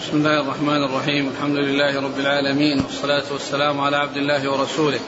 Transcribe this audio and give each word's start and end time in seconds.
بسم 0.00 0.16
الله 0.16 0.40
الرحمن 0.40 0.84
الرحيم. 0.84 1.28
الحمد 1.28 1.56
لله 1.56 2.00
رب 2.00 2.18
العالمين 2.18 2.80
والصلاة 2.80 3.32
والسلام 3.32 3.80
على 3.80 3.96
عبد 3.96 4.16
الله 4.16 4.50
ورسوله. 4.50 5.00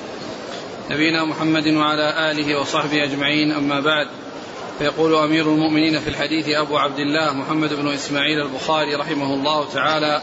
نبينا 0.90 1.24
محمد 1.24 1.68
وعلى 1.68 2.30
آله 2.30 2.60
وصحبه 2.60 3.04
أجمعين 3.04 3.52
أما 3.52 3.80
بعد. 3.80 4.08
فيقول 4.78 5.14
أمير 5.14 5.46
المؤمنين 5.46 6.00
في 6.00 6.08
الحديث 6.10 6.48
أبو 6.48 6.78
عبد 6.78 6.98
الله 6.98 7.32
محمد 7.32 7.74
بن 7.74 7.88
إسماعيل 7.88 8.40
البخاري 8.40 8.94
رحمه 8.94 9.34
الله 9.34 9.72
تعالى 9.72 10.22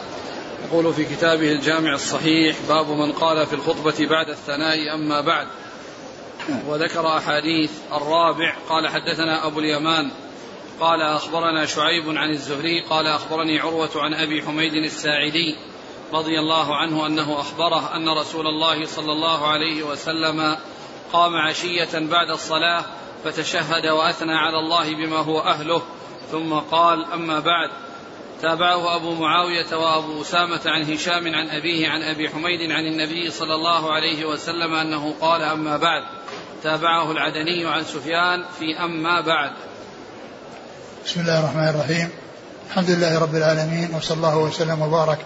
يقول 0.65 0.93
في 0.93 1.05
كتابه 1.05 1.51
الجامع 1.51 1.93
الصحيح 1.93 2.55
باب 2.67 2.89
من 2.89 3.11
قال 3.11 3.45
في 3.45 3.53
الخطبة 3.53 4.07
بعد 4.09 4.29
الثناء 4.29 4.93
أما 4.93 5.21
بعد. 5.21 5.47
وذكر 6.67 7.17
أحاديث 7.17 7.71
الرابع. 7.93 8.55
قال 8.69 8.87
حدثنا 8.87 9.47
أبو 9.47 9.59
اليمان 9.59 10.11
قال 10.79 11.01
أخبرنا 11.01 11.65
شعيب 11.65 12.17
عن 12.17 12.29
الزهري 12.29 12.81
قال 12.89 13.07
أخبرني 13.07 13.59
عروة 13.59 13.91
عن 13.95 14.13
أبي 14.13 14.41
حميد 14.41 14.73
الساعدي 14.73 15.55
رضي 16.13 16.39
الله 16.39 16.75
عنه 16.75 17.07
أنه 17.07 17.39
أخبره 17.39 17.95
أن 17.95 18.09
رسول 18.09 18.47
الله 18.47 18.85
صلى 18.85 19.11
الله 19.11 19.47
عليه 19.47 19.83
وسلم 19.83 20.57
قام 21.13 21.35
عشية 21.35 21.89
بعد 21.93 22.29
الصلاة 22.29 22.85
فتشهد 23.23 23.87
وأثنى 23.87 24.33
على 24.33 24.59
الله 24.59 24.95
بما 24.95 25.17
هو 25.17 25.39
أهله 25.39 25.81
ثم 26.31 26.53
قال 26.53 27.05
أما 27.13 27.39
بعد. 27.39 27.69
تابعه 28.41 28.95
أبو 28.95 29.15
معاوية 29.15 29.75
وأبو 29.75 30.21
أسامة 30.21 30.61
عن 30.65 30.93
هشام 30.93 31.35
عن 31.35 31.49
أبيه 31.49 31.89
عن 31.89 32.01
أبي 32.01 32.29
حميد 32.29 32.71
عن 32.71 32.85
النبي 32.85 33.31
صلى 33.31 33.55
الله 33.55 33.93
عليه 33.93 34.25
وسلم 34.25 34.73
أنه 34.73 35.15
قال 35.21 35.41
أما 35.41 35.77
بعد. 35.77 36.03
تابعه 36.63 37.11
العدني 37.11 37.65
عن 37.65 37.83
سفيان 37.83 38.45
في 38.59 38.77
أما 38.83 39.21
بعد. 39.21 39.51
بسم 41.09 41.21
الله 41.21 41.39
الرحمن 41.39 41.67
الرحيم. 41.67 42.09
الحمد 42.69 42.89
لله 42.89 43.19
رب 43.19 43.35
العالمين 43.35 43.95
وصلى 43.95 44.17
الله 44.17 44.37
وسلم 44.37 44.81
وبارك 44.81 45.17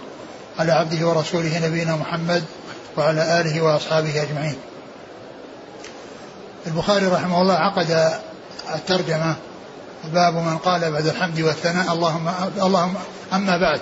على 0.59 0.71
عبده 0.71 1.07
ورسوله 1.07 1.67
نبينا 1.67 1.95
محمد 1.95 2.43
وعلى 2.97 3.41
آله 3.41 3.61
وأصحابه 3.61 4.21
أجمعين. 4.23 4.55
البخاري 6.67 7.05
رحمه 7.05 7.41
الله 7.41 7.53
عقد 7.53 8.11
الترجمة 8.75 9.35
باب 10.13 10.33
من 10.33 10.57
قال 10.57 10.91
بعد 10.91 11.05
الحمد 11.05 11.41
والثناء 11.41 11.93
اللهم 11.93 12.29
اللهم 12.57 12.95
أما 13.33 13.57
بعد. 13.57 13.81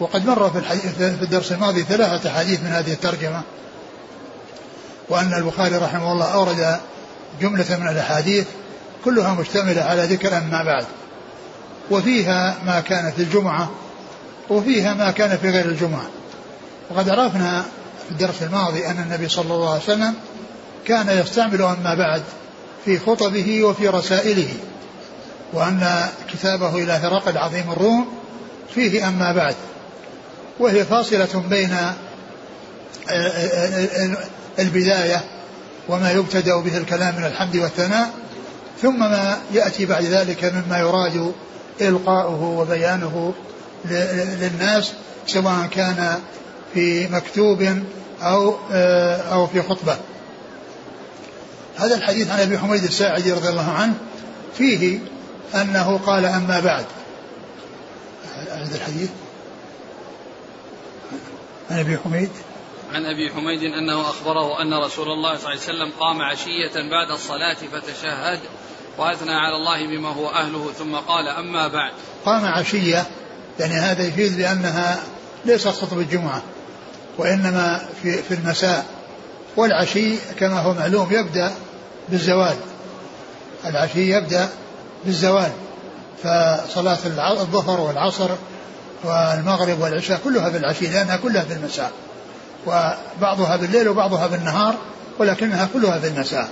وقد 0.00 0.26
مر 0.26 0.50
في, 0.50 0.60
في 0.92 1.22
الدرس 1.22 1.52
الماضي 1.52 1.82
ثلاثة 1.82 2.30
أحاديث 2.30 2.60
من 2.60 2.70
هذه 2.70 2.92
الترجمة 2.92 3.42
وأن 5.08 5.34
البخاري 5.34 5.76
رحمه 5.76 6.12
الله 6.12 6.34
أورد 6.34 6.80
جملة 7.40 7.76
من 7.76 7.88
الأحاديث 7.88 8.46
كلها 9.06 9.34
مشتملة 9.34 9.82
على 9.82 10.02
ذكر 10.02 10.38
أما 10.38 10.62
بعد. 10.64 10.84
وفيها 11.90 12.56
ما 12.66 12.80
كان 12.80 13.12
في 13.12 13.22
الجمعة 13.22 13.70
وفيها 14.50 14.94
ما 14.94 15.10
كان 15.10 15.38
في 15.38 15.50
غير 15.50 15.64
الجمعة. 15.64 16.06
وقد 16.90 17.08
عرفنا 17.08 17.62
في 18.06 18.10
الدرس 18.10 18.42
الماضي 18.42 18.86
أن 18.86 18.98
النبي 18.98 19.28
صلى 19.28 19.54
الله 19.54 19.70
عليه 19.70 19.82
وسلم 19.82 20.14
كان 20.86 21.08
يستعمل 21.08 21.62
أما 21.62 21.94
بعد 21.94 22.22
في 22.84 22.98
خطبه 22.98 23.62
وفي 23.62 23.88
رسائله 23.88 24.48
وأن 25.52 26.08
كتابه 26.32 26.74
إلى 26.74 26.92
هرقل 26.92 27.38
عظيم 27.38 27.70
الروم 27.70 28.06
فيه 28.74 29.08
أما 29.08 29.32
بعد. 29.32 29.54
وهي 30.58 30.84
فاصلة 30.84 31.44
بين 31.50 31.76
البداية 34.58 35.24
وما 35.88 36.10
يبتدأ 36.12 36.56
به 36.56 36.76
الكلام 36.76 37.16
من 37.16 37.24
الحمد 37.24 37.56
والثناء 37.56 38.10
ثم 38.82 38.98
ما 38.98 39.38
يأتي 39.52 39.86
بعد 39.86 40.04
ذلك 40.04 40.44
مما 40.44 40.78
يراد 40.78 41.32
إلقاؤه 41.80 42.42
وبيانه 42.42 43.34
للناس 44.40 44.92
سواء 45.26 45.66
كان 45.70 46.18
في 46.74 47.08
مكتوب 47.08 47.82
أو 48.22 48.54
أو 49.32 49.46
في 49.46 49.62
خطبة. 49.62 49.96
هذا 51.76 51.94
الحديث 51.94 52.30
عن 52.30 52.40
أبي 52.40 52.58
حميد 52.58 52.84
الساعدي 52.84 53.32
رضي 53.32 53.48
الله 53.48 53.70
عنه 53.70 53.94
فيه 54.58 54.98
أنه 55.54 56.00
قال 56.06 56.24
أما 56.24 56.60
بعد. 56.60 56.84
هذا 58.50 58.74
الحديث 58.74 59.10
عن 61.70 61.78
أبي 61.78 61.98
حميد 61.98 62.30
عن 62.92 63.06
أبي 63.06 63.30
حميد 63.30 63.62
أنه 63.62 64.00
أخبره 64.00 64.62
أن 64.62 64.74
رسول 64.74 65.08
الله 65.08 65.36
صلى 65.36 65.38
الله 65.38 65.48
عليه 65.48 65.60
وسلم 65.60 65.92
قام 66.00 66.22
عشية 66.22 66.90
بعد 66.90 67.10
الصلاة 67.10 67.56
فتشهد 67.72 68.40
وأثنى 68.98 69.32
على 69.32 69.56
الله 69.56 69.86
بما 69.86 70.08
هو 70.08 70.28
أهله 70.28 70.72
ثم 70.78 70.94
قال 70.96 71.28
أما 71.28 71.68
بعد. 71.68 71.92
قام 72.24 72.44
عشية 72.44 73.06
يعني 73.60 73.74
هذا 73.74 74.06
يفيد 74.06 74.36
بأنها 74.36 75.02
ليست 75.44 75.68
خطبه 75.68 76.00
الجمعة 76.00 76.42
وإنما 77.18 77.88
في 78.02 78.22
في 78.22 78.34
المساء 78.34 78.86
والعشي 79.56 80.16
كما 80.38 80.60
هو 80.60 80.74
معلوم 80.74 81.08
يبدأ 81.12 81.52
بالزوال. 82.08 82.56
العشي 83.66 84.16
يبدأ 84.16 84.48
بالزوال 85.04 85.52
فصلاة 86.22 86.98
الظهر 87.40 87.80
والعصر 87.80 88.30
والمغرب 89.04 89.80
والعشاء 89.80 90.20
كلها 90.24 90.50
في 90.50 90.56
العشي 90.56 90.86
لأنها 90.86 91.16
كلها 91.16 91.42
في 91.42 91.52
المساء. 91.52 91.92
وبعضها 92.66 93.56
بالليل 93.56 93.88
وبعضها 93.88 94.26
بالنهار 94.26 94.74
ولكنها 95.18 95.68
كلها 95.74 95.98
في 95.98 96.08
المساء 96.08 96.48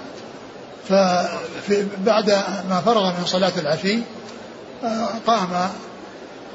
فبعد 0.89 2.31
ما 2.71 2.83
فرغ 2.85 3.19
من 3.19 3.27
صلاة 3.27 3.53
العشي 3.59 3.99
قام 5.27 5.71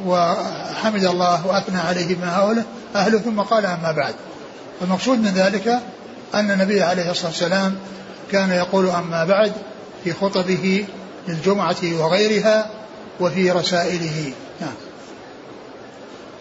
وحمد 0.06 1.04
الله 1.04 1.48
وأثنى 1.48 1.80
عليه 1.80 2.18
هؤلاء 2.24 2.66
أهله 2.96 3.20
ثم 3.20 3.42
قال 3.42 3.66
أما 3.66 3.92
بعد. 3.92 4.16
المقصود 4.82 5.20
من 5.20 5.32
ذلك 5.36 5.80
أن 6.34 6.52
النبي 6.52 6.82
عليه 6.82 7.12
الصلاة 7.12 7.28
والسلام 7.28 7.76
كان 8.32 8.52
يقول 8.52 8.90
أما 8.90 9.26
بعد 9.26 9.52
في 10.04 10.14
خطبه 10.14 10.86
للجمعة 11.28 11.78
وغيرها 12.00 12.70
وفي 13.20 13.52
رسائله. 13.52 14.34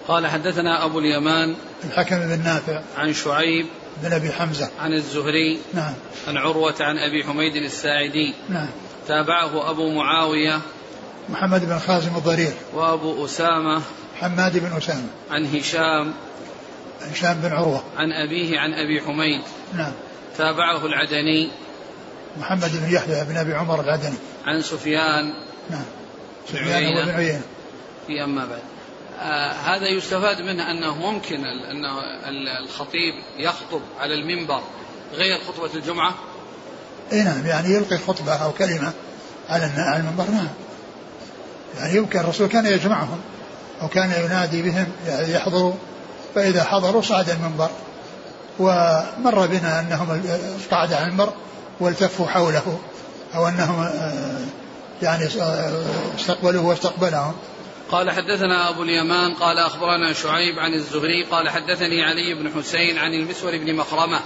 قال 0.09 0.27
حدثنا 0.27 0.85
أبو 0.85 0.99
اليمان 0.99 1.57
الحكم 1.85 2.19
بن 2.19 2.45
نافع 2.45 2.83
عن 2.97 3.13
شعيب 3.13 3.67
بن 4.03 4.13
أبي 4.13 4.33
حمزة. 4.33 4.71
عن 4.81 4.93
الزهري 4.93 5.61
نعم. 5.75 5.95
عن 6.29 6.37
عروة 6.37 6.75
عن 6.81 6.99
أبي 6.99 7.25
حميد 7.25 7.57
الساعدي. 7.57 8.35
نعم. 8.49 8.69
تابعه 9.09 9.71
أبو 9.71 9.91
معاوية 9.91 10.61
محمد 11.29 11.65
بن 11.65 11.79
خازم 11.79 12.17
الضرير. 12.17 12.53
وأبو 12.75 13.25
أسامة 13.25 13.83
حماد 14.21 14.59
بن 14.59 14.77
أسامة. 14.77 15.09
عن 15.31 15.47
هشام 15.57 16.13
هشام 17.03 17.41
بن 17.41 17.53
عروة. 17.53 17.83
عن 17.97 18.13
أبيه 18.13 18.59
عن 18.59 18.75
أبي 18.75 19.01
حميد. 19.01 19.43
نعم. 19.75 19.93
تابعه 20.39 20.87
العدني 20.87 21.51
محمد 22.41 22.71
بن 22.73 22.95
يحيى 22.95 23.25
بن 23.25 23.37
أبي 23.37 23.55
عمر 23.55 23.81
العدني. 23.81 24.17
عن 24.47 24.63
سفيان 24.63 25.33
نعم. 25.71 25.85
سفيان 26.49 27.05
بن 27.05 27.11
عيينة. 27.11 27.43
في 28.07 28.25
أما 28.25 28.47
بعد. 28.47 28.78
هذا 29.65 29.87
يستفاد 29.89 30.41
منه 30.41 30.71
أنه 30.71 30.95
ممكن 30.95 31.37
ال- 31.37 31.67
أن 31.67 31.85
ال- 32.29 32.49
الخطيب 32.49 33.15
يخطب 33.39 33.81
على 34.01 34.15
المنبر 34.15 34.61
غير 35.15 35.39
خطبة 35.49 35.75
الجمعة؟ 35.75 36.15
اي 37.13 37.23
نعم 37.23 37.47
يعني 37.47 37.69
يلقي 37.75 37.99
خطبة 37.99 38.33
أو 38.35 38.53
كلمة 38.53 38.93
على 39.49 39.97
المنبر 39.97 40.25
نعم. 40.31 40.49
يعني 41.79 41.97
يمكن 41.97 42.19
الرسول 42.21 42.47
كان 42.49 42.67
يجمعهم 42.67 43.21
أو 43.83 43.89
كان 43.89 44.13
ينادي 44.25 44.63
بهم 44.63 44.87
يعني 45.07 45.33
يحضروا 45.33 45.73
فإذا 46.35 46.65
حضروا 46.65 47.03
صعد 47.03 47.31
المنبر 47.31 47.71
ومر 48.59 49.47
بنا 49.47 49.81
أنهم 49.81 50.23
قعد 50.71 50.93
على 50.93 51.05
المنبر 51.07 51.33
والتفوا 51.81 52.27
حوله 52.27 52.79
أو 53.35 53.49
أنهم 53.49 53.83
آه، 53.83 54.41
يعني 55.03 55.25
آه، 55.41 55.83
استقبلوه 56.19 56.65
واستقبلهم. 56.67 57.35
قال 57.91 58.11
حدثنا 58.11 58.69
أبو 58.69 58.83
اليمان 58.83 59.35
قال 59.35 59.59
أخبرنا 59.59 60.13
شعيب 60.13 60.59
عن 60.59 60.75
الزهري 60.75 61.25
قال 61.25 61.49
حدثني 61.49 62.03
علي 62.03 62.35
بن 62.35 62.51
حسين 62.51 62.99
عن 62.99 63.15
المسور 63.15 63.59
بن 63.59 63.75
مخرمة 63.75 64.21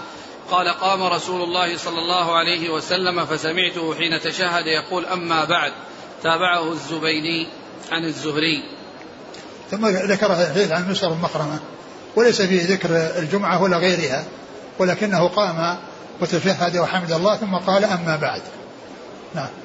قال 0.50 0.68
قام 0.68 1.02
رسول 1.02 1.42
الله 1.42 1.76
صلى 1.76 1.98
الله 1.98 2.36
عليه 2.36 2.70
وسلم 2.70 3.26
فسمعته 3.26 3.94
حين 3.94 4.20
تشهد 4.20 4.66
يقول 4.66 5.06
أما 5.06 5.44
بعد. 5.44 5.72
تابعه 6.22 6.72
الزبيدي 6.72 7.46
عن 7.90 8.04
الزهري. 8.04 8.62
ثم 9.70 9.86
ذكر 9.86 10.32
الحديث 10.32 10.72
عن 10.72 10.90
مسر 10.90 11.12
المخرمة 11.12 11.58
وليس 12.16 12.42
فيه 12.42 12.74
ذكر 12.74 12.88
الجمعة 13.18 13.62
ولا 13.62 13.76
غيرها 13.76 14.24
ولكنه 14.78 15.28
قام 15.28 15.78
وتشهد 16.20 16.76
وحمد 16.76 17.12
الله 17.12 17.36
ثم 17.36 17.54
قال 17.54 17.84
أما 17.84 18.16
بعد. 18.16 18.42
نعم. 19.34 19.61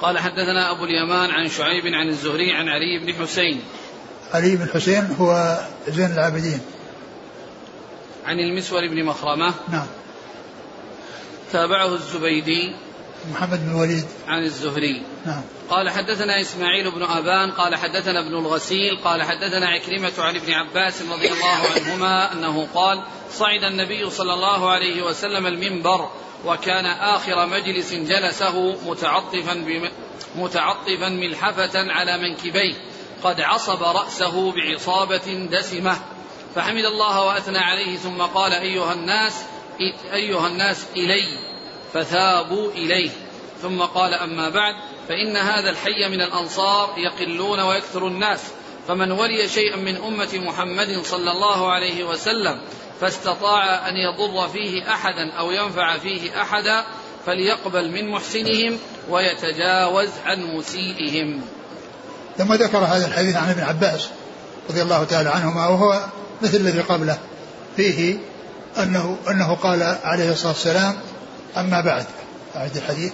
قال 0.00 0.18
حدثنا 0.18 0.70
أبو 0.70 0.84
اليمان 0.84 1.30
عن 1.30 1.48
شعيب 1.48 1.86
عن 1.86 2.08
الزهري 2.08 2.52
عن 2.52 2.68
علي 2.68 2.98
بن 2.98 3.14
حسين. 3.14 3.62
علي 4.34 4.56
بن 4.56 4.68
حسين 4.74 5.16
هو 5.20 5.58
زين 5.88 6.12
العابدين. 6.12 6.60
عن 8.26 8.40
المسور 8.40 8.88
بن 8.88 9.04
مخرمة. 9.04 9.54
نعم. 9.68 9.86
تابعه 11.52 11.94
الزبيدي. 11.94 12.76
محمد 13.32 13.66
بن 13.66 13.70
الوليد 13.70 14.06
عن 14.28 14.42
الزهري. 14.42 15.02
نعم. 15.26 15.42
قال 15.70 15.90
حدثنا 15.90 16.40
إسماعيل 16.40 16.90
بن 16.90 17.02
أبان 17.02 17.50
قال 17.50 17.76
حدثنا 17.76 18.20
ابن 18.20 18.34
الغسيل 18.34 18.96
قال 19.04 19.22
حدثنا 19.22 19.66
عكرمة 19.66 20.12
عن 20.18 20.36
ابن 20.36 20.52
عباس 20.52 21.02
رضي 21.02 21.32
الله 21.32 21.60
عنهما 21.74 22.32
أنه 22.32 22.68
قال 22.74 23.02
صعد 23.30 23.64
النبي 23.64 24.10
صلى 24.10 24.34
الله 24.34 24.70
عليه 24.70 25.02
وسلم 25.02 25.46
المنبر 25.46 26.10
وكان 26.46 26.86
آخر 26.86 27.46
مجلس 27.46 27.94
جلسه 27.94 28.76
متعطفا. 28.86 29.64
متعطفا 30.36 31.08
ملحفة 31.08 31.92
على 31.92 32.18
منكبيه. 32.18 32.74
قد 33.24 33.40
عصب 33.40 33.82
رأسه 33.82 34.52
بعصابة 34.52 35.48
دسمة. 35.52 35.98
فحمد 36.54 36.84
الله 36.84 37.24
وأثنى 37.24 37.58
عليه 37.58 37.96
ثم 37.96 38.22
قال 38.22 38.52
أيها 38.52 38.92
الناس 38.92 39.42
أيها 40.12 40.46
الناس 40.46 40.86
إلي. 40.96 41.38
فثابوا 41.94 42.70
إليه. 42.70 43.10
ثم 43.62 43.82
قال 43.82 44.14
أما 44.14 44.48
بعد 44.48 44.74
فإن 45.08 45.36
هذا 45.36 45.70
الحي 45.70 46.08
من 46.08 46.20
الأنصار 46.20 46.94
يقلون 46.96 47.60
ويكثر 47.60 48.06
الناس. 48.06 48.40
فمن 48.88 49.12
ولي 49.12 49.48
شيئا 49.48 49.76
من 49.76 49.96
أمة 49.96 50.28
محمد 50.34 51.00
صلى 51.04 51.30
الله 51.30 51.72
عليه 51.72 52.04
وسلم 52.04 52.60
فاستطاع 53.00 53.88
أن 53.88 53.94
يضر 53.96 54.48
فيه 54.48 54.92
أحدا 54.92 55.32
أو 55.38 55.50
ينفع 55.50 55.98
فيه 55.98 56.42
أحدا 56.42 56.84
فليقبل 57.26 57.90
من 57.90 58.10
محسنهم 58.10 58.78
ويتجاوز 59.10 60.08
عن 60.24 60.42
مسيئهم. 60.42 61.40
ثم 62.38 62.54
ذكر 62.54 62.78
هذا 62.78 63.06
الحديث 63.06 63.36
عن 63.36 63.50
ابن 63.50 63.62
عباس 63.62 64.08
رضي 64.70 64.82
الله 64.82 65.04
تعالى 65.04 65.28
عنهما 65.28 65.66
وهو 65.66 66.06
مثل 66.42 66.56
الذي 66.56 66.80
قبله. 66.80 67.18
فيه 67.76 68.18
أنه 68.78 69.16
أنه 69.30 69.54
قال 69.54 69.82
عليه 70.04 70.32
الصلاة 70.32 70.52
والسلام 70.52 70.94
أما 71.56 71.80
بعد 71.80 72.06
أعد 72.56 72.76
الحديث. 72.76 73.12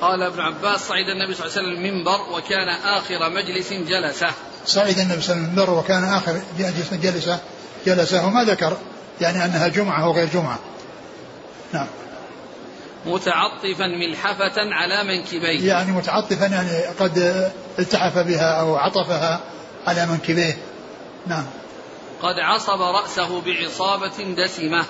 قال 0.00 0.22
ابن 0.22 0.40
عباس 0.40 0.80
صعد 0.80 1.08
النبي 1.08 1.34
صلى 1.34 1.46
الله 1.46 1.58
عليه 1.58 1.68
وسلم 1.68 1.86
المنبر 1.86 2.36
وكان 2.36 2.68
آخر 2.68 3.30
مجلس 3.30 3.72
جلسه. 3.72 4.30
صعد 4.66 4.98
النبي 4.98 5.20
صلى 5.20 5.34
الله 5.34 5.42
عليه 5.42 5.42
وسلم 5.42 5.44
المنبر 5.44 5.70
وكان 5.70 6.04
آخر 6.04 6.40
مجلس 6.58 6.94
جلسه 6.94 7.38
جلسه 7.86 8.26
وما 8.26 8.44
ذكر 8.44 8.76
يعني 9.20 9.44
أنها 9.44 9.68
جمعة 9.68 10.08
وغير 10.08 10.28
جمعة. 10.34 10.58
نعم. 11.72 11.86
متعطفا 13.06 13.86
ملحفة 13.86 14.52
على 14.56 15.04
منكبيه. 15.04 15.68
يعني 15.68 15.92
متعطفا 15.92 16.46
يعني 16.46 16.84
قد 17.00 17.50
التحف 17.78 18.18
بها 18.18 18.60
أو 18.60 18.76
عطفها 18.76 19.40
على 19.86 20.06
منكبيه. 20.06 20.56
نعم. 21.26 21.44
قد 22.22 22.38
عصب 22.38 22.80
رأسه 22.80 23.40
بعصابة 23.40 24.34
دسمة. 24.36 24.84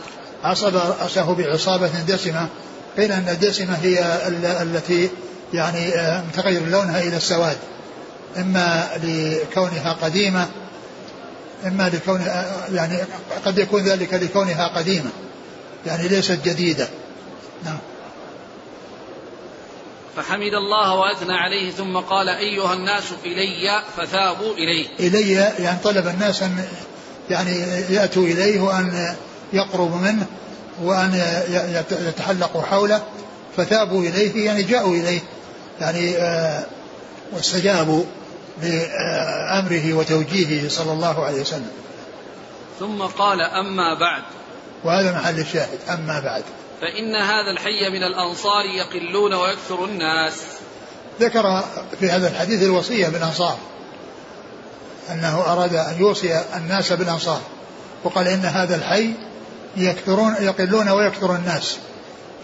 عصب 0.44 0.76
رأسه 0.76 1.34
بعصابة 1.34 1.90
دسمة. 2.08 2.48
قيل 2.96 3.12
أن 3.12 3.28
الدسمة 3.28 3.74
هي 3.74 4.28
التي 4.62 5.10
يعني 5.54 5.94
آه، 5.94 6.22
متغير 6.22 6.66
لونها 6.66 7.00
إلى 7.00 7.16
السواد. 7.16 7.56
إما 8.36 8.88
لكونها 9.02 9.92
قديمة 9.92 10.48
إما 11.66 11.88
لكونها 11.88 12.66
يعني 12.72 12.98
قد 13.44 13.58
يكون 13.58 13.82
ذلك 13.82 14.14
لكونها 14.14 14.68
قديمة. 14.78 15.10
يعني 15.86 16.08
ليست 16.08 16.38
جديدة. 16.44 16.88
نعم. 17.64 17.78
فحمد 20.16 20.54
الله 20.54 20.94
وأثنى 20.94 21.32
عليه 21.32 21.70
ثم 21.70 21.96
قال 21.96 22.28
أيها 22.28 22.74
الناس 22.74 23.04
إلي 23.24 23.82
فثابوا 23.96 24.54
إليه. 24.54 24.86
إلي 25.00 25.32
يعني 25.32 25.78
طلب 25.84 26.06
الناس 26.06 26.42
أن 26.42 26.64
يعني 27.30 27.58
يأتوا 27.90 28.22
إليه 28.22 28.60
وأن 28.60 29.14
يقربوا 29.52 29.98
منه 29.98 30.26
وأن 30.82 31.22
يتحلقوا 31.90 32.62
حوله 32.62 33.02
فثابوا 33.56 34.02
إليه 34.02 34.46
يعني 34.46 34.62
جاءوا 34.62 34.94
إليه. 34.94 35.20
يعني 35.80 36.16
آه، 36.16 36.66
واستجابوا. 37.32 38.04
لأمره 38.62 39.94
وتوجيهه 39.94 40.68
صلى 40.68 40.92
الله 40.92 41.24
عليه 41.24 41.40
وسلم. 41.40 41.70
ثم 42.80 43.02
قال 43.02 43.40
أما 43.40 43.94
بعد. 43.94 44.22
وهذا 44.84 45.12
محل 45.12 45.40
الشاهد 45.40 45.78
أما 45.88 46.20
بعد. 46.20 46.44
فإن 46.82 47.16
هذا 47.16 47.50
الحي 47.50 47.90
من 47.90 48.02
الأنصار 48.02 48.64
يقلون 48.64 49.34
ويكثر 49.34 49.84
الناس 49.84 50.34
ذكر 51.20 51.64
في 52.00 52.10
هذا 52.10 52.28
الحديث 52.28 52.62
الوصية 52.62 53.08
بالأنصار 53.08 53.58
أنه 55.10 55.40
أراد 55.40 55.74
أن 55.74 55.96
يوصي 55.98 56.40
الناس 56.56 56.92
بالأنصار 56.92 57.40
وقال 58.04 58.28
إن 58.28 58.44
هذا 58.44 58.76
الحي 58.76 59.14
يكثرون 59.76 60.34
يقلون 60.40 60.88
ويكثر 60.88 61.36
الناس 61.36 61.78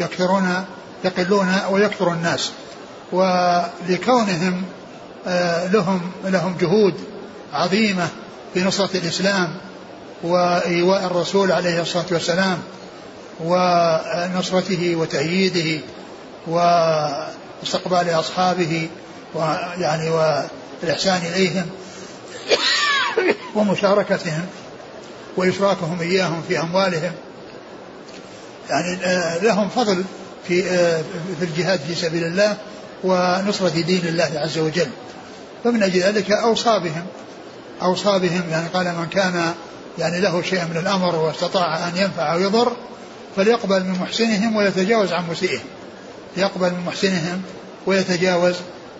يكثرون 0.01 0.65
يقلون 1.05 1.61
ويكثر 1.71 2.13
الناس 2.13 2.51
ولكونهم 3.13 4.65
لهم 5.73 6.01
لهم 6.25 6.57
جهود 6.61 6.95
عظيمة 7.53 8.09
في 8.55 8.65
نصرة 8.65 8.97
الإسلام 8.97 9.55
وإيواء 10.23 11.05
الرسول 11.05 11.53
عليه 11.53 11.83
الصلاة 11.83 12.07
والسلام 12.11 12.59
ونصرته 13.45 14.97
وتأييده 14.97 15.81
واستقبال 16.47 18.11
أصحابه 18.11 18.89
ويعني 19.35 20.11
والإحسان 20.11 21.21
إليهم 21.35 21.67
ومشاركتهم 23.55 24.47
وإشراكهم 25.37 26.01
إياهم 26.01 26.43
في 26.49 26.61
أموالهم. 26.61 27.13
يعني 28.71 29.05
آه، 29.05 29.39
لهم 29.39 29.69
فضل 29.69 30.05
في 30.49 30.71
آه، 30.71 31.03
في 31.39 31.45
الجهاد 31.45 31.81
في 31.81 31.95
سبيل 31.95 32.25
الله 32.25 32.57
ونصرة 33.05 33.69
دين 33.69 34.07
الله 34.07 34.31
عز 34.35 34.59
وجل. 34.59 34.89
فمن 35.65 35.83
أجل 35.83 36.01
ذلك 36.01 36.31
أوصى 36.31 36.79
بهم. 36.79 37.07
أوصى 37.83 38.19
بهم 38.19 38.43
يعني 38.51 38.69
قال 38.69 38.87
من 38.87 39.07
كان 39.07 39.55
يعني 39.99 40.21
له 40.21 40.43
شيء 40.43 40.65
من 40.65 40.77
الأمر 40.77 41.17
واستطاع 41.17 41.89
أن 41.89 41.97
ينفع 41.97 42.33
أو 42.33 42.39
يضر 42.39 42.73
فليقبل 43.37 43.85
من 43.85 43.99
محسنهم 44.01 44.57
ويتجاوز 44.57 45.13
عن 45.13 45.25
مسيئهم. 45.31 45.67
يقبل 46.37 46.71
من 46.71 46.85
محسنهم 46.87 47.43
ويتجاوز 47.87 48.55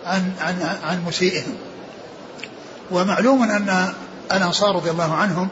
عن 0.05 0.31
عن 0.41 0.77
عن 0.83 1.03
مسيئهم. 1.07 1.55
ومعلوم 2.91 3.43
أن 3.43 3.93
الأنصار 4.31 4.75
رضي 4.75 4.89
الله 4.89 5.15
عنهم 5.15 5.49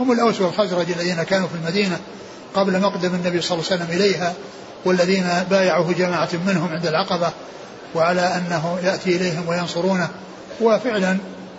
هم 0.00 0.12
الأوس 0.12 0.40
والخزرج 0.40 0.90
الذين 0.90 1.22
كانوا 1.22 1.48
في 1.48 1.54
المدينة 1.54 1.98
قبل 2.54 2.80
مقدم 2.80 3.14
النبي 3.14 3.40
صلى 3.40 3.58
الله 3.58 3.70
عليه 3.70 3.82
وسلم 3.82 3.96
إليها 3.96 4.34
والذين 4.84 5.26
بايعوه 5.50 5.92
جماعة 5.92 6.28
منهم 6.46 6.72
عند 6.72 6.86
العقبة 6.86 7.30
وعلى 7.94 8.20
أنه 8.20 8.78
يأتي 8.84 9.16
إليهم 9.16 9.48
وينصرونه. 9.48 10.08
وفعلا 10.60 11.16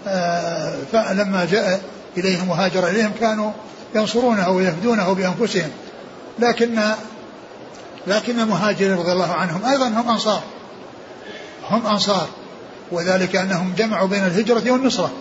آه، 0.08 1.14
لما 1.14 1.46
جاء 1.52 1.82
إليهم 2.18 2.50
وهاجر 2.50 2.88
إليهم 2.88 3.12
كانوا 3.20 3.52
ينصرونه 3.96 4.50
ويهدونه 4.50 5.14
بأنفسهم. 5.14 5.70
لكن 6.40 6.80
لكن 8.08 8.40
المهاجرين 8.40 8.98
رضي 8.98 9.12
الله 9.12 9.34
عنهم 9.34 9.66
أيضا 9.66 9.88
هم 9.88 10.10
أنصار. 10.10 10.42
هم 11.70 11.88
أنصار. 11.88 12.28
وذلك 12.92 13.36
أنهم 13.36 13.74
جمعوا 13.78 14.08
بين 14.08 14.26
الهجرة 14.26 14.72
والنصرة. 14.72 15.12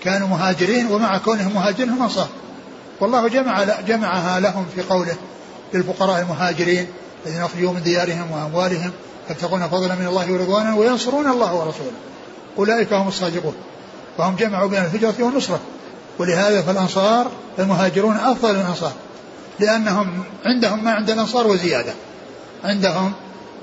كانوا 0.00 0.28
مهاجرين 0.28 0.86
ومع 0.86 1.18
كونهم 1.18 1.54
مهاجرين 1.54 1.90
هم 1.90 2.02
أنصار. 2.02 2.28
والله 3.00 3.28
جمع 3.28 3.64
جمعها 3.86 4.40
لهم 4.40 4.66
في 4.74 4.82
قوله 4.82 5.16
للفقراء 5.74 6.20
المهاجرين 6.20 6.86
الذين 7.26 7.42
أخرجوا 7.42 7.72
من 7.72 7.82
ديارهم 7.82 8.30
وأموالهم 8.30 8.92
يبتغون 9.30 9.68
فضلا 9.68 9.94
من 9.94 10.06
الله 10.06 10.32
ورضوانا 10.32 10.74
وينصرون 10.74 11.26
الله 11.30 11.54
ورسوله. 11.54 11.92
أولئك 12.60 12.92
هم 12.92 13.08
الصادقون 13.08 13.54
فهم 14.18 14.36
جمعوا 14.36 14.68
بين 14.68 14.78
الهجرة 14.78 15.14
والنصرة. 15.18 15.60
ولهذا 16.18 16.62
فالأنصار 16.62 17.30
المهاجرون 17.58 18.16
أفضل 18.16 18.50
الأنصار 18.50 18.92
لأنهم 19.60 20.24
عندهم 20.44 20.84
ما 20.84 20.90
عند 20.90 21.10
الأنصار 21.10 21.46
وزيادة 21.46 21.92
عندهم 22.64 23.12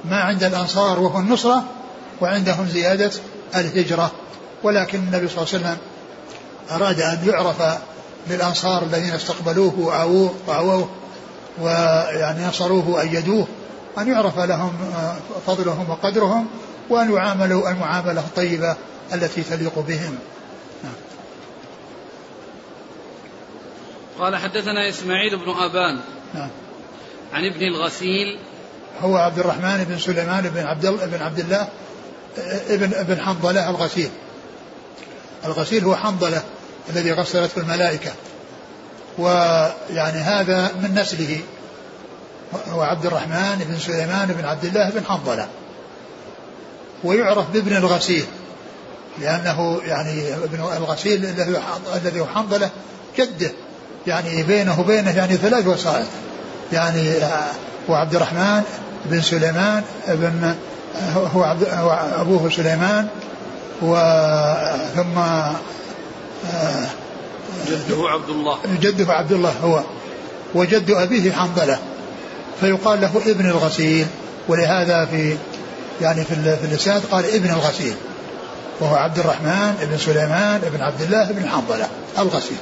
ما 0.05 0.19
عند 0.21 0.43
الأنصار 0.43 0.99
وهو 0.99 1.19
النصرة 1.19 1.63
وعندهم 2.21 2.67
زيادة 2.67 3.11
الهجرة. 3.55 4.11
ولكن 4.63 4.99
النبي 4.99 5.27
صلى 5.27 5.37
الله 5.37 5.53
عليه 5.53 5.65
وسلم 5.65 5.77
أراد 6.71 7.01
أن 7.01 7.19
يعرف 7.27 7.77
للأنصار 8.29 8.83
الذين 8.83 9.13
استقبلوه 9.13 9.79
وأووه 9.79 10.33
وأووه 10.47 10.89
ويعني 11.61 12.47
نصروه 12.47 12.89
وأيدوه 12.89 13.47
أن 13.97 14.07
يعرف 14.07 14.39
لهم 14.39 14.73
فضلهم 15.47 15.89
وقدرهم 15.89 16.47
وأن 16.89 17.13
يعاملوا 17.13 17.69
المعاملة 17.69 18.21
الطيبة 18.21 18.75
التي 19.13 19.43
تليق 19.43 19.79
بهم. 19.79 20.19
قال 24.19 24.35
حدثنا 24.35 24.89
إسماعيل 24.89 25.37
بن 25.37 25.49
أبان 25.49 25.99
نعم. 26.33 26.49
عن 27.33 27.45
ابن 27.45 27.61
الغسيل. 27.61 28.39
هو 29.01 29.17
عبد 29.17 29.39
الرحمن 29.39 29.85
بن 29.89 29.99
سليمان 29.99 30.49
بن 30.49 30.63
عبد 30.63 30.85
بن 30.85 31.21
عبد 31.21 31.39
الله 31.39 31.67
ابن 32.69 32.93
ابن 32.93 33.21
حنظلة 33.21 33.69
الغسيل. 33.69 34.09
الغسيل 35.45 35.83
هو 35.83 35.95
حنظلة 35.95 36.43
الذي 36.89 37.11
غسلته 37.11 37.59
الملائكة. 37.59 38.11
ويعني 39.17 40.17
هذا 40.17 40.71
من 40.81 40.95
نسله. 40.95 41.39
هو 42.69 42.81
عبد 42.81 43.05
الرحمن 43.05 43.65
بن 43.69 43.79
سليمان 43.79 44.27
بن 44.27 44.45
عبد 44.45 44.65
الله 44.65 44.89
بن 44.89 45.05
حنظلة. 45.05 45.47
ويعرف 47.03 47.45
بابن 47.53 47.75
الغسيل 47.75 48.25
لأنه 49.21 49.81
يعني 49.85 50.33
ابن 50.33 50.59
الغسيل 50.77 51.25
الذي 51.25 51.61
الذي 51.95 52.19
هو 52.19 52.25
حنظلة 52.25 52.69
جده 53.17 53.51
يعني 54.07 54.43
بينه 54.43 54.79
وبينه 54.79 55.17
يعني 55.17 55.37
ثلاث 55.37 55.67
وسائط 55.67 56.07
يعني 56.73 57.13
هو 57.89 57.95
عبد 57.95 58.15
الرحمن 58.15 58.63
بن 59.05 59.21
سليمان 59.21 59.83
بن 60.07 60.55
هو, 61.35 61.43
عبد 61.43 61.63
هو 61.63 61.91
أبوه 62.15 62.49
سليمان 62.49 63.07
وثم 63.81 65.21
جده 67.67 68.09
عبد 68.09 68.29
الله. 68.29 68.57
جده 68.81 69.13
عبد 69.13 69.31
الله 69.31 69.53
هو 69.63 69.83
وجد 70.55 70.91
أبيه 70.91 71.31
حنظلة 71.31 71.79
فيقال 72.59 73.01
له 73.01 73.11
ابن 73.25 73.45
الغسيل 73.49 74.07
ولهذا 74.47 75.05
في 75.05 75.37
يعني 76.01 76.23
في 76.23 76.35
في 76.35 76.65
الإسناد 76.65 77.05
قال 77.11 77.25
ابن 77.25 77.49
الغسيل 77.49 77.95
وهو 78.79 78.95
عبد 78.95 79.19
الرحمن 79.19 79.87
بن 79.91 79.97
سليمان 79.97 80.61
بن 80.61 80.81
عبد 80.81 81.01
الله 81.01 81.31
بن 81.31 81.49
حنظلة 81.49 81.89
الغسيل. 82.19 82.57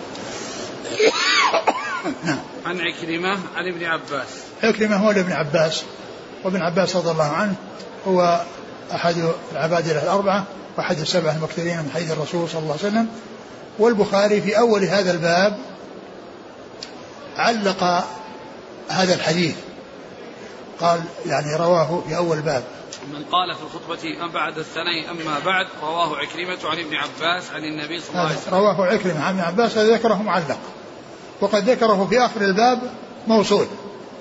نعم 2.24 2.40
عن 2.66 2.82
عكرمة 2.82 3.40
عن 3.56 3.74
ابن 3.74 3.86
عباس. 3.86 4.28
عكرمة 4.64 4.96
هو 4.96 5.12
ابن 5.12 5.32
عباس 5.32 5.84
وابن 6.44 6.62
عباس 6.62 6.96
رضي 6.96 7.12
الله 7.12 7.32
عنه 7.32 7.56
هو 8.08 8.42
أحد 8.94 9.16
العبادلة 9.52 10.04
الأربعة 10.04 10.46
وأحد 10.78 11.00
السبعة 11.00 11.36
المكثرين 11.36 11.78
من 11.78 11.92
حديث 11.94 12.12
الرسول 12.12 12.50
صلى 12.50 12.60
الله 12.60 12.78
عليه 12.80 12.88
وسلم. 12.88 13.08
والبخاري 13.80 14.42
في 14.42 14.58
أول 14.58 14.84
هذا 14.84 15.12
الباب 15.12 15.58
علق 17.38 18.04
هذا 18.90 19.14
الحديث. 19.14 19.56
قال 20.80 21.02
يعني 21.26 21.56
رواه 21.56 22.04
في 22.08 22.18
أول 22.18 22.42
باب. 22.42 22.64
من 23.14 23.24
قال 23.32 23.56
في 23.56 23.62
الخطبة 23.64 24.26
أم 24.26 24.32
بعد 24.32 24.58
الثناء 24.58 25.12
أما 25.12 25.40
بعد؟ 25.46 25.68
رواه 25.82 26.18
عكرمة 26.18 26.58
عن 26.64 26.80
ابن 26.80 26.96
عباس 26.96 27.52
عن 27.52 27.64
النبي 27.64 28.00
صلى 28.00 28.10
الله 28.10 28.22
عليه 28.22 28.38
وسلم. 28.38 28.54
رواه 28.54 28.86
عكرمة 28.86 29.24
عن 29.24 29.34
ابن 29.34 29.40
عباس 29.40 29.78
ذكره 29.78 30.22
معلق. 30.22 30.60
وقد 31.42 31.70
ذكره 31.70 32.08
في 32.10 32.26
آخر 32.26 32.42
الباب 32.42 32.80
موصول 33.28 33.66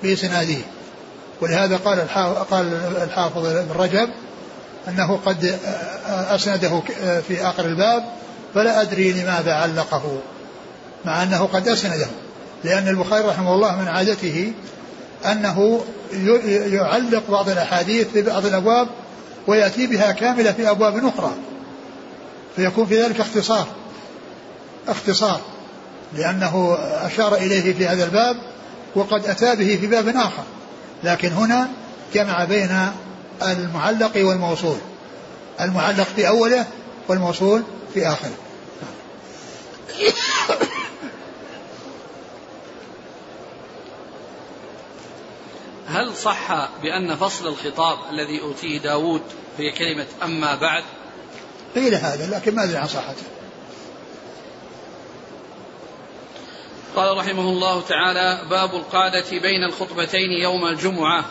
في 0.01 0.15
سناده 0.15 0.57
ولهذا 1.41 1.77
قال 1.77 2.07
قال 2.51 2.73
الحافظ 3.03 3.45
ابن 3.45 3.71
رجب 3.79 4.09
أنه 4.87 5.19
قد 5.25 5.59
أسنده 6.07 6.81
في 7.27 7.47
آخر 7.47 7.65
الباب 7.65 8.03
فلا 8.53 8.81
أدري 8.81 9.11
لماذا 9.11 9.53
علقه. 9.53 10.17
مع 11.05 11.23
أنه 11.23 11.45
قد 11.45 11.67
أسنده 11.67 12.07
لأن 12.63 12.87
البخاري 12.87 13.27
رحمه 13.27 13.55
الله 13.55 13.75
من 13.81 13.87
عادته 13.87 14.53
أنه 15.31 15.85
يعلق 16.73 17.23
بعض 17.29 17.49
الأحاديث 17.49 18.07
في 18.07 18.21
بعض 18.21 18.45
الأبواب 18.45 18.87
ويأتي 19.47 19.87
بها 19.87 20.11
كاملة 20.11 20.51
في 20.51 20.69
أبواب 20.69 21.05
أخرى. 21.05 21.31
فيكون 22.55 22.85
في 22.85 23.03
ذلك 23.03 23.19
اختصار. 23.19 23.67
اختصار. 24.87 25.41
لأنه 26.13 26.77
أشار 26.79 27.35
إليه 27.35 27.73
في 27.73 27.87
هذا 27.87 28.03
الباب 28.03 28.37
وقد 28.95 29.25
أتى 29.25 29.55
به 29.55 29.77
في 29.81 29.87
باب 29.87 30.07
آخر. 30.07 30.43
لكن 31.03 31.29
هنا 31.29 31.67
جمع 32.13 32.43
بين 32.43 32.89
المعلق 33.41 34.11
والموصول. 34.15 34.77
المعلق 35.61 36.07
في 36.15 36.27
أوله 36.27 36.65
والموصول 37.07 37.63
في 37.93 38.07
آخره. 38.07 38.31
هل 45.87 46.15
صح 46.15 46.69
بأن 46.81 47.15
فصل 47.15 47.47
الخطاب 47.47 47.97
الذي 48.11 48.41
أوتيه 48.41 48.77
داود 48.77 49.21
هي 49.57 49.71
كلمة 49.71 50.05
أما 50.23 50.55
بعد؟ 50.55 50.83
قيل 51.75 51.95
هذا 51.95 52.37
لكن 52.37 52.55
ما 52.55 52.63
أدري 52.63 52.77
عن 52.77 52.87
صحته. 52.87 53.23
قال 56.95 57.17
رحمه 57.17 57.49
الله 57.49 57.81
تعالى 57.81 58.41
باب 58.49 58.75
القادة 58.75 59.29
بين 59.31 59.63
الخطبتين 59.63 60.31
يوم 60.31 60.65
الجمعة. 60.65 61.25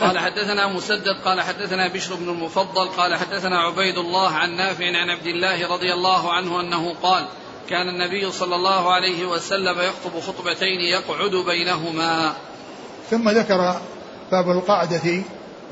قال 0.00 0.18
حدثنا 0.18 0.66
مسدد 0.66 1.16
قال 1.24 1.40
حدثنا 1.40 1.88
بشر 1.88 2.14
بن 2.14 2.28
المفضل 2.28 2.88
قال 2.88 3.14
حدثنا 3.14 3.58
عبيد 3.58 3.98
الله 3.98 4.30
عن 4.30 4.56
نافع 4.56 4.86
عن 4.86 5.10
عبد 5.10 5.26
الله 5.26 5.72
رضي 5.72 5.92
الله 5.92 6.32
عنه 6.32 6.60
أنه 6.60 6.94
قال 7.02 7.26
كان 7.70 7.88
النبي 7.88 8.32
صلى 8.32 8.56
الله 8.56 8.92
عليه 8.92 9.24
وسلم 9.24 9.80
يخطب 9.80 10.20
خطبتين 10.20 10.80
يقعد 10.80 11.30
بينهما. 11.30 12.36
ثم 13.14 13.30
ذكر 13.30 13.76
باب 14.32 14.50
القعدة 14.50 15.22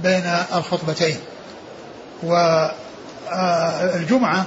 بين 0.03 0.25
الخطبتين. 0.55 1.17
والجمعة 3.33 4.47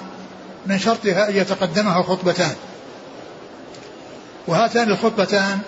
من 0.66 0.80
شرطها 0.80 1.30
أن 1.30 1.36
يتقدمها 1.36 2.04
خطبتان. 2.04 2.56
وهاتان 4.48 4.90
الخطبتان 4.90 5.60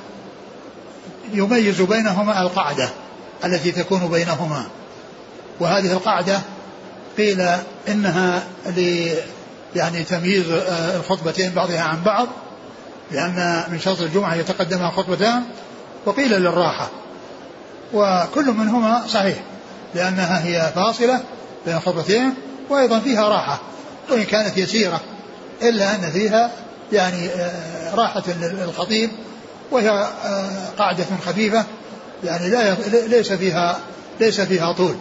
يميز 1.33 1.81
بينهما 1.81 2.41
القعدة 2.41 2.89
التي 3.45 3.71
تكون 3.71 4.07
بينهما. 4.07 4.65
وهذه 5.59 5.91
القعدة 5.91 6.41
قيل 7.17 7.47
إنها 7.87 8.43
ل 8.65 9.09
يعني 9.75 10.03
تمييز 10.03 10.45
الخطبتين 10.95 11.51
بعضها 11.51 11.81
عن 11.81 12.03
بعض 12.03 12.27
لأن 13.11 13.63
من 13.71 13.79
شرط 13.79 14.01
الجمعة 14.01 14.35
يتقدمها 14.35 14.91
خطبتان 14.91 15.43
وقيل 16.05 16.31
للراحة. 16.31 16.89
وكل 17.93 18.51
منهما 18.51 19.03
صحيح 19.07 19.37
لأنها 19.95 20.45
هي 20.45 20.71
فاصلة 20.75 21.19
بين 21.65 21.79
خطبتين 21.79 22.33
وأيضا 22.69 22.99
فيها 22.99 23.29
راحة 23.29 23.59
وإن 24.11 24.23
كانت 24.23 24.57
يسيرة 24.57 25.01
إلا 25.61 25.95
أن 25.95 26.11
فيها 26.11 26.51
يعني 26.91 27.27
آه، 27.27 27.95
راحة 27.95 28.23
للخطيب 28.41 29.09
وهي 29.71 29.89
آه، 29.89 30.49
قاعدة 30.77 31.05
خفيفة 31.25 31.65
يعني 32.23 32.49
لا 32.49 32.75
ليس 33.07 33.33
فيها 33.33 33.79
ليس 34.19 34.41
فيها 34.41 34.71
طول. 34.71 34.95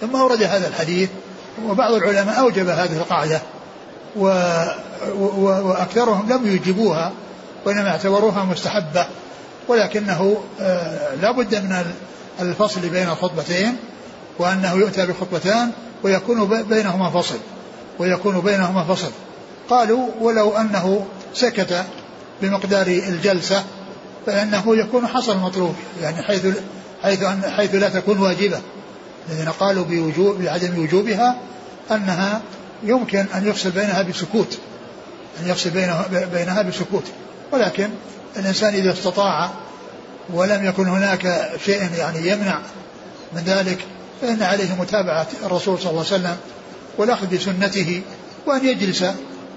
ثم 0.00 0.16
أورد 0.16 0.42
هذا 0.42 0.68
الحديث 0.68 1.10
وبعض 1.66 1.92
العلماء 1.92 2.40
أوجب 2.40 2.68
هذه 2.68 2.96
القاعدة 2.96 3.40
و 4.16 4.26
وأكثرهم 5.38 6.32
لم 6.32 6.54
يجيبوها 6.54 7.12
وإنما 7.64 7.88
اعتبروها 7.88 8.44
مستحبة. 8.44 9.06
ولكنه 9.68 10.42
آه، 10.60 11.14
لا 11.14 11.30
بد 11.30 11.54
من 11.54 11.84
الفصل 12.40 12.80
بين 12.80 13.08
الخطبتين 13.08 13.76
وأنه 14.38 14.72
يؤتى 14.72 15.06
بخطبتان 15.06 15.70
ويكون 16.02 16.62
بينهما 16.62 17.10
فصل 17.10 17.38
ويكون 17.98 18.40
بينهما 18.40 18.84
فصل. 18.84 19.10
قالوا 19.70 20.08
ولو 20.20 20.56
أنه 20.56 21.06
سكت 21.34 21.84
بمقدار 22.42 22.86
الجلسة 22.86 23.64
فإنه 24.26 24.76
يكون 24.76 25.06
حصل 25.06 25.32
المطلوب 25.32 25.74
يعني 26.02 26.22
حيث 26.22 26.46
حيث 27.02 27.22
أن 27.22 27.42
حيث 27.56 27.74
لا 27.74 27.88
تكون 27.88 28.18
واجبة. 28.18 28.60
الذين 29.28 29.48
قالوا 29.48 29.84
بوجوب 29.84 30.42
بعدم 30.42 30.82
وجوبها 30.82 31.36
أنها 31.90 32.40
يمكن 32.84 33.26
أن 33.34 33.46
يفصل 33.46 33.70
بينها 33.70 34.02
بسكوت 34.02 34.58
أن 35.40 35.50
يفصل 35.50 35.70
بينها, 35.70 36.06
بينها 36.32 36.62
بسكوت. 36.62 37.04
ولكن 37.52 37.88
الإنسان 38.36 38.74
إذا 38.74 38.92
استطاع 38.92 39.50
ولم 40.32 40.66
يكن 40.66 40.88
هناك 40.88 41.50
شيء 41.64 41.90
يعني 41.98 42.28
يمنع 42.28 42.58
من 43.32 43.42
ذلك 43.42 43.78
فإن 44.20 44.42
عليه 44.42 44.74
متابعة 44.74 45.26
الرسول 45.44 45.78
صلى 45.78 45.90
الله 45.90 46.04
عليه 46.06 46.14
وسلم 46.14 46.36
والأخذ 46.98 47.26
بسنته 47.26 48.02
وأن 48.46 48.66
يجلس 48.66 49.04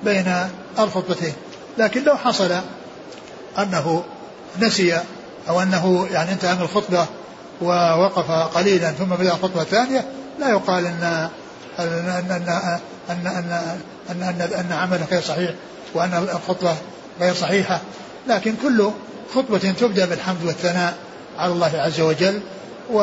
بين 0.03 0.33
الخطبتين 0.79 1.33
لكن 1.77 2.03
لو 2.03 2.17
حصل 2.17 2.51
أنه 3.57 4.03
نسي 4.59 4.99
أو 5.49 5.61
أنه 5.61 6.07
يعني 6.11 6.31
انتهى 6.31 6.55
من 6.55 6.61
الخطبة 6.61 7.05
ووقف 7.61 8.31
قليلا 8.31 8.91
ثم 8.91 9.05
بدأ 9.05 9.31
الخطبة 9.31 9.61
الثانية 9.61 10.05
لا 10.39 10.49
يقال 10.49 10.85
أن 10.85 11.29
أن 11.79 11.85
أن 12.29 12.31
أن 13.09 13.27
أن 13.27 13.51
أن, 14.09 14.23
أن, 14.23 14.41
أن 14.41 14.71
عمله 14.71 15.05
غير 15.11 15.21
صحيح 15.21 15.51
وأن 15.93 16.13
الخطبة 16.35 16.75
غير 17.19 17.33
صحيحة. 17.33 17.81
لكن 18.27 18.55
كل 18.63 18.89
خطبة 19.33 19.71
تبدأ 19.79 20.05
بالحمد 20.05 20.45
والثناء 20.45 20.97
على 21.37 21.53
الله 21.53 21.71
عز 21.75 22.01
وجل 22.01 22.41
و 22.91 23.01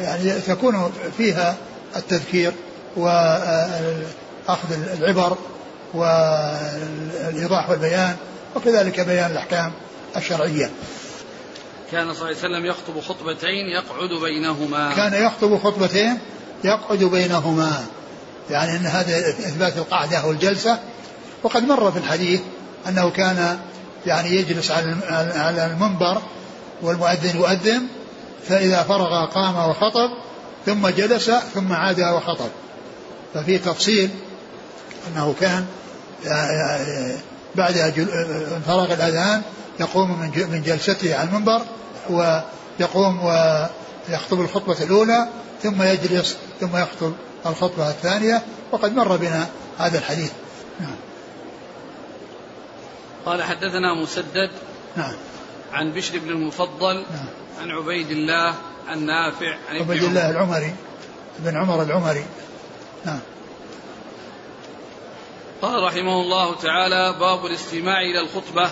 يعني 0.00 0.40
تكون 0.46 0.92
فيها 1.16 1.56
التذكير 1.96 2.52
وأخذ 2.96 4.72
العبر 4.98 5.36
والإيضاح 5.94 7.70
والبيان 7.70 8.16
وكذلك 8.56 9.00
بيان 9.00 9.30
الأحكام 9.30 9.72
الشرعية. 10.16 10.70
كان 11.92 12.14
صلى 12.14 12.30
الله 12.30 12.36
عليه 12.36 12.36
وسلم 12.36 12.66
يخطب 12.66 13.00
خطبتين 13.00 13.66
يقعد 13.66 14.20
بينهما. 14.22 14.94
كان 14.94 15.24
يخطب 15.24 15.58
خطبتين 15.58 16.18
يقعد 16.64 17.04
بينهما. 17.04 17.84
يعني 18.50 18.76
أن 18.76 18.86
هذا 18.86 19.18
إثبات 19.28 19.76
القعدة 19.76 20.26
والجلسة. 20.26 20.78
وقد 21.42 21.62
مر 21.62 21.92
في 21.92 21.98
الحديث 21.98 22.40
أنه 22.88 23.10
كان 23.10 23.58
يعني 24.06 24.36
يجلس 24.36 24.70
على 24.70 25.66
المنبر 25.66 26.22
والمؤذن 26.82 27.36
يؤذن 27.36 27.86
فإذا 28.48 28.82
فرغ 28.82 29.26
قام 29.26 29.70
وخطب 29.70 30.10
ثم 30.66 30.88
جلس 30.88 31.30
ثم 31.30 31.72
عاد 31.72 32.00
وخطب. 32.00 32.50
ففي 33.34 33.58
تفصيل 33.58 34.10
أنه 35.08 35.34
كان 35.40 35.66
بعد 37.54 37.78
انفراغ 38.56 38.92
الأذان 38.92 39.42
يقوم 39.80 40.20
من 40.50 40.62
جلسته 40.66 41.16
على 41.16 41.28
المنبر 41.28 41.62
ويقوم 42.10 43.24
ويخطب 43.24 44.40
الخطبة 44.40 44.76
الأولى 44.82 45.28
ثم 45.62 45.82
يجلس 45.82 46.36
ثم 46.60 46.76
يخطب 46.76 47.12
الخطبة 47.46 47.90
الثانية 47.90 48.42
وقد 48.72 48.94
مر 48.94 49.16
بنا 49.16 49.46
هذا 49.78 49.98
الحديث. 49.98 50.30
قال 53.28 53.42
حدثنا 53.42 53.94
مسدد 53.94 54.50
نعم. 54.96 55.14
عن 55.72 55.92
بشر 55.92 56.18
بن 56.18 56.30
المفضل 56.30 56.94
نعم. 56.94 57.26
عن 57.60 57.70
عبيد 57.70 58.10
الله 58.10 58.54
عن 58.88 59.06
نافع 59.06 59.56
عن 59.70 59.76
عبيد 59.76 60.02
الله 60.02 60.30
العمري 60.30 60.74
بن 61.38 61.56
عمر 61.56 61.82
العمري. 61.82 62.24
نعم. 63.04 63.20
قال 65.62 65.82
رحمه 65.82 66.20
الله 66.20 66.54
تعالى 66.54 67.16
باب 67.20 67.46
الاستماع 67.46 68.00
إلى 68.00 68.20
الخطبة. 68.20 68.70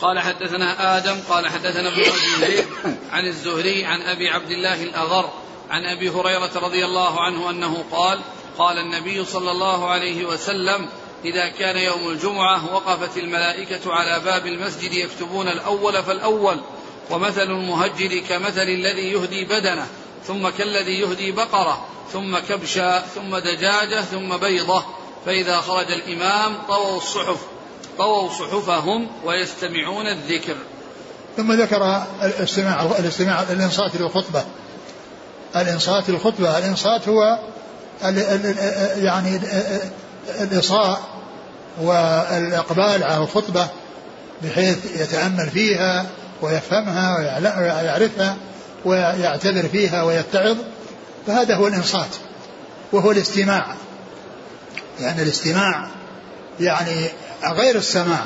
قال 0.00 0.18
حدثنا 0.18 0.98
آدم 0.98 1.16
قال 1.28 1.48
حدثنا 1.48 1.88
ابن 1.88 2.02
أبي 2.42 2.64
عن 3.12 3.26
الزهري 3.26 3.84
عن 3.84 4.02
أبي 4.02 4.28
عبد 4.28 4.50
الله 4.50 4.82
الأغر 4.82 5.30
عن 5.70 5.84
أبي 5.84 6.08
هريرة 6.10 6.50
رضي 6.56 6.84
الله 6.84 7.20
عنه 7.20 7.50
أنه 7.50 7.84
قال 7.92 8.20
قال 8.58 8.78
النبي 8.78 9.24
صلى 9.24 9.50
الله 9.50 9.90
عليه 9.90 10.24
وسلم 10.24 10.88
إذا 11.24 11.48
كان 11.48 11.76
يوم 11.76 12.08
الجمعة 12.08 12.74
وقفت 12.74 13.18
الملائكة 13.18 13.92
على 13.92 14.24
باب 14.24 14.46
المسجد 14.46 14.92
يكتبون 14.92 15.48
الأول 15.48 16.02
فالأول 16.02 16.60
ومثل 17.10 17.42
المهجر 17.42 18.18
كمثل 18.28 18.62
الذي 18.62 19.12
يهدي 19.12 19.44
بدنه 19.44 19.86
ثم 20.26 20.48
كالذي 20.48 21.00
يهدي 21.00 21.32
بقرة 21.32 21.86
ثم 22.12 22.38
كبشا 22.38 23.00
ثم 23.14 23.36
دجاجة 23.38 24.00
ثم 24.00 24.36
بيضة. 24.36 24.84
فإذا 25.26 25.60
خرج 25.60 25.92
الإمام 25.92 26.56
طووا 26.68 26.96
الصحف 26.96 27.38
طووا 27.98 28.28
صحفهم 28.28 29.08
ويستمعون 29.24 30.06
الذكر. 30.06 30.56
ثم 31.36 31.52
ذكر 31.52 32.06
الاستماع 32.22 32.82
الاستماع 32.98 33.42
الإنصات 33.42 33.96
للخطبة. 33.96 34.44
الإنصات 35.56 36.10
للخطبة 36.10 36.58
الإنصات 36.58 37.08
هو 37.08 37.38
يعني 38.96 39.40
الإصاء 40.40 41.13
والإقبال 41.80 43.04
على 43.04 43.16
الخطبة 43.16 43.68
بحيث 44.42 45.00
يتأمل 45.00 45.50
فيها 45.50 46.06
ويفهمها 46.42 47.18
ويعرفها 47.58 48.36
ويعتبر 48.84 49.68
فيها 49.68 50.02
ويتعظ 50.02 50.56
فهذا 51.26 51.56
هو 51.56 51.66
الإنصات 51.66 52.16
وهو 52.92 53.10
الاستماع. 53.10 53.66
لأن 55.00 55.20
الاستماع 55.20 55.88
يعني 56.60 57.08
غير 57.44 57.76
السماع 57.76 58.24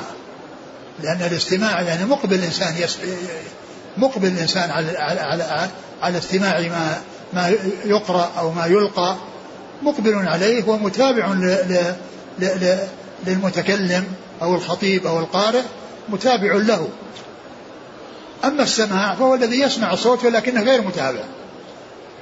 لأن 1.03 1.21
الاستماع 1.31 1.81
يعني 1.81 2.05
مقبل 2.05 2.35
الإنسان 2.35 2.75
مقبل 3.97 4.27
الإنسان 4.27 4.71
على 4.71 4.97
على 4.97 5.19
على, 5.19 5.69
على 6.01 6.17
استماع 6.17 6.59
ما 6.59 7.01
ما 7.33 7.53
يقرأ 7.85 8.31
أو 8.37 8.51
ما 8.51 8.65
يلقى 8.65 9.15
مقبل 9.81 10.27
عليه 10.27 10.63
ومتابع 10.69 11.33
للمتكلم 13.27 14.03
أو 14.41 14.55
الخطيب 14.55 15.07
أو 15.07 15.19
القارئ 15.19 15.63
متابع 16.09 16.53
له. 16.53 16.87
أما 18.45 18.63
السماع 18.63 19.15
فهو 19.15 19.35
الذي 19.35 19.59
يسمع 19.59 19.93
الصوت 19.93 20.25
ولكنه 20.25 20.63
غير 20.63 20.81
متابع. 20.81 21.23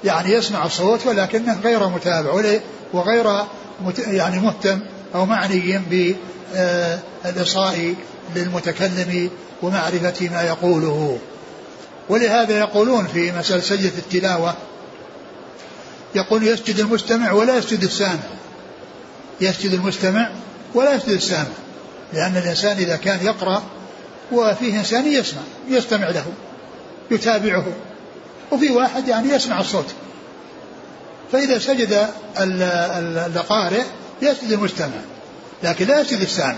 يعني 0.04 0.32
يسمع 0.32 0.66
الصوت 0.66 1.06
ولكنه 1.06 1.60
غير 1.64 1.88
متابع 1.90 2.60
وغير 2.94 3.46
يعني 3.98 4.40
مهتم 4.40 4.80
أو 5.16 5.26
معني 5.26 5.82
بالإصاء 7.24 7.96
للمتكلم 8.36 9.30
ومعرفة 9.62 10.30
ما 10.30 10.42
يقوله. 10.42 11.20
ولهذا 12.10 12.60
يقولون 12.60 13.08
في 13.08 13.32
مسألة 13.32 13.62
سجدة 13.62 13.98
التلاوة 13.98 14.56
يقول 16.16 16.48
يسجد 16.48 16.80
المستمع 16.80 17.32
ولا 17.32 17.58
يسجد 17.58 17.84
السامع. 17.84 18.24
يسجد 19.42 19.74
المستمع 19.74 20.30
ولا 20.78 20.96
يسجد 20.96 21.10
السامع 21.10 21.48
لأن 22.14 22.38
الإنسان 22.38 22.78
إذا 22.78 22.96
كان 22.96 23.26
يقرأ 23.26 23.64
وفيه 24.32 24.80
إنسان 24.80 25.06
يسمع 25.06 25.42
يستمع 25.70 26.10
له 26.10 26.26
يتابعه. 27.12 27.66
وفي 28.52 28.72
واحد 28.72 29.08
يعني 29.08 29.30
يسمع 29.30 29.60
الصوت. 29.60 29.86
فإذا 31.32 31.60
سجد 31.60 32.08
القارئ 33.36 33.84
يسجد 34.22 34.52
المستمع 34.52 35.02
لكن 35.64 35.88
لا 35.88 36.00
يسجد 36.00 36.22
السامع 36.22 36.56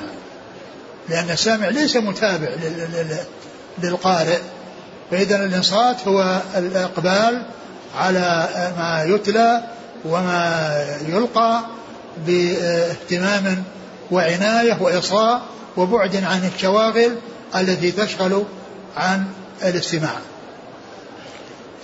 لأن 1.10 1.29
السامع 1.29 1.69
ليس 1.69 1.95
متابع 1.95 2.49
للقارئ. 3.84 4.39
فإذا 5.12 5.36
الإنصات 5.36 6.08
هو 6.08 6.41
الإقبال 6.58 7.45
على 7.97 8.49
ما 8.77 9.03
يتلى 9.08 9.63
وما 10.05 10.86
يلقى 11.08 11.62
باهتمام 12.27 13.63
وعناية 14.12 14.78
وإصاء 14.82 15.41
وبعد 15.78 16.15
عن 16.15 16.52
الشواغل 16.56 17.15
التي 17.56 17.91
تشغل 17.91 18.43
عن 18.98 19.26
الاستماع. 19.63 20.15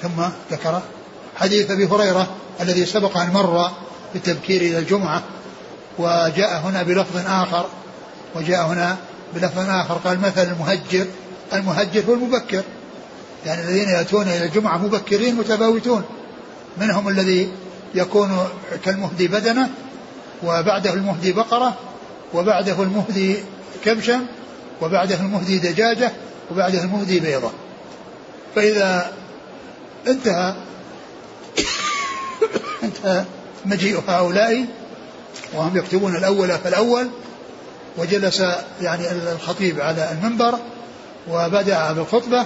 ثم 0.02 0.24
ذكر 0.52 0.82
حديث 1.36 1.72
أبي 1.72 1.86
هريرة 1.86 2.28
الذي 2.62 2.86
سبق 2.86 3.18
أن 3.18 3.30
مر 3.34 3.72
بالتبكير 4.14 4.62
إلى 4.62 4.78
الجمعة 4.78 5.24
وجاء 5.98 6.62
هنا 6.66 6.84
بلفظ 6.84 7.18
آخر 7.28 7.66
وجاء 8.36 8.66
هنا 8.66 8.98
بلفظ 9.34 9.70
آخر 9.70 9.94
قال 9.94 10.20
مثل 10.20 10.42
المهجر 10.42 11.06
المهجر 11.54 12.04
هو 12.10 12.14
المبكر 12.14 12.64
يعني 13.46 13.62
الذين 13.62 13.90
يأتون 13.90 14.28
إلى 14.28 14.46
الجمعة 14.46 14.78
مبكرين 14.78 15.36
متفاوتون. 15.36 16.04
منهم 16.78 17.08
الذي 17.08 17.50
يكون 17.96 18.38
كالمهدي 18.86 19.28
بدنة 19.28 19.70
وبعده 20.44 20.94
المهدي 20.94 21.34
بقرة 21.34 21.74
وبعده 22.36 22.84
المهدي 22.84 23.36
كبشا 23.86 24.26
وبعده 24.82 25.16
المهدي 25.16 25.60
دجاجة 25.60 26.12
وبعده 26.52 26.82
المهدي 26.84 27.20
بيضة. 27.20 27.52
فإذا 28.56 29.12
انتهى 30.08 30.56
انتهى 32.84 33.26
مجيء 33.66 34.04
هؤلاء 34.08 34.66
وهم 35.54 35.78
يكتبون 35.78 36.16
الأول 36.16 36.50
فالأول 36.50 37.08
وجلس 37.98 38.44
يعني 38.82 39.12
الخطيب 39.12 39.82
على 39.82 40.12
المنبر 40.12 40.60
وبدأ 41.30 41.92
بالخطبة 41.92 42.46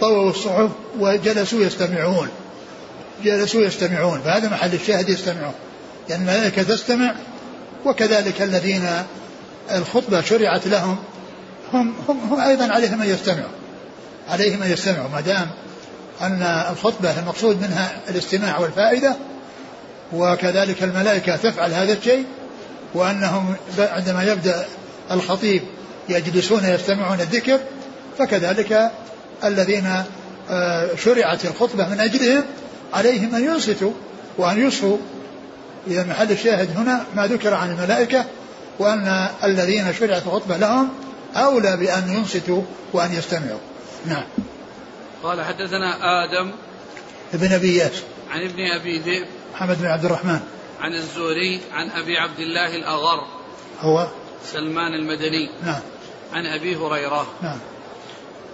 طووا 0.00 0.30
الصحف 0.30 0.70
وجلسوا 0.98 1.62
يستمعون. 1.62 2.28
جلسوا 3.24 3.62
يستمعون 3.62 4.20
فهذا 4.20 4.48
محل 4.48 4.74
الشاهد 4.74 5.08
يستمعون. 5.08 5.54
يعني 6.08 6.22
الملائكة 6.22 6.62
تستمع 6.62 7.14
وكذلك 7.84 8.42
الذين 8.42 8.88
الخطبة 9.72 10.20
شرعت 10.20 10.66
لهم 10.66 10.96
هم, 11.72 11.94
هم, 12.08 12.18
هم 12.30 12.40
أيضا 12.40 12.72
عليهم 12.72 13.02
أن 13.02 13.08
يستمعوا 13.08 13.50
عليهم 14.28 14.62
أن 14.62 14.70
يستمعوا 14.72 15.08
ما 15.08 15.20
دام 15.20 15.50
أن 16.20 16.42
الخطبة 16.70 17.18
المقصود 17.20 17.62
منها 17.62 17.92
الاستماع 18.08 18.58
والفائدة 18.58 19.16
وكذلك 20.12 20.82
الملائكة 20.82 21.36
تفعل 21.36 21.72
هذا 21.72 21.92
الشيء 21.92 22.24
وأنهم 22.94 23.54
عندما 23.78 24.24
يبدأ 24.24 24.66
الخطيب 25.10 25.62
يجلسون 26.08 26.64
يستمعون 26.64 27.20
الذكر 27.20 27.58
فكذلك 28.18 28.90
الذين 29.44 30.02
آه، 30.50 30.88
شرعت 30.96 31.44
الخطبة 31.44 31.88
من 31.88 32.00
أجلهم 32.00 32.44
عليهم 32.92 33.34
أن 33.34 33.44
ينصتوا 33.44 33.92
وأن 34.38 34.66
يصفوا 34.66 34.96
إذا 35.86 36.04
محل 36.04 36.32
الشاهد 36.32 36.76
هنا 36.76 37.04
ما 37.14 37.26
ذكر 37.26 37.54
عن 37.54 37.70
الملائكة 37.70 38.24
وأن 38.78 39.28
الذين 39.44 39.94
شرعت 39.94 40.26
الخطبة 40.26 40.56
لهم 40.56 40.88
أولى 41.36 41.76
بأن 41.76 42.12
ينصتوا 42.12 42.62
وأن 42.92 43.12
يستمعوا. 43.12 43.58
نعم. 44.06 44.24
قال 45.22 45.44
حدثنا 45.44 45.96
آدم 46.24 46.50
ابن 47.34 47.52
أبي 47.52 47.76
ياس. 47.76 48.02
عن 48.30 48.40
ابن 48.40 48.70
أبي 48.70 48.98
ذئب 48.98 49.26
محمد 49.54 49.78
بن 49.78 49.86
عبد 49.86 50.04
الرحمن. 50.04 50.40
عن 50.80 50.94
الزهري 50.94 51.60
عن 51.72 51.90
أبي 51.90 52.18
عبد 52.18 52.38
الله 52.38 52.76
الأغر. 52.76 53.26
هو؟ 53.80 54.06
سلمان 54.52 54.94
المدني. 54.94 55.50
نعم. 55.64 55.80
عن 56.32 56.46
أبي 56.46 56.76
هريرة. 56.76 57.26
نعم. 57.42 57.58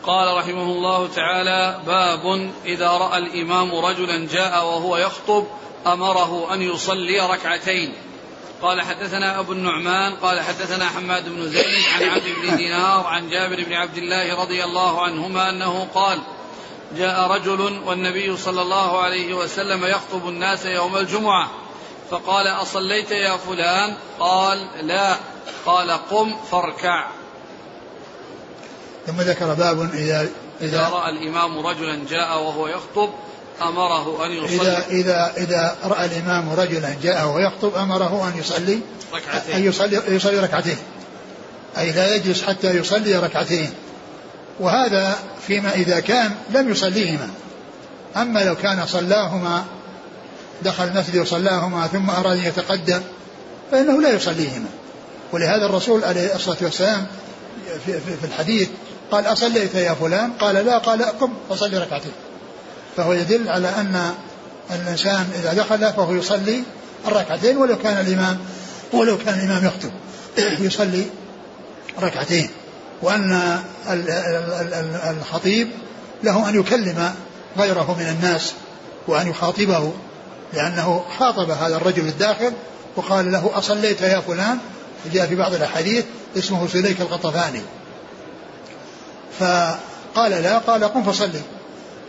قال 0.02 0.36
رحمه 0.36 0.62
الله 0.62 1.08
تعالى 1.08 1.80
باب 1.86 2.50
إذا 2.64 2.88
رأى 2.88 3.18
الإمام 3.18 3.74
رجلا 3.74 4.26
جاء 4.26 4.64
وهو 4.64 4.96
يخطب 4.96 5.46
أمره 5.92 6.54
أن 6.54 6.62
يصلي 6.62 7.20
ركعتين. 7.20 7.92
قال 8.62 8.82
حدثنا 8.82 9.40
أبو 9.40 9.52
النعمان 9.52 10.14
قال 10.14 10.40
حدثنا 10.40 10.88
حماد 10.88 11.28
بن 11.28 11.48
زيد 11.48 11.84
عن 11.94 12.08
عبد 12.08 12.24
بن 12.42 12.56
دينار 12.56 13.06
عن 13.06 13.28
جابر 13.28 13.64
بن 13.64 13.72
عبد 13.72 13.96
الله 13.96 14.40
رضي 14.42 14.64
الله 14.64 15.02
عنهما 15.02 15.50
أنه 15.50 15.88
قال 15.94 16.18
جاء 16.96 17.30
رجل 17.30 17.80
والنبي 17.84 18.36
صلى 18.36 18.62
الله 18.62 19.02
عليه 19.02 19.34
وسلم 19.34 19.84
يخطب 19.84 20.28
الناس 20.28 20.66
يوم 20.66 20.96
الجمعة 20.96 21.50
فقال 22.10 22.46
أصليت 22.46 23.10
يا 23.10 23.36
فلان؟ 23.36 23.96
قال 24.18 24.68
لا. 24.82 25.16
قال 25.66 25.90
قم 25.90 26.36
فاركع. 26.50 27.06
ثم 29.06 29.20
ذكر 29.20 29.54
باب 29.54 29.90
إذا 29.94 30.28
إذا 30.60 30.88
رأى 30.88 31.10
الإمام 31.10 31.66
رجلا 31.66 32.04
جاء 32.10 32.38
وهو 32.38 32.68
يخطب 32.68 33.10
أمره 33.62 34.26
أن 34.26 34.30
يصلي. 34.32 34.60
إذا 34.60 34.84
إذا 34.90 35.32
إذا 35.36 35.76
رأى 35.84 36.04
الإمام 36.04 36.50
رجلا 36.50 36.96
جاء 37.02 37.26
ويخطب 37.28 37.74
أمره 37.74 38.28
أن 38.28 38.40
يصلي. 38.40 38.80
ركعتين. 39.14 39.54
أن 39.54 39.64
يصلي 39.64 40.02
يصلي 40.08 40.38
ركعتين. 40.38 40.76
أي 41.78 41.92
لا 41.92 42.14
يجلس 42.14 42.42
حتى 42.42 42.70
يصلي 42.70 43.16
ركعتين. 43.16 43.70
وهذا 44.60 45.18
فيما 45.46 45.74
إذا 45.74 46.00
كان 46.00 46.34
لم 46.50 46.70
يصليهما. 46.70 47.30
أما 48.16 48.44
لو 48.44 48.56
كان 48.56 48.86
صلاهما 48.86 49.64
دخل 50.62 50.84
المسجد 50.84 51.16
وصلاهما 51.16 51.86
ثم 51.86 52.10
أراد 52.10 52.38
أن 52.38 52.44
يتقدم 52.44 53.00
فإنه 53.70 54.02
لا 54.02 54.10
يصليهما. 54.10 54.68
ولهذا 55.32 55.66
الرسول 55.66 56.04
عليه 56.04 56.34
الصلاة 56.34 56.56
والسلام 56.62 57.06
في, 57.86 57.92
في, 57.92 58.16
في 58.20 58.24
الحديث 58.24 58.68
قال 59.10 59.26
أصليت 59.26 59.74
يا 59.74 59.94
فلان؟ 59.94 60.32
قال 60.32 60.54
لا. 60.54 60.78
قال 60.78 61.02
قم 61.02 61.32
فصلي 61.50 61.78
ركعتين. 61.78 62.12
فهو 62.96 63.12
يدل 63.12 63.48
على 63.48 63.68
أن 63.68 64.14
الإنسان 64.70 65.26
إذا 65.34 65.52
دخل 65.52 65.92
فهو 65.92 66.14
يصلي 66.14 66.62
الركعتين 67.06 67.56
ولو 67.56 67.78
كان 67.78 68.06
الإمام 68.06 68.38
ولو 68.92 69.18
كان 69.18 69.38
الإمام 69.38 69.64
يخطب 69.64 69.90
يصلي 70.66 71.06
ركعتين. 72.02 72.50
وأن 73.02 73.60
الخطيب 75.10 75.68
له 76.22 76.48
أن 76.48 76.60
يكلم 76.60 77.14
غيره 77.58 77.96
من 77.98 78.06
الناس 78.06 78.52
وأن 79.08 79.30
يخاطبه 79.30 79.92
لأنه 80.52 81.04
خاطب 81.18 81.50
هذا 81.50 81.76
الرجل 81.76 82.08
الداخل 82.08 82.52
وقال 82.96 83.32
له 83.32 83.50
أصليت 83.54 84.00
يا 84.00 84.20
فلان. 84.20 84.58
جاء 85.12 85.26
في 85.26 85.34
بعض 85.34 85.54
الأحاديث 85.54 86.04
اسمه 86.36 86.68
سليك 86.68 87.00
القطفاني. 87.00 87.60
فقال 89.38 90.30
لا 90.30 90.58
قال 90.58 90.84
قم 90.84 91.02
فصلي. 91.02 91.40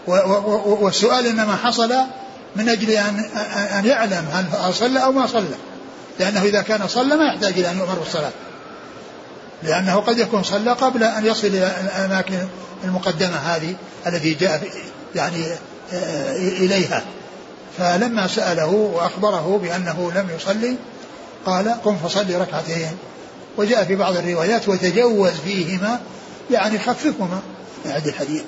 والسؤال 0.08 1.28
إنما 1.28 1.56
حصل 1.56 1.94
من 2.56 2.70
أجل 2.70 2.90
أن 2.90 3.20
أن 3.80 3.86
يعلم 3.86 4.26
هل 4.34 4.74
صلى 4.74 5.04
أو 5.04 5.12
ما 5.12 5.28
صلى. 5.28 5.56
لأنه 6.20 6.44
إذا 6.44 6.62
كان 6.62 6.88
صلى 6.88 7.16
ما 7.16 7.26
يحتاج 7.26 7.54
إلى 7.54 7.72
أن 7.72 7.78
يؤمر 7.78 7.94
بالصلاة. 7.94 8.32
لأنه 9.64 9.96
قد 9.96 10.20
يكون 10.20 10.44
صلى 10.44 10.72
قبل 10.72 11.04
أن 11.04 11.26
يصل 11.26 11.48
إلى 11.48 11.72
الأماكن 11.84 12.48
المقدمة 12.84 13.36
هذه 13.36 13.76
التي 14.08 14.34
جاء 14.34 14.64
يعني 15.16 15.46
آه، 15.94 16.36
إليها. 16.36 17.04
فلما 17.78 18.28
سأله 18.28 18.68
وأخبره 18.68 19.60
بأنه 19.64 20.12
لم 20.16 20.28
يصلي 20.36 20.76
قال 21.46 21.82
قم 21.84 21.98
فصلي 21.98 22.36
ركعتين. 22.36 22.98
وجاء 23.58 23.84
في 23.84 23.96
بعض 23.96 24.18
الروايات 24.18 24.70
وتجوز 24.70 25.32
فيهما 25.32 26.00
يعني 26.52 26.80
خففهما 26.80 27.40
هذه 27.86 28.10
الحديث. 28.10 28.44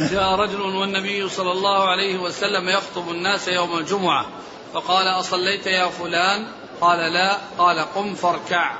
جاء 0.00 0.34
رجل 0.34 0.60
والنبي 0.60 1.28
صلى 1.28 1.52
الله 1.52 1.88
عليه 1.88 2.18
وسلم 2.18 2.68
يخطب 2.68 3.08
الناس 3.08 3.48
يوم 3.48 3.78
الجمعة. 3.78 4.26
فقال 4.74 5.06
أصليت 5.06 5.66
يا 5.66 5.88
فلان؟ 5.88 6.46
قال 6.80 7.12
لا. 7.12 7.38
قال 7.58 7.78
قم 7.78 8.14
فاركع. 8.14 8.72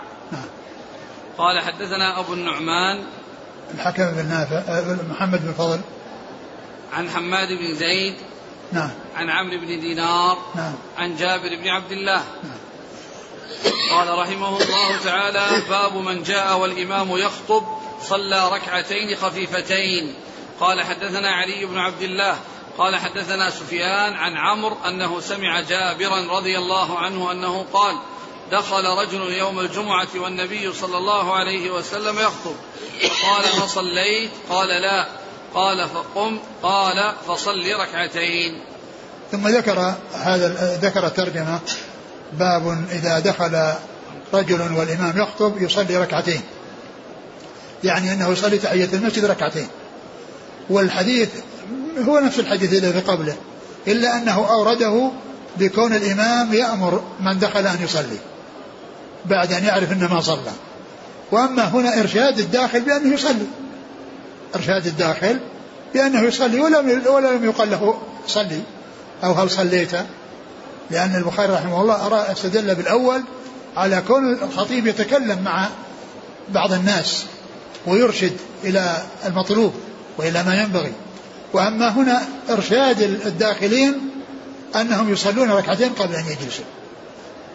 قال 1.38 1.60
حدثنا 1.60 2.20
أبو 2.20 2.32
النعمان. 2.32 3.04
الحكم 3.74 4.10
بن 4.10 4.26
نافع 4.26 4.62
محمد 5.10 5.42
بن 5.42 5.52
فضل. 5.52 5.80
عن 6.92 7.10
حماد 7.10 7.48
بن 7.48 7.74
زيد. 7.74 8.14
نعم. 8.72 8.90
عن 9.16 9.30
عمرو 9.30 9.58
بن 9.58 9.80
دينار. 9.80 10.38
نعم. 10.54 10.74
عن 10.98 11.16
جابر 11.16 11.56
بن 11.62 11.68
عبد 11.68 11.92
الله. 11.92 12.22
نعم. 12.42 12.58
قال 13.90 14.18
رحمه 14.18 14.48
الله 14.48 14.96
تعالى 15.04 15.62
باب 15.68 15.96
من 15.96 16.22
جاء 16.22 16.58
والإمام 16.58 17.16
يخطب 17.16 17.62
صلى 18.02 18.48
ركعتين 18.48 19.16
خفيفتين. 19.16 20.14
قال 20.60 20.82
حدثنا 20.82 21.30
علي 21.30 21.66
بن 21.66 21.78
عبد 21.78 22.02
الله 22.02 22.36
قال 22.78 22.96
حدثنا 22.96 23.50
سفيان 23.50 24.14
عن 24.14 24.36
عمرو 24.36 24.76
أنه 24.88 25.20
سمع 25.20 25.60
جابرا 25.60 26.38
رضي 26.38 26.58
الله 26.58 26.98
عنه 26.98 27.32
أنه 27.32 27.66
قال 27.72 27.96
دخل 28.52 28.84
رجل 28.84 29.32
يوم 29.32 29.60
الجمعة 29.60 30.08
والنبي 30.16 30.72
صلى 30.72 30.98
الله 30.98 31.36
عليه 31.36 31.70
وسلم 31.70 32.18
يخطب. 32.18 32.54
قال 33.02 33.44
فصليت؟ 33.44 34.30
قال 34.50 34.68
لا. 34.68 35.08
قال 35.54 35.88
فقم؟ 35.88 36.38
قال 36.62 37.14
فصل 37.28 37.72
ركعتين. 37.80 38.60
ثم 39.32 39.48
ذكر 39.48 39.94
هذا 40.14 40.78
ذكر 40.82 41.06
الترجمة. 41.06 41.60
باب 42.32 42.86
إذا 42.90 43.18
دخل 43.18 43.74
رجل 44.34 44.60
والإمام 44.60 45.18
يخطب 45.18 45.62
يصلي 45.62 45.96
ركعتين. 45.96 46.42
يعني 47.84 48.12
أنه 48.12 48.28
يصلي 48.28 48.58
تحية 48.58 48.88
المسجد 48.92 49.24
ركعتين. 49.24 49.68
والحديث 50.70 51.28
هو 52.08 52.18
نفس 52.18 52.38
الحديث 52.38 52.72
الذي 52.72 53.00
قبله 53.00 53.36
إلا 53.86 54.16
أنه 54.16 54.50
أورده 54.50 55.10
بكون 55.56 55.92
الإمام 55.92 56.54
يأمر 56.54 57.02
من 57.20 57.38
دخل 57.38 57.66
أن 57.66 57.78
يصلي 57.82 58.18
بعد 59.26 59.52
أن 59.52 59.64
يعرف 59.64 59.92
أنه 59.92 60.14
ما 60.14 60.20
صلى. 60.20 60.52
وأما 61.32 61.64
هنا 61.64 62.00
إرشاد 62.00 62.38
الداخل 62.38 62.80
بأنه 62.80 63.14
يصلي. 63.14 63.46
إرشاد 64.56 64.86
الداخل 64.86 65.38
بأنه 65.94 66.22
يصلي 66.22 66.60
ولم 66.60 67.02
ولم 67.06 67.44
يقل 67.44 67.70
له 67.70 67.98
صلي 68.26 68.60
أو 69.24 69.32
هل 69.32 69.50
صليت 69.50 69.92
لأن 70.90 71.16
البخاري 71.16 71.52
رحمه 71.52 71.80
الله 71.80 72.06
أرى 72.06 72.32
استدل 72.32 72.74
بالأول 72.74 73.22
على 73.76 74.02
كون 74.08 74.32
الخطيب 74.32 74.86
يتكلم 74.86 75.42
مع 75.42 75.68
بعض 76.48 76.72
الناس 76.72 77.24
ويرشد 77.86 78.36
إلى 78.64 79.02
المطلوب. 79.26 79.72
وإلى 80.18 80.42
ما 80.42 80.62
ينبغي. 80.62 80.92
وأما 81.52 81.88
هنا 81.88 82.28
إرشاد 82.50 83.02
الداخلين 83.02 84.10
أنهم 84.76 85.12
يصلون 85.12 85.50
ركعتين 85.50 85.92
قبل 85.92 86.14
أن 86.14 86.24
يجلسوا. 86.26 86.64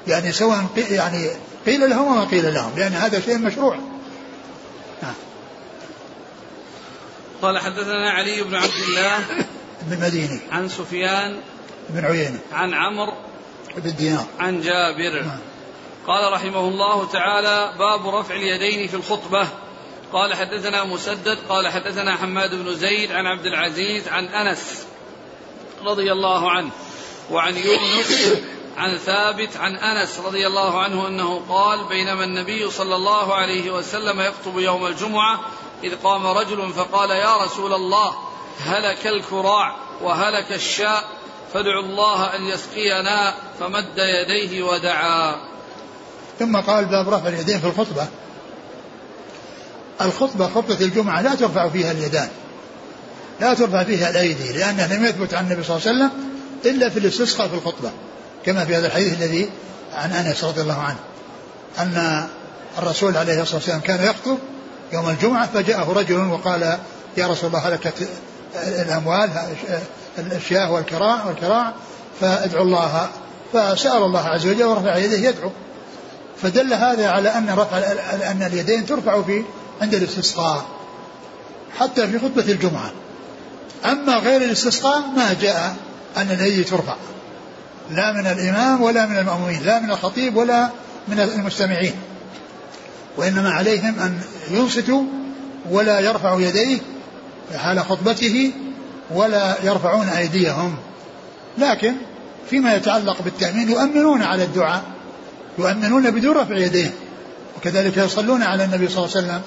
يعني 0.08 0.32
سواء 0.32 0.65
يعني 0.78 1.30
قيل 1.65 1.89
لهم 1.89 2.08
وما 2.08 2.23
قيل 2.26 2.54
لهم 2.54 2.71
لأن 2.78 2.91
هذا 2.91 3.19
شيء 3.19 3.38
مشروع. 3.38 3.78
قال 7.43 7.60
حدثنا 7.60 8.12
علي 8.12 8.43
بن 8.43 8.56
عبد 8.56 8.84
الله 8.88 9.17
بن 9.88 10.02
مديني 10.02 10.39
عن 10.52 10.69
سفيان 10.69 11.38
بن 11.89 12.06
عيينة. 12.06 12.39
عن 12.54 12.73
عمرو 12.73 13.13
بن 13.78 13.95
دينار. 13.95 14.26
عن 14.39 14.62
جابر. 14.62 15.26
نعم. 15.26 15.39
قال 16.08 16.34
رحمه 16.34 16.60
الله 16.60 17.08
تعالى 17.08 17.73
باب 17.80 18.15
رفع 18.15 18.36
اليدين 18.36 18.88
في 18.88 18.93
الخطبة. 18.93 19.47
قال 20.13 20.34
حدثنا 20.34 20.84
مسدد 20.84 21.38
قال 21.49 21.67
حدثنا 21.67 22.15
حماد 22.17 22.56
بن 22.56 22.76
زيد 22.76 23.12
عن 23.12 23.26
عبد 23.26 23.45
العزيز 23.45 24.08
عن 24.08 24.26
أنس 24.26 24.86
رضي 25.86 26.12
الله 26.12 26.52
عنه 26.52 26.69
وعن 27.32 27.58
يونس 27.58 28.34
عن 28.78 28.97
ثابت 28.97 29.58
عن 29.58 29.76
أنس 29.76 30.19
رضي 30.19 30.47
الله 30.47 30.82
عنه 30.82 31.08
أنه 31.08 31.41
قال 31.49 31.86
بينما 31.86 32.23
النبي 32.23 32.71
صلى 32.71 32.95
الله 32.95 33.34
عليه 33.34 33.71
وسلم 33.71 34.21
يخطب 34.21 34.60
يوم 34.60 34.86
الجمعة 34.86 35.39
إذ 35.84 35.95
قام 36.04 36.28
رجل 36.28 36.73
فقال 36.73 37.10
يا 37.10 37.38
رسول 37.38 37.73
الله 37.73 38.13
هلك 38.60 39.08
الكراع 39.08 39.76
وهلك 40.02 40.52
الشاء 40.52 41.04
فادعوا 41.54 41.84
الله 41.84 42.36
أن 42.36 42.45
يسقينا 42.45 43.34
فمد 43.60 43.97
يديه 43.97 44.63
ودعا. 44.63 45.36
ثم 46.39 46.58
قال 46.58 46.86
باب 46.86 47.10
رفع 47.10 47.28
اليدين 47.28 47.60
في 47.60 47.67
الخطبة. 47.67 48.08
الخطبة 50.02 50.48
خطبة 50.48 50.78
الجمعة 50.82 51.22
لا 51.22 51.36
ترفع 51.36 51.70
فيها 51.70 51.92
اليدان 51.92 52.28
لا 53.42 53.54
ترفع 53.54 53.84
فيها 53.84 54.10
الأيدي 54.10 54.54
لأنه 54.54 54.88
لم 54.88 55.06
يثبت 55.06 55.34
عن 55.34 55.44
النبي 55.44 55.64
صلى 55.64 55.78
الله 55.78 55.88
عليه 55.88 55.98
وسلم 55.98 56.12
إلا 56.66 56.90
في 56.90 57.00
الاستسقاء 57.00 57.48
في 57.48 57.54
الخطبة 57.54 57.92
كما 58.46 58.66
في 58.66 58.76
هذا 58.76 58.88
الحديث 58.88 59.14
الذي 59.14 59.50
عن 59.94 60.12
أنس 60.12 60.44
رضي 60.44 60.62
الله 60.62 60.82
عنه 60.82 61.00
أن 61.80 62.28
الرسول 62.78 63.18
عليه 63.18 63.42
الصلاة 63.42 63.58
والسلام 63.58 63.80
كان 63.80 64.04
يخطب 64.04 64.38
يوم 64.94 65.10
الجمعة 65.10 65.48
فجاءه 65.54 65.94
رجل 65.94 66.18
وقال 66.18 66.78
يا 67.18 67.28
رسول 67.28 67.50
الله 67.50 67.60
هلكت 67.60 68.08
الأموال 68.56 69.30
الشياه 70.18 70.72
والكراع 70.72 71.26
والكراع 71.26 71.74
فادعو 72.22 72.64
الله. 72.64 73.10
فسأل 73.54 74.04
الله 74.04 74.28
عز 74.28 74.48
وجل 74.48 74.64
ورفع 74.64 74.98
يديه 74.98 75.30
يدعو. 75.30 75.52
فدل 76.42 76.74
هذا 76.74 77.10
على 77.10 77.30
أن 77.30 77.50
رفع 77.50 77.78
أن 78.32 78.44
اليدين 78.44 78.86
ترفع 78.86 79.22
في 79.22 79.44
عند 79.84 79.93
الاستسقاء 79.93 80.65
حتى 81.80 82.08
في 82.08 82.19
خطبة 82.19 82.52
الجمعة. 82.52 82.91
أما 83.86 84.15
غير 84.15 84.41
الاستسقاء 84.41 85.02
ما 85.15 85.36
جاء 85.41 85.76
أن 86.17 86.32
اليد 86.32 86.65
ترفع. 86.65 86.96
لا 87.91 88.12
من 88.12 88.28
الإمام 88.28 88.82
ولا 88.82 89.06
من 89.06 89.17
المأمومين 89.17 89.63
لا 89.63 89.80
من 89.80 89.91
الخطيب 89.91 90.36
ولا 90.36 90.69
من 91.08 91.19
المستمعين. 91.19 91.93
وإنما 93.17 93.52
عليهم 93.52 94.00
أن 94.00 94.19
ينصتوا 94.52 95.04
ولا 95.69 96.00
يرفعوا 96.00 96.41
يديه 96.41 96.78
حال 97.56 97.80
خطبته 97.80 98.52
ولا 99.12 99.56
يرفعون 99.63 100.10
أيديهم. 100.10 100.76
لكن 101.58 101.93
فيما 102.50 102.76
يتعلق 102.76 103.22
بالتأمين 103.22 103.69
يؤمنون 103.69 104.22
على 104.22 104.43
الدعاء 104.43 104.84
يؤمنون 105.58 106.12
بدون 106.12 106.38
رفع 106.38 106.58
يديه. 106.58 106.93
وكذلك 107.58 107.98
يصلون 107.98 108.43
على 108.43 108.63
النبي 108.65 108.88
صلى 108.88 108.98
الله 109.06 109.17
عليه 109.17 109.28
وسلم. 109.28 109.41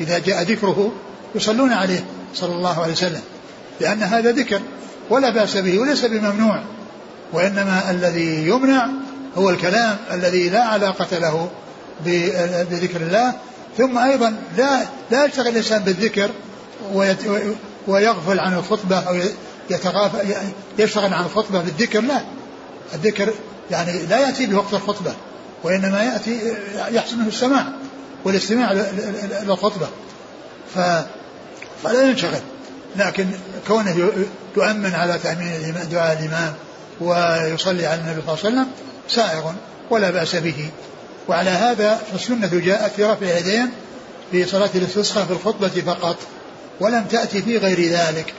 إذا 0.00 0.18
جاء 0.18 0.42
ذكره 0.42 0.92
يصلون 1.34 1.72
عليه 1.72 2.04
صلى 2.34 2.54
الله 2.54 2.82
عليه 2.82 2.92
وسلم 2.92 3.20
لأن 3.80 4.02
هذا 4.02 4.32
ذكر 4.32 4.60
ولا 5.10 5.30
بأس 5.30 5.56
به 5.56 5.78
وليس 5.78 6.04
بممنوع 6.04 6.62
وإنما 7.32 7.90
الذي 7.90 8.48
يمنع 8.48 8.88
هو 9.36 9.50
الكلام 9.50 9.96
الذي 10.12 10.48
لا 10.48 10.64
علاقة 10.64 11.18
له 11.18 11.50
بذكر 12.70 13.00
الله 13.00 13.32
ثم 13.78 13.98
أيضا 13.98 14.36
لا 14.56 14.80
لا 15.10 15.24
يشتغل 15.24 15.48
الإنسان 15.48 15.82
بالذكر 15.82 16.30
ويغفل 17.86 18.40
عن 18.40 18.54
الخطبة 18.54 18.98
أو 18.98 19.20
يتغافل 19.70 20.18
يشتغل 20.78 21.14
عن 21.14 21.24
الخطبة 21.24 21.60
بالذكر 21.60 22.00
لا. 22.00 22.20
الذكر 22.94 23.32
يعني 23.70 24.06
لا 24.06 24.18
يأتي 24.18 24.46
بوقت 24.46 24.74
الخطبة 24.74 25.14
وإنما 25.62 26.02
يأتي 26.02 26.38
يحسن 26.90 27.26
السماع. 27.26 27.66
والاستماع 28.24 28.72
للخطبة. 29.42 29.88
فلا 30.74 32.02
ينشغل. 32.02 32.40
لكن 32.96 33.26
كونه 33.68 34.12
يؤمن 34.56 34.94
على 34.94 35.18
تأمين 35.18 35.74
دعاء 35.92 36.18
الإمام 36.18 36.54
ويصلي 37.00 37.86
على 37.86 38.00
النبي 38.00 38.20
صلى 38.26 38.34
الله 38.34 38.44
عليه 38.44 38.48
وسلم 38.48 38.66
سائغ 39.08 39.52
ولا 39.90 40.10
بأس 40.10 40.36
به. 40.36 40.70
وعلى 41.28 41.50
هذا 41.50 42.00
فالسنة 42.12 42.50
جاءت 42.52 42.92
في 42.92 43.04
رفع 43.04 43.26
اليدين 43.26 43.70
في 44.30 44.46
صلاة 44.46 44.70
الاستسقاء 44.74 45.24
في 45.24 45.32
الخطبة 45.32 45.68
فقط 45.68 46.16
ولم 46.80 47.04
تأتي 47.04 47.42
في 47.42 47.58
غير 47.58 47.92
ذلك 47.92 48.34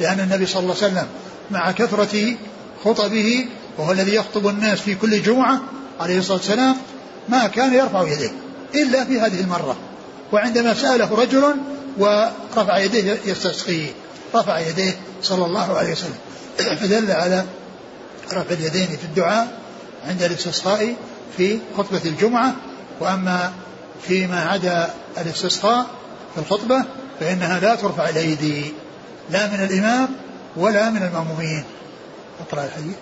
لأن 0.00 0.20
النبي 0.20 0.46
صلى 0.46 0.62
الله 0.62 0.76
عليه 0.82 0.86
وسلم 0.86 1.06
مع 1.50 1.72
كثرة 1.72 2.36
خطبه 2.84 3.46
وهو 3.78 3.92
الذي 3.92 4.14
يخطب 4.14 4.46
الناس 4.46 4.80
في 4.80 4.94
كل 4.94 5.22
جمعة 5.22 5.60
عليه 6.00 6.18
الصلاة 6.18 6.36
والسلام 6.36 6.76
ما 7.28 7.46
كان 7.46 7.74
يرفع 7.74 8.02
يديه. 8.08 8.32
إلا 8.74 9.04
في 9.04 9.20
هذه 9.20 9.40
المرة. 9.40 9.76
وعندما 10.32 10.74
سأله 10.74 11.14
رجل 11.14 11.54
ورفع 11.98 12.78
يديه 12.78 13.18
يستسقيه 13.26 13.90
رفع 14.34 14.58
يديه 14.58 14.96
صلى 15.22 15.44
الله 15.46 15.76
عليه 15.76 15.92
وسلم. 15.92 16.18
فدل 16.80 17.10
على 17.10 17.44
رفع 18.32 18.54
اليدين 18.54 18.86
في 18.86 19.04
الدعاء 19.04 19.58
عند 20.08 20.22
الاستسقاء 20.22 20.94
في 21.36 21.58
خطبة 21.76 22.00
الجمعة. 22.04 22.54
وأما 23.00 23.52
فيما 24.02 24.40
عدا 24.40 24.94
الاستسقاء 25.18 25.86
في 26.34 26.40
الخطبة 26.40 26.84
فإنها 27.20 27.60
لا 27.60 27.74
ترفع 27.74 28.08
الأيدي 28.08 28.72
لا 29.30 29.46
من 29.46 29.62
الإمام 29.62 30.08
ولا 30.56 30.90
من 30.90 31.02
المأمومين. 31.02 31.64
أقرأ 32.40 32.64
الحديث. 32.64 32.94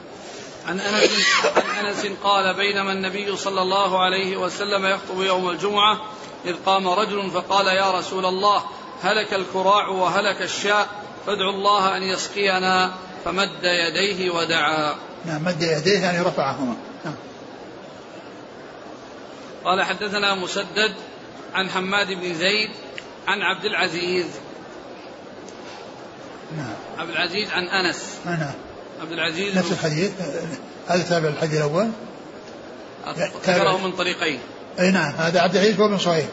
عن 0.66 0.80
أنس 0.80 1.10
عن 1.56 1.86
أنس 1.86 2.06
قال 2.22 2.54
بينما 2.54 2.92
النبي 2.92 3.36
صلى 3.36 3.62
الله 3.62 4.04
عليه 4.04 4.36
وسلم 4.36 4.86
يخطب 4.86 5.20
يوم 5.20 5.50
الجمعة 5.50 6.00
إذ 6.44 6.54
قام 6.66 6.88
رجل 6.88 7.30
فقال 7.30 7.66
يا 7.66 7.90
رسول 7.90 8.26
الله 8.26 8.64
هلك 9.02 9.34
الكراع 9.34 9.88
وهلك 9.88 10.42
الشاء 10.42 10.88
فادعوا 11.26 11.52
الله 11.52 11.96
أن 11.96 12.02
يسقينا 12.02 12.92
فمد 13.24 13.64
يديه 13.64 14.30
ودعا. 14.30 14.94
نعم 15.24 15.44
مد 15.44 15.62
يديه 15.62 16.00
يعني 16.00 16.20
رفعهما. 16.20 16.76
نعم. 17.04 17.14
قال 19.64 19.82
حدثنا 19.82 20.34
مسدد 20.34 20.94
عن 21.54 21.70
حماد 21.70 22.06
بن 22.06 22.34
زيد 22.34 22.70
عن 23.28 23.42
عبد 23.42 23.64
العزيز 23.64 24.26
نعم 26.56 26.74
عبد 26.98 27.10
العزيز 27.10 27.50
عن 27.50 27.68
أنس 27.68 28.18
نعم 28.24 28.54
عبد 29.04 29.12
العزيز 29.12 29.58
نفس 29.58 29.72
الحديث. 29.72 30.10
هذا 30.88 31.02
تابع 31.02 31.28
الحديث 31.28 31.56
الأول. 31.56 31.90
ذكره 33.46 33.86
من 33.86 33.92
طريقين. 33.92 34.40
أي 34.80 34.90
نعم 34.90 35.12
هذا 35.18 35.40
عبد 35.40 35.56
العزيز 35.56 35.76
بن 35.76 35.98
صهيب. 35.98 36.28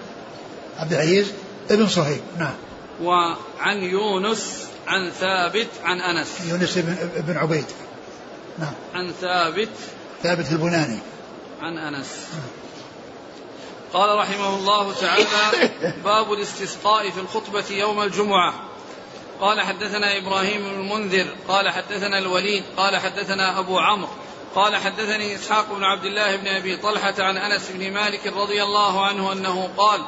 عبد 0.77 0.93
العزيز 0.93 1.31
ابن 1.71 1.87
صهيب 1.87 2.21
نعم. 2.39 2.53
وعن 3.01 3.77
يونس 3.77 4.65
عن 4.87 5.11
ثابت 5.11 5.67
عن 5.83 6.01
أنس. 6.01 6.27
يونس 6.45 6.77
بن, 6.77 6.95
بن 7.27 7.37
عبيد. 7.37 7.65
نعم. 8.59 8.73
عن 8.93 9.11
ثابت. 9.21 9.69
ثابت 10.23 10.51
البناني. 10.51 10.99
عن 11.61 11.77
أنس. 11.77 12.07
نعم. 12.33 12.49
قال 13.93 14.19
رحمه 14.19 14.55
الله 14.55 14.93
تعالى 14.93 15.25
باب 16.05 16.33
الاستسقاء 16.33 17.09
في 17.09 17.19
الخطبة 17.19 17.63
يوم 17.71 18.01
الجمعة. 18.01 18.53
قال 19.41 19.61
حدثنا 19.61 20.17
إبراهيم 20.17 20.61
بن 20.61 20.69
المنذر 20.69 21.27
قال 21.47 21.69
حدثنا 21.69 22.17
الوليد 22.17 22.63
قال 22.77 22.97
حدثنا 22.97 23.59
أبو 23.59 23.79
عمرو 23.79 24.09
قال 24.55 24.75
حدثني 24.75 25.35
إسحاق 25.35 25.73
بن 25.73 25.83
عبد 25.83 26.05
الله 26.05 26.35
بن 26.35 26.47
أبي 26.47 26.77
طلحة 26.77 27.13
عن 27.19 27.37
أنس 27.37 27.69
بن 27.69 27.91
مالك 27.93 28.27
رضي 28.27 28.63
الله 28.63 29.05
عنه 29.05 29.31
أنه 29.31 29.69
قال 29.77 30.01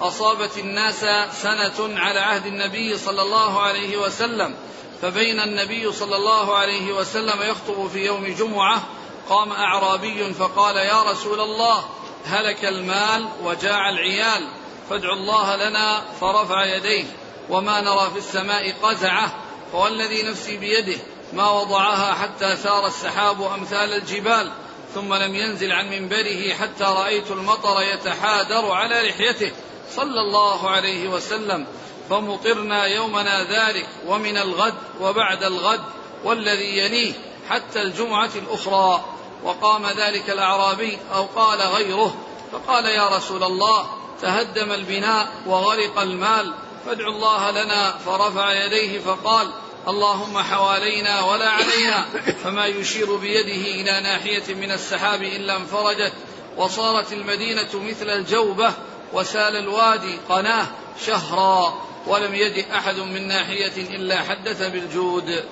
أصابت 0.00 0.58
الناس 0.58 1.00
سنة 1.42 2.00
على 2.00 2.20
عهد 2.20 2.46
النبي 2.46 2.98
صلى 2.98 3.22
الله 3.22 3.62
عليه 3.62 3.96
وسلم 3.96 4.54
فبين 5.02 5.40
النبي 5.40 5.92
صلى 5.92 6.16
الله 6.16 6.56
عليه 6.56 6.92
وسلم 6.92 7.42
يخطب 7.42 7.88
في 7.88 8.06
يوم 8.06 8.26
جمعة 8.26 8.82
قام 9.28 9.52
أعرابي 9.52 10.34
فقال 10.34 10.76
يا 10.76 11.02
رسول 11.02 11.40
الله 11.40 11.84
هلك 12.26 12.64
المال 12.64 13.28
وجاع 13.42 13.88
العيال 13.88 14.48
فادعوا 14.90 15.14
الله 15.14 15.56
لنا 15.56 16.02
فرفع 16.20 16.64
يديه 16.64 17.04
وما 17.50 17.80
نرى 17.80 18.10
في 18.12 18.18
السماء 18.18 18.72
قزعة 18.82 19.34
فوالذي 19.72 20.22
نفسي 20.22 20.56
بيده 20.56 20.98
ما 21.32 21.50
وضعها 21.50 22.14
حتى 22.14 22.56
سار 22.56 22.86
السحاب 22.86 23.42
أمثال 23.42 23.92
الجبال 23.92 24.50
ثم 24.94 25.14
لم 25.14 25.34
ينزل 25.34 25.72
عن 25.72 25.90
منبره 25.90 26.54
حتى 26.54 26.84
رأيت 26.84 27.30
المطر 27.30 27.82
يتحادر 27.82 28.70
على 28.70 29.08
لحيته. 29.08 29.52
صلى 29.96 30.20
الله 30.20 30.70
عليه 30.70 31.08
وسلم. 31.08 31.66
فمطرنا 32.10 32.84
يومنا 32.84 33.44
ذلك 33.44 33.86
ومن 34.06 34.36
الغد 34.36 34.74
وبعد 35.00 35.42
الغد 35.42 35.84
والذي 36.24 36.78
يليه 36.78 37.12
حتى 37.48 37.82
الجمعة 37.82 38.30
الأخرى. 38.36 39.04
وقام 39.44 39.86
ذلك 39.86 40.30
الأعرابي 40.30 40.98
أو 41.14 41.24
قال 41.36 41.60
غيره 41.60 42.14
فقال 42.52 42.84
يا 42.84 43.08
رسول 43.08 43.42
الله 43.42 43.86
تهدم 44.22 44.72
البناء 44.72 45.28
وغرق 45.46 45.98
المال 45.98 46.54
فادعوا 46.86 47.14
الله 47.14 47.50
لنا 47.50 47.94
فرفع 48.06 48.64
يديه 48.64 48.98
فقال 48.98 49.50
اللهم 49.88 50.38
حوالينا 50.38 51.24
ولا 51.24 51.48
علينا 51.48 52.04
فما 52.44 52.66
يشير 52.66 53.16
بيده 53.16 53.80
إلى 53.80 54.00
ناحية 54.00 54.54
من 54.54 54.70
السحاب 54.72 55.22
إلا 55.22 55.56
انفرجت 55.56 56.12
وصارت 56.56 57.12
المدينة 57.12 57.68
مثل 57.74 58.10
الجوبة 58.10 58.72
وسال 59.12 59.56
الوادي 59.56 60.18
قناه 60.28 60.66
شهرا 61.06 61.74
ولم 62.06 62.34
يجد 62.34 62.64
أحد 62.74 62.98
من 62.98 63.28
ناحية 63.28 63.96
إلا 63.96 64.22
حدث 64.22 64.62
بالجود. 64.62 65.44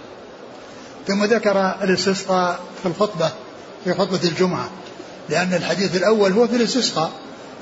ثم 1.07 1.25
ذكر 1.25 1.77
الاستسقاء 1.83 2.61
في 2.83 2.88
الخطبة 2.88 3.31
في 3.85 3.95
خطبة 3.95 4.21
الجمعة 4.25 4.71
لأن 5.29 5.55
الحديث 5.55 5.97
الأول 5.97 6.33
هو 6.33 6.49
في 6.49 6.57
الاستسقاء 6.57 7.12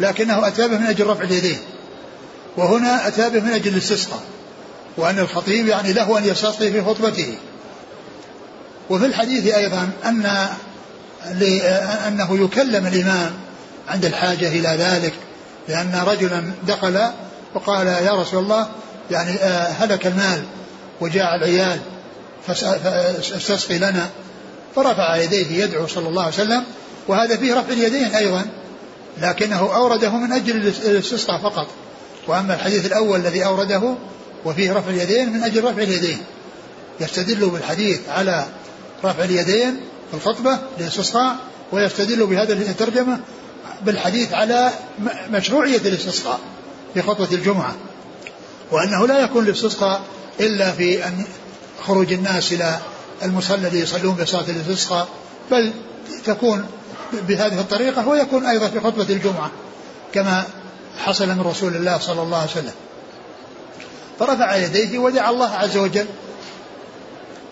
لكنه 0.01 0.49
أتى 0.49 0.69
من 0.69 0.83
أجل 0.83 1.07
رفع 1.07 1.25
اليدين. 1.25 1.59
وهنا 2.61 3.09
أتى 3.09 3.31
به 3.31 3.41
من 3.41 3.53
أجل 3.53 3.73
الاستسقاء 3.73 4.23
وأن 4.97 5.19
الخطيب 5.19 5.69
يعني 5.69 5.93
له 5.93 6.19
أن 6.19 6.25
يستسقي 6.25 6.73
في 6.73 6.83
خطبته. 6.83 7.35
وفي 8.91 9.07
الحديث 9.07 9.55
أيضا 9.55 9.91
أن 10.05 10.49
أنه 12.09 12.45
يكلم 12.45 12.87
الإمام 12.87 13.31
عند 13.89 14.05
الحاجة 14.05 14.49
إلى 14.49 14.69
ذلك 14.69 15.13
لأن 15.69 16.03
رجلا 16.07 16.53
دخل 16.67 17.01
وقال 17.55 17.87
يا 17.87 18.13
رسول 18.13 18.43
الله 18.43 18.69
يعني 19.11 19.31
آه، 19.31 19.69
هلك 19.69 20.07
المال 20.07 20.43
وجاء 21.01 21.35
العيال 21.35 21.81
فاستسقي 22.47 23.79
لنا. 23.79 24.09
فرفع 24.77 25.17
يديه 25.17 25.65
يدعو 25.65 25.87
صلى 25.87 26.09
الله 26.09 26.23
عليه 26.23 26.35
وسلم 26.35 26.65
وهذا 27.09 27.37
فيه 27.37 27.55
رفع 27.55 27.73
اليدين 27.73 28.15
أيضا 28.15 28.47
لكنه 29.19 29.75
أورده 29.75 30.11
من 30.11 30.33
أجل 30.33 30.57
الاستسقاء 30.57 31.39
فقط. 31.39 31.67
وأما 32.29 32.55
الحديث 32.55 32.87
الأول 32.87 33.21
الذي 33.21 33.45
أورده 33.45 33.95
وفيه 34.45 34.73
رفع 34.73 34.91
اليدين 34.91 35.33
من 35.33 35.43
أجل 35.43 35.65
رفع 35.65 35.83
اليدين. 35.83 36.19
يستدل 37.01 37.49
بالحديث 37.49 38.01
على 38.09 38.47
رفع 39.05 39.25
اليدين 39.25 39.81
في 40.11 40.17
الخطبة 40.17 40.59
للاستسقاء 40.79 41.37
ويستدل 41.73 42.27
بهذا 42.27 42.53
الترجمة 42.53 43.21
بالحديث 43.83 44.33
على 44.33 44.71
مشروعية 45.31 45.77
الاستسقاء 45.77 46.41
في 46.95 47.03
خطبة 47.03 47.29
الجمعة. 47.33 47.75
وأنه 48.71 49.07
لا 49.07 49.21
يكون 49.21 49.45
الاستسقاء 49.45 50.01
إلا 50.41 50.73
في 50.73 51.07
أن 51.07 51.25
خروج 51.83 52.13
الناس 52.13 52.53
إلى 52.53 52.79
المصلى 53.23 53.57
الذي 53.57 53.81
يصلون 53.81 54.15
بصلاة 54.15 54.45
الاستسقاء 54.49 55.09
بل 55.51 55.73
تكون 56.27 56.67
بهذه 57.29 57.61
الطريقة 57.61 58.09
ويكون 58.09 58.47
أيضا 58.47 58.69
في 58.69 58.81
خطبة 58.81 59.07
الجمعة. 59.11 59.51
كما 60.15 60.45
حصل 61.05 61.29
من 61.29 61.41
رسول 61.41 61.77
الله 61.77 61.99
صلى 61.99 62.23
الله 62.23 62.39
عليه 62.39 62.51
وسلم. 62.51 62.73
فرفع 64.19 64.57
يديه 64.57 64.99
ودعا 64.99 65.31
الله 65.31 65.51
عز 65.51 65.77
وجل. 65.77 66.07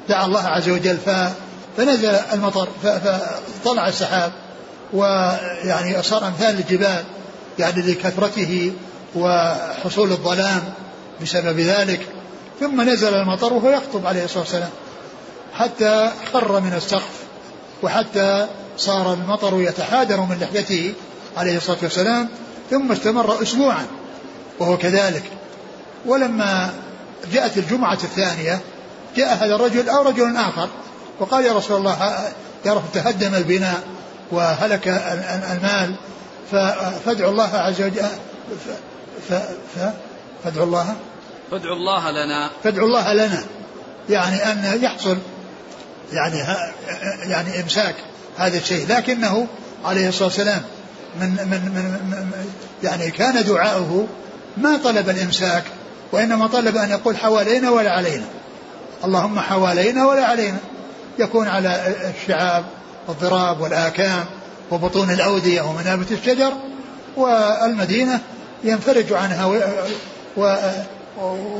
دعا 0.08 0.26
الله 0.26 0.40
عز 0.40 0.68
وجل 0.68 0.98
فنزل 1.76 2.14
المطر 2.32 2.68
فطلع 3.62 3.88
السحاب 3.88 4.32
ويعني 4.92 6.02
صار 6.02 6.26
أمثال 6.28 6.58
الجبال 6.58 7.04
يعني 7.58 7.82
لكثرته 7.82 8.72
وحصول 9.14 10.12
الظلام 10.12 10.62
بسبب 11.22 11.61
ذلك. 11.61 12.06
ثم 12.61 12.80
نزل 12.80 13.14
المطر 13.14 13.52
وهو 13.52 13.70
يخطب 13.70 14.06
عليه 14.06 14.24
الصلاة 14.24 14.40
والسلام. 14.40 14.70
حتى 15.54 16.11
خر 16.32 16.61
من 16.61 16.72
السقف 16.72 17.22
وحتى 17.82 18.46
صار 18.76 19.14
المطر 19.14 19.61
يتحادر 19.61 20.20
من 20.20 20.38
لحيته 20.40 20.94
عليه 21.37 21.56
الصلاة 21.56 21.78
والسلام. 21.82 22.28
ثم 22.70 22.92
استمر 22.92 23.42
أسبوعا 23.42 23.87
وهو 24.59 24.76
كذلك. 24.76 25.22
ولما 26.07 26.70
جاءت 27.33 27.57
الجمعة 27.59 27.98
الثانية 28.04 28.61
جاء 29.16 29.35
هذا 29.35 29.54
الرجل 29.54 29.88
أو 29.88 30.02
رجل 30.02 30.37
آخر 30.37 30.68
وقال 31.20 31.44
يا 31.44 31.52
رسول 31.52 31.76
الله 31.76 32.28
يا 32.64 32.72
رب 32.72 32.83
تهدم 32.94 33.35
البناء 33.35 33.81
وهلك 34.31 34.88
المال 35.52 35.94
فادعوا 37.07 37.31
الله 37.31 37.57
عز 37.57 37.83
وجل 37.83 38.07
فادعوا 40.44 40.66
الله؟ 40.66 40.94
فادعوا 41.50 41.76
الله 41.76 42.11
لنا. 42.11 42.50
فادعوا 42.64 42.88
الله 42.88 43.12
لنا. 43.12 43.44
يعني 44.11 44.37
أن 44.37 44.83
يحصل 44.83 45.18
يعني 46.12 46.38
يعني 47.31 47.61
إمساك 47.61 47.94
هذا 48.37 48.59
الشيء. 48.59 48.87
لكنه 48.88 49.46
عليه 49.85 50.09
الصلاة 50.09 50.28
والسلام 50.28 50.62
من 51.20 51.31
من 51.31 51.61
من 52.11 52.44
يعني 52.83 53.11
كان 53.11 53.44
دعاؤه 53.44 54.07
ما 54.57 54.76
طلب 54.76 55.09
الإمساك 55.09 55.64
وإنما 56.12 56.46
طلب 56.46 56.76
أن 56.76 56.90
يقول 56.90 57.16
حوالينا 57.16 57.70
ولا 57.70 57.90
علينا. 57.90 58.24
اللهم 59.04 59.40
حوالينا 59.40 60.07
ولا 60.07 60.26
علينا. 60.26 60.59
يكون 61.18 61.48
على 61.48 61.94
الشعاب 62.22 62.64
والضراب 63.09 63.61
والآكام 63.61 64.24
وبطون 64.70 65.11
الأودية 65.11 65.62
ومنابت 65.62 66.12
الشجر 66.12 66.52
والمدينة 67.16 68.20
ينفرج 68.64 69.12
عنها 69.12 69.46
و 69.46 69.61
و 70.37 70.57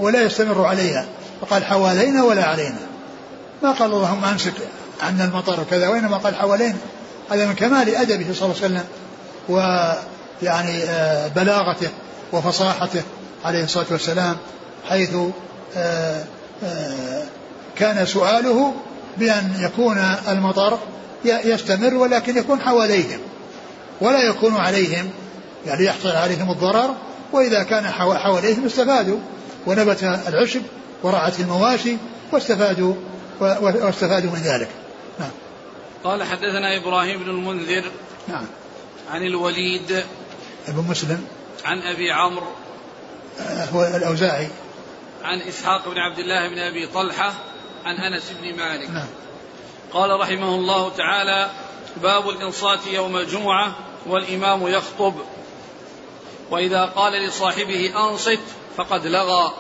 ولا 0.01 0.23
يستمر 0.23 0.65
عليها. 0.65 1.07
فقال 1.41 1.65
حوالينا 1.65 2.25
ولا 2.25 2.45
علينا. 2.45 2.79
ما 3.63 3.71
قال 3.71 3.93
اللهم 3.93 4.25
أمسك 4.25 4.55
عنا 5.01 5.25
المطر 5.25 5.61
وكذا 5.61 5.89
وإنما 5.89 6.17
قال 6.17 6.37
حوالينا. 6.37 6.77
هذا 7.31 7.47
من 7.47 7.55
كمال 7.55 7.95
أدبه 7.95 8.27
صلى 8.35 8.43
الله 8.43 8.57
عليه 8.63 8.67
وسلم. 8.67 8.85
ويعني 9.49 10.83
آه، 10.83 11.29
بلاغته 11.29 11.89
وفصاحته 12.33 13.03
عليه 13.45 13.65
الصلاة 13.65 13.87
والسلام 13.91 14.37
حيث 14.89 15.15
آه، 15.77 16.25
آه، 16.65 17.25
كان 17.77 18.07
سؤاله 18.07 18.75
بأن 19.17 19.53
يكون 19.61 19.99
المطر 20.29 20.79
يستمر 21.25 21.95
ولكن 21.95 22.37
يكون 22.37 22.61
حواليهم 22.61 23.19
ولا 24.01 24.23
يكون 24.23 24.57
عليهم 24.57 25.11
يعني 25.67 25.85
يحصل 25.85 26.09
عليهم 26.09 26.51
الضرر 26.51 26.95
وإذا 27.33 27.63
كان 27.63 27.87
حواليهم 27.87 28.67
استفادوا 28.67 29.19
ونبت 29.67 30.03
العشب 30.03 30.63
ورعت 31.03 31.41
المواشي 31.41 31.97
واستفادوا 32.33 32.95
واستفادوا 33.41 34.31
من 34.31 34.39
ذلك. 34.39 34.69
نعم. 35.19 35.31
قال 36.05 36.23
حدثنا 36.23 36.77
إبراهيم 36.77 37.19
بن 37.19 37.31
المنذر. 37.31 37.85
نعم. 38.29 38.47
عن 39.11 39.27
الوليد. 39.27 40.05
ابن 40.69 40.85
مسلم. 40.91 41.27
عن 41.65 41.83
أبي 41.83 42.13
عمرو. 42.13 42.53
آه، 43.41 43.65
هو 43.65 43.85
الأوزاعي. 43.85 44.49
عن 45.25 45.41
إسحاق 45.41 45.89
بن 45.89 45.99
عبد 45.99 46.19
الله 46.19 46.49
بن 46.49 46.59
أبي 46.59 46.87
طلحة. 46.87 47.35
عن 47.85 47.97
أنس 47.97 48.33
بن 48.41 48.57
مالك. 48.57 48.91
نعم. 48.91 49.09
قال 49.93 50.21
رحمه 50.21 50.55
الله 50.55 50.89
تعالى 50.89 51.51
باب 52.03 52.29
الإنصات 52.29 52.87
يوم 52.87 53.17
الجمعة 53.17 53.77
والإمام 54.07 54.69
يخطب. 54.69 55.15
وإذا 56.51 56.85
قال 56.85 57.13
لصاحبه 57.13 57.93
أنصت 57.97 58.41
فقد 58.77 59.07
لغى. 59.07 59.53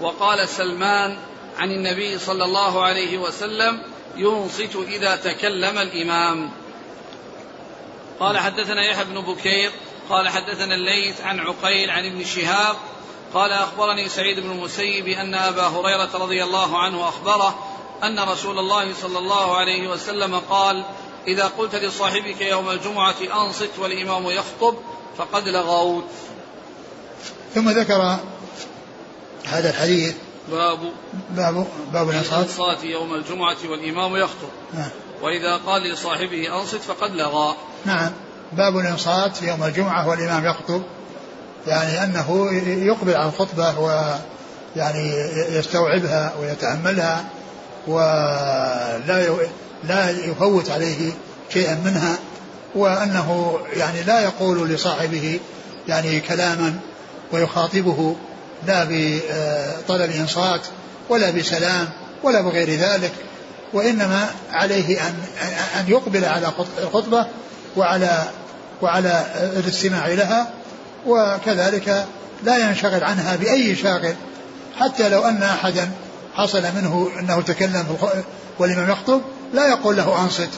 وقال 0.00 0.48
سلمان 0.48 1.18
عن 1.58 1.70
النبي 1.70 2.18
صلى 2.18 2.44
الله 2.44 2.82
عليه 2.82 3.18
وسلم 3.18 3.82
ينصت 4.16 4.76
إذا 4.88 5.16
تكلم 5.16 5.78
الإمام. 5.78 6.50
قال 8.20 8.38
حدثنا 8.38 8.84
يحيى 8.90 9.04
بن 9.04 9.20
بكير 9.20 9.70
قال 10.10 10.28
حدثنا 10.28 10.74
الليث 10.74 11.20
عن 11.20 11.40
عقيل 11.40 11.90
عن 11.90 12.06
ابن 12.06 12.24
شهاب 12.24 12.76
قال 13.34 13.52
أخبرني 13.52 14.08
سعيد 14.08 14.40
بن 14.40 14.50
المسيب 14.50 15.06
أن 15.08 15.34
أبا 15.34 15.66
هريرة 15.66 16.10
رضي 16.14 16.44
الله 16.44 16.78
عنه 16.78 17.08
أخبره 17.08 17.58
أن 18.02 18.20
رسول 18.20 18.58
الله 18.58 18.94
صلى 18.94 19.18
الله 19.18 19.56
عليه 19.56 19.88
وسلم 19.88 20.40
قال 20.50 20.84
إذا 21.26 21.44
قلت 21.44 21.74
لصاحبك 21.74 22.40
يوم 22.40 22.70
الجمعة 22.70 23.14
أنصت 23.34 23.78
والإمام 23.78 24.30
يخطب 24.30 24.76
فقد 25.18 25.48
لغوت. 25.48 26.04
ثم 27.54 27.70
ذكر 27.70 28.18
هذا 29.44 29.70
الحديث. 29.70 30.14
باب 30.50 30.92
باب 31.30 31.66
باب 31.92 32.10
الأنصات 32.10 32.84
يوم 32.84 33.14
الجمعة 33.14 33.56
والإمام 33.68 34.16
يخطب. 34.16 34.48
نعم. 34.74 34.90
وإذا 35.22 35.56
قال 35.56 35.82
لصاحبه 35.82 36.60
أنصت 36.60 36.80
فقد 36.80 37.10
لغى. 37.10 37.56
نعم. 37.84 38.10
باب 38.52 38.78
الإنصات 38.78 39.42
يوم 39.42 39.64
الجمعة 39.64 40.08
والإمام 40.08 40.44
يخطب. 40.44 40.82
يعني 41.66 42.04
أنه 42.04 42.52
يقبل 42.66 43.16
على 43.16 43.28
الخطبة 43.28 43.78
ويعني 43.78 45.12
يستوعبها 45.48 46.32
ويتأملها 46.40 47.24
ولا 47.86 49.36
لا 49.84 50.10
يفوت 50.10 50.70
عليه 50.70 51.12
شيئا 51.52 51.74
منها 51.84 52.18
وأنه 52.74 53.58
يعني 53.76 54.02
لا 54.02 54.20
يقول 54.20 54.68
لصاحبه 54.68 55.40
يعني 55.88 56.20
كلاما 56.20 56.78
ويخاطبه 57.32 58.16
لا 58.66 58.84
بطلب 58.90 60.10
إنصات 60.10 60.60
ولا 61.08 61.30
بسلام 61.30 61.88
ولا 62.22 62.40
بغير 62.40 62.70
ذلك. 62.70 63.12
وإنما 63.72 64.30
عليه 64.50 65.00
أن 65.00 65.14
أن 65.80 65.84
يقبل 65.88 66.24
على 66.24 66.52
الخطبة 66.82 67.26
وعلى 67.76 68.24
وعلى 68.82 69.26
الاستماع 69.56 70.06
لها 70.06 70.50
وكذلك 71.06 72.06
لا 72.42 72.68
ينشغل 72.68 73.04
عنها 73.04 73.36
بأي 73.36 73.76
شاغل 73.76 74.14
حتى 74.78 75.08
لو 75.08 75.22
أن 75.22 75.42
أحدا 75.42 75.90
حصل 76.34 76.62
منه 76.62 77.10
أنه 77.18 77.40
تكلم 77.40 77.96
والإمام 78.58 78.90
يخطب 78.90 79.20
لا 79.52 79.68
يقول 79.68 79.96
له 79.96 80.22
أنصت. 80.24 80.50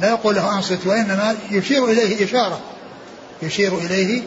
لا 0.00 0.08
يقول 0.08 0.34
له 0.34 0.56
أنصت 0.56 0.86
وإنما 0.86 1.36
يشير 1.50 1.84
إليه 1.84 2.24
إشارة. 2.24 2.60
يشير 3.42 3.78
إليه 3.78 4.22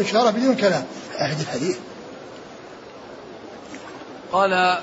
إشارة 0.00 0.30
بدون 0.30 0.56
كلام. 0.56 0.84
أحد 1.20 1.40
الحديث. 1.40 1.76
قال 4.32 4.78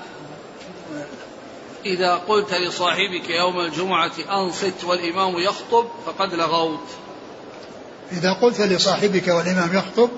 إذا 1.86 2.16
قلت 2.16 2.54
لصاحبك 2.54 3.30
يوم 3.30 3.60
الجمعة 3.60 4.12
أنصت 4.32 4.84
والإمام 4.84 5.38
يخطب 5.38 5.86
فقد 6.06 6.34
لغوت. 6.34 6.88
إذا 8.12 8.34
قلت 8.34 8.62
لصاحبك 8.62 9.28
والإمام 9.28 9.70
يخطب 9.74 10.10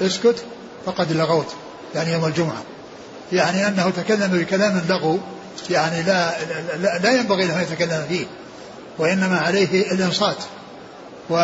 اسكت 0.00 0.44
فقد 0.86 1.12
لغوت 1.12 1.54
يعني 1.94 2.12
يوم 2.12 2.24
الجمعة. 2.24 2.62
يعني 3.32 3.68
أنه 3.68 3.90
تكلم 3.90 4.38
بكلام 4.38 4.82
لغو 4.88 5.18
يعني 5.70 6.02
لا, 6.02 6.44
لا, 6.76 6.98
لا 6.98 7.12
ينبغي 7.12 7.46
له 7.46 7.56
أن 7.56 7.62
يتكلم 7.62 8.06
فيه 8.08 8.26
وإنما 8.98 9.38
عليه 9.38 9.92
الإنصات. 9.92 10.36
و 11.30 11.34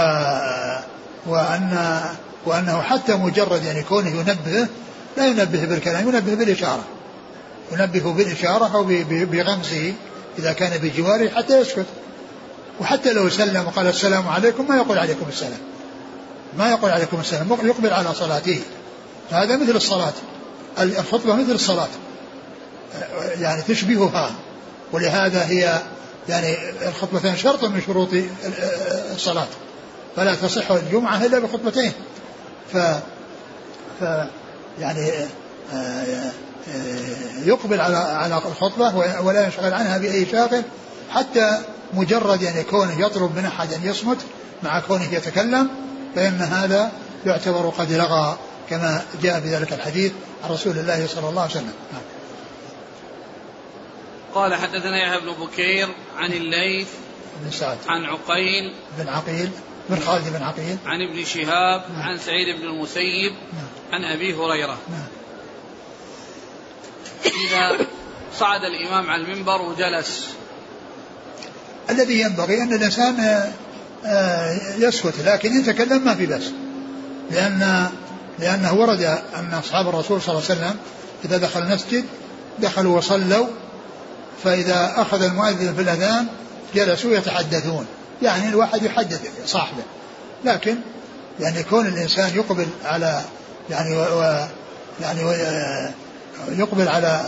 وأن 1.26 2.00
وأنه 2.46 2.82
حتى 2.82 3.14
مجرد 3.14 3.64
يعني 3.64 3.82
كونه 3.82 4.10
ينبه 4.10 4.68
لا 5.16 5.26
ينبه 5.26 5.64
بالكلام 5.64 6.08
ينبه 6.08 6.34
بالإشارة. 6.34 6.84
ينبه 7.72 8.12
بالإشارة 8.12 8.76
أو 8.76 8.84
بغمزه 9.08 9.92
إذا 10.38 10.52
كان 10.52 10.78
بجواره 10.78 11.28
حتى 11.28 11.60
يسكت. 11.60 11.86
وحتى 12.80 13.12
لو 13.12 13.28
سلم 13.28 13.66
وقال 13.66 13.86
السلام 13.86 14.28
عليكم 14.28 14.68
ما 14.68 14.76
يقول 14.76 14.98
عليكم 14.98 15.26
السلام. 15.28 15.58
ما 16.58 16.70
يقول 16.70 16.90
عليكم 16.90 17.20
السلام. 17.20 17.58
يقبل 17.62 17.92
على 17.92 18.14
صلاته. 18.14 18.60
فهذا 19.30 19.56
مثل 19.56 19.76
الصلاة. 19.76 20.12
الخطبة 20.78 21.34
مثل 21.34 21.52
الصلاة. 21.52 21.88
يعني 23.40 23.62
تشبهها. 23.62 24.30
ولهذا 24.92 25.44
هي 25.44 25.80
يعني 26.28 26.56
الخطبتين 26.88 27.36
شرط 27.36 27.64
من 27.64 27.82
شروط 27.86 28.08
الصلاة. 29.14 29.46
فلا 30.16 30.34
تصح 30.34 30.70
الجمعة 30.70 31.24
إلا 31.24 31.38
بخطبتين. 31.38 31.92
ف, 32.72 32.76
ف 34.00 34.04
يعني 34.80 35.10
آه، 35.74 36.30
يقبل 37.44 37.80
على 37.80 37.96
على 37.96 38.36
الخطبة 38.36 38.96
ولا 39.22 39.44
ينشغل 39.44 39.72
عنها 39.72 39.98
بأي 39.98 40.26
شاغل 40.26 40.62
حتى 41.10 41.58
مجرد 41.92 42.42
يعني 42.42 42.62
كونه 42.62 43.00
يطلب 43.00 43.36
من 43.36 43.44
أحد 43.44 43.72
أن 43.72 43.80
يصمت 43.84 44.18
مع 44.62 44.80
كونه 44.80 45.14
يتكلم 45.14 45.68
فإن 46.14 46.40
هذا 46.40 46.92
يعتبر 47.26 47.68
قد 47.68 47.92
لغى 47.92 48.38
كما 48.70 49.02
جاء 49.22 49.40
بذلك 49.40 49.72
الحديث 49.72 50.12
عن 50.44 50.50
رسول 50.50 50.78
الله 50.78 51.06
صلى 51.06 51.28
الله 51.28 51.42
عليه 51.42 51.50
وسلم 51.50 51.72
نعم. 51.92 52.02
قال 54.34 54.54
حدثنا 54.54 55.02
يحيى 55.02 55.20
بن 55.20 55.44
بكير 55.44 55.88
عن 56.16 56.32
الليث 56.32 56.88
بن 57.44 57.50
سعد 57.50 57.78
عن 57.88 58.04
عقيل 58.04 58.74
بن 58.98 59.08
عقيل 59.08 59.50
بن 59.90 60.00
خالد 60.00 60.28
بن 60.36 60.42
عقيل 60.42 60.76
عن 60.86 61.02
ابن 61.02 61.24
شهاب 61.24 61.82
نعم. 61.94 62.02
عن 62.02 62.18
سعيد 62.18 62.56
بن 62.56 62.62
المسيب 62.62 63.32
نعم. 63.32 63.66
عن 63.92 64.04
أبي 64.04 64.34
هريرة 64.34 64.78
نعم. 64.90 65.21
إذا 67.26 67.86
صعد 68.38 68.60
الإمام 68.64 69.10
على 69.10 69.22
المنبر 69.22 69.62
وجلس. 69.62 70.26
الذي 71.90 72.20
ينبغي 72.20 72.62
أن 72.62 72.72
الإنسان 72.72 73.42
آه، 74.06 74.58
يسكت 74.78 75.14
لكن 75.24 75.52
إن 75.52 75.64
تكلم 75.64 76.04
ما 76.04 76.14
في 76.14 76.26
بس 76.26 76.44
لأن 77.30 77.88
لأنه 78.38 78.74
ورد 78.74 79.00
أن 79.34 79.54
أصحاب 79.54 79.88
الرسول 79.88 80.22
صلى 80.22 80.38
الله 80.38 80.50
عليه 80.50 80.60
وسلم 80.60 80.76
إذا 81.24 81.36
دخل 81.36 81.62
المسجد 81.62 82.04
دخلوا 82.58 82.96
وصلوا 82.98 83.46
فإذا 84.44 84.92
أخذ 84.96 85.22
المؤذن 85.22 85.74
في 85.74 85.82
الأذان 85.82 86.26
جلسوا 86.74 87.12
يتحدثون. 87.12 87.86
يعني 88.22 88.48
الواحد 88.48 88.82
يحدث 88.82 89.20
صاحبه. 89.46 89.82
لكن 90.44 90.76
يعني 91.40 91.62
كون 91.62 91.86
الإنسان 91.86 92.34
يقبل 92.34 92.66
على 92.84 93.20
يعني 93.70 93.96
و 93.96 94.46
يعني 95.00 95.24
و 95.24 95.32
يقبل 96.48 96.88
على 96.88 97.20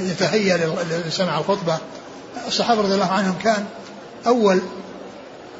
يتهيأ 0.00 0.74
لسمع 1.06 1.38
الخطبة. 1.38 1.78
الصحابة 2.46 2.80
رضي 2.82 2.94
الله 2.94 3.12
عنهم 3.12 3.38
كان 3.44 3.64
أول 4.26 4.60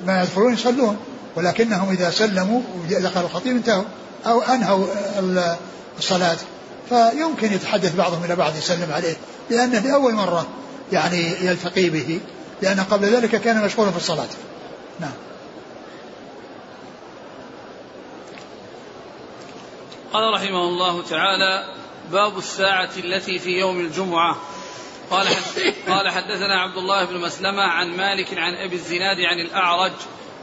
ما 0.07 0.23
يدخلون 0.23 0.55
يصلون 0.55 0.97
ولكنهم 1.37 1.91
إذا 1.91 2.11
سلموا 2.11 2.61
ودخل 2.91 3.21
الخطيب 3.21 3.57
انتهوا 3.57 3.85
أو 4.27 4.43
أنهوا 4.43 4.87
الصلاة. 5.99 6.37
فيمكن 6.89 7.53
يتحدث 7.53 7.95
بعضهم 7.95 8.25
إلى 8.25 8.37
بعض 8.37 8.57
يسلم 8.57 8.93
عليه 8.93 9.17
لأنه 9.51 9.79
لأول 9.79 10.15
مرة 10.15 10.47
يعني 10.93 11.47
يلتقي 11.47 11.91
به 11.91 12.21
لأن 12.63 12.81
قبل 12.81 13.07
ذلك 13.07 13.41
كان 13.41 13.65
مشغولا 13.65 13.91
في 13.91 13.97
الصلاة. 13.97 14.29
نعم. 15.01 15.13
قال 20.13 20.35
رحمه 20.35 20.69
الله 20.69 21.03
تعالى 21.03 21.82
باب 22.11 22.39
الساعة 22.39 22.91
التي 22.97 23.39
في 23.39 23.51
يوم 23.51 23.81
الجمعة. 23.81 24.37
قال 25.11 25.29
قال 25.89 26.09
حدثنا 26.09 26.61
عبد 26.61 26.77
الله 26.77 27.05
بن 27.05 27.19
مسلمة 27.19 27.63
عن 27.63 27.97
مالك 27.97 28.39
عن 28.39 28.55
أبي 28.55 28.77
الزناد 28.77 29.21
عن 29.21 29.41
الأعرج 29.41 29.93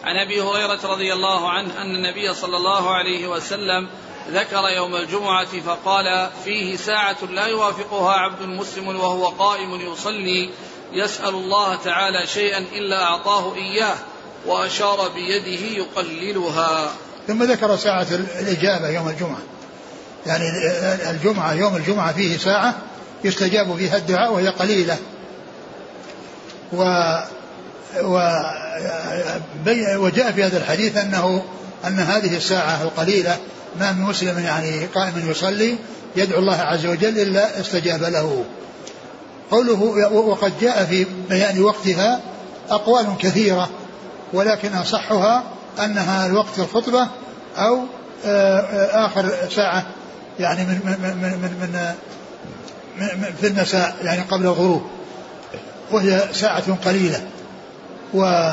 عن 0.03 0.15
أبي 0.15 0.41
هريرة 0.41 0.79
رضي 0.83 1.13
الله 1.13 1.49
عنه 1.49 1.81
أن 1.81 1.95
النبي 1.95 2.33
صلى 2.33 2.57
الله 2.57 2.89
عليه 2.89 3.27
وسلم 3.27 3.87
ذكر 4.29 4.69
يوم 4.69 4.95
الجمعة 4.95 5.59
فقال 5.59 6.29
فيه 6.43 6.75
ساعة 6.75 7.17
لا 7.31 7.45
يوافقها 7.45 8.13
عبد 8.13 8.41
مسلم 8.41 8.87
وهو 8.87 9.27
قائم 9.27 9.91
يصلي 9.93 10.49
يسأل 10.93 11.29
الله 11.29 11.75
تعالى 11.75 12.27
شيئا 12.27 12.57
إلا 12.57 13.03
أعطاه 13.03 13.55
إياه 13.55 13.95
وأشار 14.45 15.09
بيده 15.15 15.83
يقللها. 15.83 16.93
ثم 17.27 17.43
ذكر 17.43 17.75
ساعة 17.75 18.07
الإجابة 18.39 18.89
يوم 18.89 19.09
الجمعة. 19.09 19.41
يعني 20.25 20.43
الجمعة 21.09 21.53
يوم 21.53 21.75
الجمعة 21.75 22.13
فيه 22.13 22.37
ساعة 22.37 22.75
يستجاب 23.23 23.75
فيها 23.77 23.97
الدعاء 23.97 24.33
وهي 24.33 24.47
قليلة. 24.47 24.97
و 26.73 26.83
و 28.03 28.19
وجاء 29.95 30.31
في 30.31 30.43
هذا 30.43 30.57
الحديث 30.57 30.97
أنه 30.97 31.43
أن 31.87 31.99
هذه 31.99 32.37
الساعة 32.37 32.83
القليلة 32.83 33.37
ما 33.79 33.91
من 33.91 34.01
مسلم 34.01 34.39
يعني 34.39 34.85
قائم 34.85 35.31
يصلي 35.31 35.75
يدعو 36.15 36.39
الله 36.39 36.55
عز 36.55 36.85
وجل 36.85 37.19
إلا 37.19 37.59
استجاب 37.59 38.03
له. 38.03 38.45
قوله 39.51 39.81
وقد 40.11 40.53
جاء 40.61 40.85
في 40.85 41.05
بيان 41.29 41.61
وقتها 41.61 42.21
أقوال 42.69 43.17
كثيرة 43.19 43.69
ولكن 44.33 44.73
أصحها 44.73 45.43
أنها 45.79 46.25
الوقت 46.25 46.59
الخطبة 46.59 47.07
أو 47.57 47.79
آه، 48.25 49.05
آخر 49.05 49.33
ساعة. 49.55 49.85
يعني 50.39 50.63
من 50.63 50.81
من 50.85 50.99
من 51.01 51.31
من, 51.41 51.85
من, 52.97 53.21
من 53.21 53.33
في 53.41 53.47
المساء 53.47 53.95
يعني 54.03 54.21
قبل 54.21 54.45
الغروب. 54.45 54.81
وهي 55.91 56.23
ساعة 56.33 56.75
قليلة. 56.85 57.21
و 58.13 58.51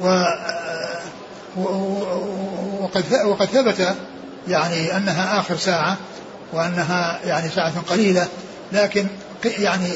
و 0.00 0.24
وقد 2.80 3.04
وقد 3.24 3.46
ثبت 3.46 3.94
يعني 4.48 4.96
أنها 4.96 5.40
آخر 5.40 5.56
ساعة 5.56 5.96
وأنها 6.52 7.20
يعني 7.24 7.48
ساعة 7.48 7.80
قليلة. 7.80 8.28
لكن 8.72 9.06
يعني 9.44 9.88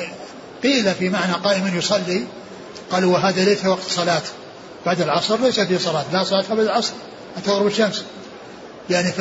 قيل 0.62 0.94
في 0.94 1.08
معنى 1.08 1.32
قائم 1.32 1.78
يصلي 1.78 2.24
قالوا 2.92 3.14
وهذا 3.14 3.44
ليس 3.44 3.66
وقت 3.66 3.82
صلاة. 3.88 4.22
بعد 4.86 5.00
العصر 5.00 5.40
ليس 5.40 5.60
في 5.60 5.78
صلاة. 5.78 6.04
لا 6.12 6.24
صلاة 6.24 6.44
بعد 6.50 6.58
العصر 6.58 6.92
حتى 7.36 7.50
غروب 7.50 7.66
الشمس. 7.66 8.04
يعني 8.90 9.12
ف 9.12 9.20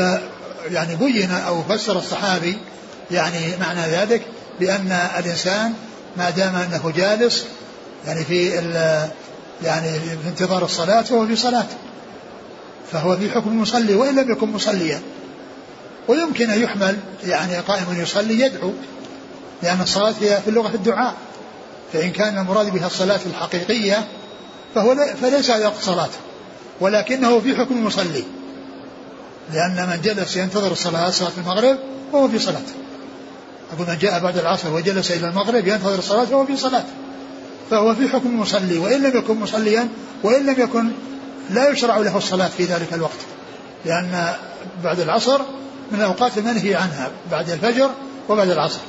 يعني 0.72 0.96
بين 0.96 1.32
أو 1.32 1.64
فسر 1.64 1.98
الصحابي 1.98 2.58
يعني 3.12 3.58
معنى 3.60 3.82
ذلك 3.82 4.22
بأن 4.60 4.92
الإنسان 5.20 5.74
ما 6.18 6.30
دام 6.30 6.56
أنه 6.56 6.94
جالس 6.96 7.46
يعني 8.06 8.24
في 8.24 8.50
يعني 9.64 10.00
في 10.00 10.28
انتظار 10.30 10.66
الصلاة 10.66 11.02
فهو 11.02 11.28
في 11.28 11.36
صلاة. 11.36 11.66
فهو 12.92 13.18
في 13.18 13.32
حكم 13.32 13.50
المصلي 13.50 13.96
وإن 13.96 14.20
لم 14.20 14.32
يكن 14.32 14.48
مصليا. 14.48 15.02
ويمكن 16.08 16.50
أن 16.50 16.62
يحمل 16.62 16.98
يعني 17.26 17.58
قائم 17.58 18.02
يصلي 18.02 18.40
يدعو 18.40 18.74
لأن 19.64 19.82
الصلاة 19.82 20.14
هي 20.22 20.42
في 20.42 20.48
اللغة 20.48 20.76
الدعاء. 20.76 21.14
فإن 21.94 22.12
كان 22.12 22.38
المراد 22.38 22.70
بها 22.74 22.88
الصلاة 22.88 23.20
الحقيقية 23.26 24.08
فهو 24.76 24.96
فليس 25.22 25.50
وقت 25.50 25.82
صلاة 25.82 26.10
ولكنه 26.82 27.40
في 27.40 27.56
حكم 27.56 27.78
المصلي. 27.78 28.24
لأن 29.54 29.90
من 29.90 30.02
جلس 30.04 30.36
ينتظر 30.36 30.72
الصلاة 30.72 31.10
صلاة 31.10 31.32
المغرب 31.38 31.78
فهو 32.12 32.28
في 32.28 32.40
صلاة 32.40 32.62
أقول 33.74 33.88
من 33.88 33.98
جاء 33.98 34.20
بعد 34.20 34.38
العصر 34.38 34.74
وجلس 34.74 35.12
إلى 35.12 35.28
المغرب 35.28 35.68
ينتظر 35.68 36.00
الصلاة 36.00 36.26
فهو 36.26 36.46
في 36.46 36.58
صلاة 36.58 36.84
فهو 37.72 37.96
في 37.96 38.10
حكم 38.10 38.30
المصلي 38.30 38.78
وإن 38.78 39.04
لم 39.04 39.18
يكن 39.18 39.40
مصليا 39.40 39.90
وإن 40.24 40.46
لم 40.46 40.62
يكن 40.62 40.92
لا 41.50 41.70
يشرع 41.70 41.98
له 41.98 42.18
الصلاة 42.18 42.48
في 42.48 42.64
ذلك 42.64 42.94
الوقت. 42.94 43.20
لأن 43.86 44.34
بعد 44.84 45.00
العصر 45.00 45.42
من 45.92 46.00
الأوقات 46.00 46.38
المنهي 46.38 46.76
عنها 46.76 47.12
بعد 47.32 47.50
الفجر 47.50 47.90
وبعد 48.30 48.50
العصر. 48.50 48.80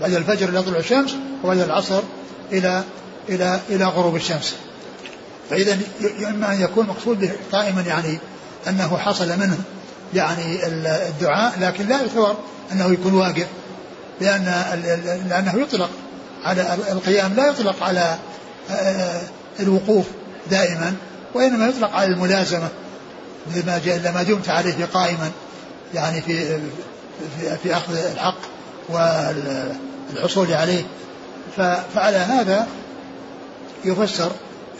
بعد 0.00 0.12
الفجر 0.12 0.48
إلى 0.48 0.62
طلوع 0.62 0.78
الشمس 0.78 1.14
وبعد 1.44 1.58
العصر 1.58 2.02
إلى 2.52 2.82
إلى 3.28 3.60
إلى 3.70 3.84
غروب 3.84 4.16
الشمس. 4.16 4.54
فإذا 5.50 5.78
إما 6.28 6.52
أن 6.52 6.60
يكون 6.60 6.86
مقصود 6.86 7.30
قائما 7.52 7.80
يعني 7.80 8.18
أنه 8.68 8.96
حصل 8.96 9.28
منه 9.28 9.58
يعني 10.14 10.66
الدعاء 11.08 11.60
لكن 11.60 11.88
لا 11.88 12.00
يعتبر 12.00 12.36
أنه 12.72 12.92
يكون 12.92 13.14
واقف 13.14 13.46
لأن 14.20 14.44
لأنه 15.28 15.60
يطلق 15.60 15.90
على 16.44 16.76
القيام 16.90 17.34
لا 17.34 17.46
يطلق 17.46 17.82
على 17.82 18.18
آه، 18.70 19.20
الوقوف 19.60 20.06
دائما 20.50 20.94
وإنما 21.34 21.66
يطلق 21.66 21.90
على 21.90 22.06
الملازمة 22.06 22.68
مثل 23.50 23.66
ما 23.66 23.80
جاء 23.84 23.96
إلا 23.96 24.12
ما 24.12 24.22
دمت 24.22 24.48
عليه 24.48 24.84
قائما 24.94 25.30
يعني 25.94 26.20
في 26.20 26.58
في, 27.40 27.56
في 27.62 27.76
أخذ 27.76 27.96
الحق 28.12 28.38
والحصول 28.88 30.52
عليه. 30.52 30.82
فعلى 31.94 32.16
هذا 32.16 32.66
يفسر 33.84 34.32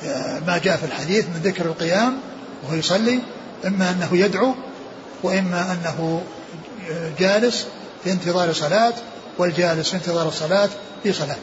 آه، 0.07 0.41
ما 0.47 0.59
جاء 0.59 0.77
في 0.77 0.85
الحديث 0.85 1.25
من 1.25 1.41
ذكر 1.45 1.65
القيام 1.65 2.17
وهو 2.65 2.75
يصلي 2.75 3.19
إما 3.67 3.91
أنه 3.91 4.09
يدعو 4.13 4.55
وإما 5.23 5.73
أنه 5.73 6.23
جالس 7.19 7.67
في 8.05 8.13
انتظار 8.13 8.53
صلاة 8.53 8.93
والجالس 9.39 9.89
في 9.89 9.97
انتظار 9.97 10.29
الصلاة 10.29 10.69
في 11.03 11.13
صلاة 11.13 11.37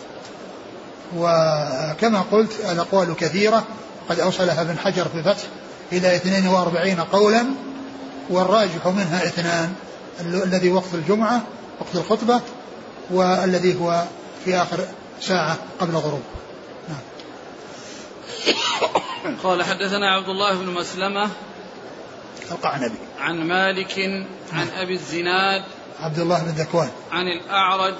وكما 1.15 2.21
قلت 2.31 2.51
الأقوال 2.71 3.15
كثيرة 3.15 3.63
قد 4.09 4.19
أوصلها 4.19 4.61
ابن 4.61 4.77
حجر 4.77 5.07
في 5.07 5.15
الفتح 5.15 5.43
إلى 5.91 6.15
42 6.15 6.95
قولا 6.95 7.45
والراجح 8.29 8.87
منها 8.87 9.25
اثنان 9.25 9.73
الذي 10.21 10.71
وقت 10.71 10.93
الجمعة 10.93 11.41
وقت 11.79 11.95
الخطبة 11.95 12.41
والذي 13.09 13.79
هو 13.81 14.03
في 14.45 14.55
آخر 14.55 14.79
ساعة 15.21 15.57
قبل 15.79 15.91
الغروب 15.91 16.21
نعم. 16.89 16.99
قال 19.43 19.63
حدثنا 19.63 20.15
عبد 20.15 20.29
الله 20.29 20.55
بن 20.55 20.65
مسلمة 20.65 21.29
القعنبي 22.51 22.97
عن 23.19 23.47
مالك 23.47 23.99
عن 24.53 24.69
أبي 24.77 24.93
الزناد 24.93 25.63
عبد 25.99 26.19
الله 26.19 26.43
بن 26.43 26.49
ذكوان. 26.49 26.89
عن 27.11 27.27
الأعرج 27.27 27.95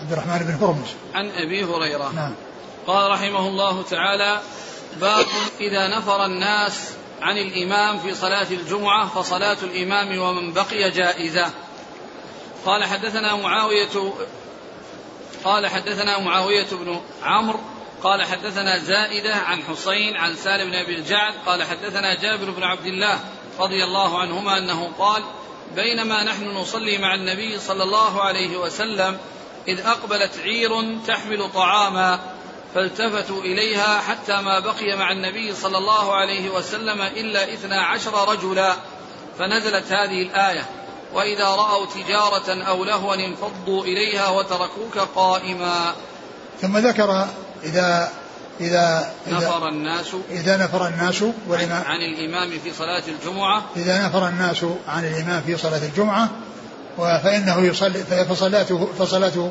عبد 0.00 0.12
الرحمن 0.12 0.38
بن 0.38 0.54
هرمز. 0.54 0.88
عن 1.14 1.30
أبي 1.30 1.64
هريرة. 1.64 2.12
نعم. 2.12 2.34
قال 2.86 3.10
رحمه 3.10 3.48
الله 3.48 3.82
تعالى 3.82 4.40
باب 5.00 5.26
إذا 5.60 5.98
نفر 5.98 6.24
الناس 6.24 6.90
عن 7.22 7.38
الإمام 7.38 7.98
في 7.98 8.14
صلاة 8.14 8.46
الجمعة 8.50 9.08
فصلاة 9.08 9.56
الإمام 9.62 10.18
ومن 10.18 10.52
بقي 10.52 10.90
جائزة. 10.90 11.50
قال 12.66 12.84
حدثنا 12.84 13.36
معاوية 13.36 14.12
قال 15.44 15.66
حدثنا 15.66 16.18
معاوية 16.18 16.66
بن 16.72 17.00
عمرو 17.22 17.60
قال 18.02 18.24
حدثنا 18.24 18.78
زائدة 18.78 19.34
عن 19.34 19.62
حسين 19.62 20.16
عن 20.16 20.34
سالم 20.34 20.70
بن 20.70 20.76
أبي 20.76 20.94
الجعد 20.94 21.34
قال 21.46 21.62
حدثنا 21.62 22.14
جابر 22.14 22.50
بن 22.50 22.62
عبد 22.62 22.86
الله 22.86 23.20
رضي 23.60 23.84
الله 23.84 24.18
عنهما 24.18 24.58
أنه 24.58 24.90
قال 24.98 25.22
بينما 25.76 26.24
نحن 26.24 26.44
نصلي 26.44 26.98
مع 26.98 27.14
النبي 27.14 27.58
صلى 27.58 27.82
الله 27.82 28.22
عليه 28.22 28.56
وسلم 28.56 29.18
إذ 29.68 29.80
أقبلت 29.80 30.38
عير 30.38 30.98
تحمل 31.06 31.50
طعاما 31.54 32.20
فالتفتوا 32.74 33.42
إليها 33.42 34.00
حتى 34.00 34.36
ما 34.40 34.60
بقي 34.60 34.96
مع 34.96 35.12
النبي 35.12 35.54
صلى 35.54 35.78
الله 35.78 36.14
عليه 36.14 36.50
وسلم 36.50 37.00
إلا 37.00 37.54
إثنا 37.54 37.82
عشر 37.82 38.28
رجلا 38.28 38.76
فنزلت 39.38 39.92
هذه 39.92 40.22
الآية 40.22 40.64
وإذا 41.14 41.48
رأوا 41.48 41.86
تجارة 41.86 42.62
أو 42.62 42.84
لهوا 42.84 43.14
انفضوا 43.14 43.84
إليها 43.84 44.28
وتركوك 44.28 44.98
قائما. 44.98 45.94
ثم 46.60 46.78
ذكر 46.78 47.26
إذا 47.64 48.12
إذا 48.60 49.12
نفر 49.28 49.68
الناس 49.68 50.06
إذا 50.30 50.56
نفر 50.56 50.88
الناس 50.88 51.22
عن, 51.50 51.70
عن 51.70 52.00
الإمام 52.14 52.50
في 52.64 52.72
صلاة 52.72 53.02
الجمعة. 53.08 53.64
إذا 53.76 54.06
نفر 54.06 54.28
الناس 54.28 54.64
عن 54.88 55.04
الإمام 55.04 55.42
في 55.46 55.56
صلاة 55.56 55.84
الجمعة 55.84 56.28
فإنه 56.98 57.60
يصلي 57.60 58.04
فصلاته 58.28 58.88
فصلاته 58.98 59.50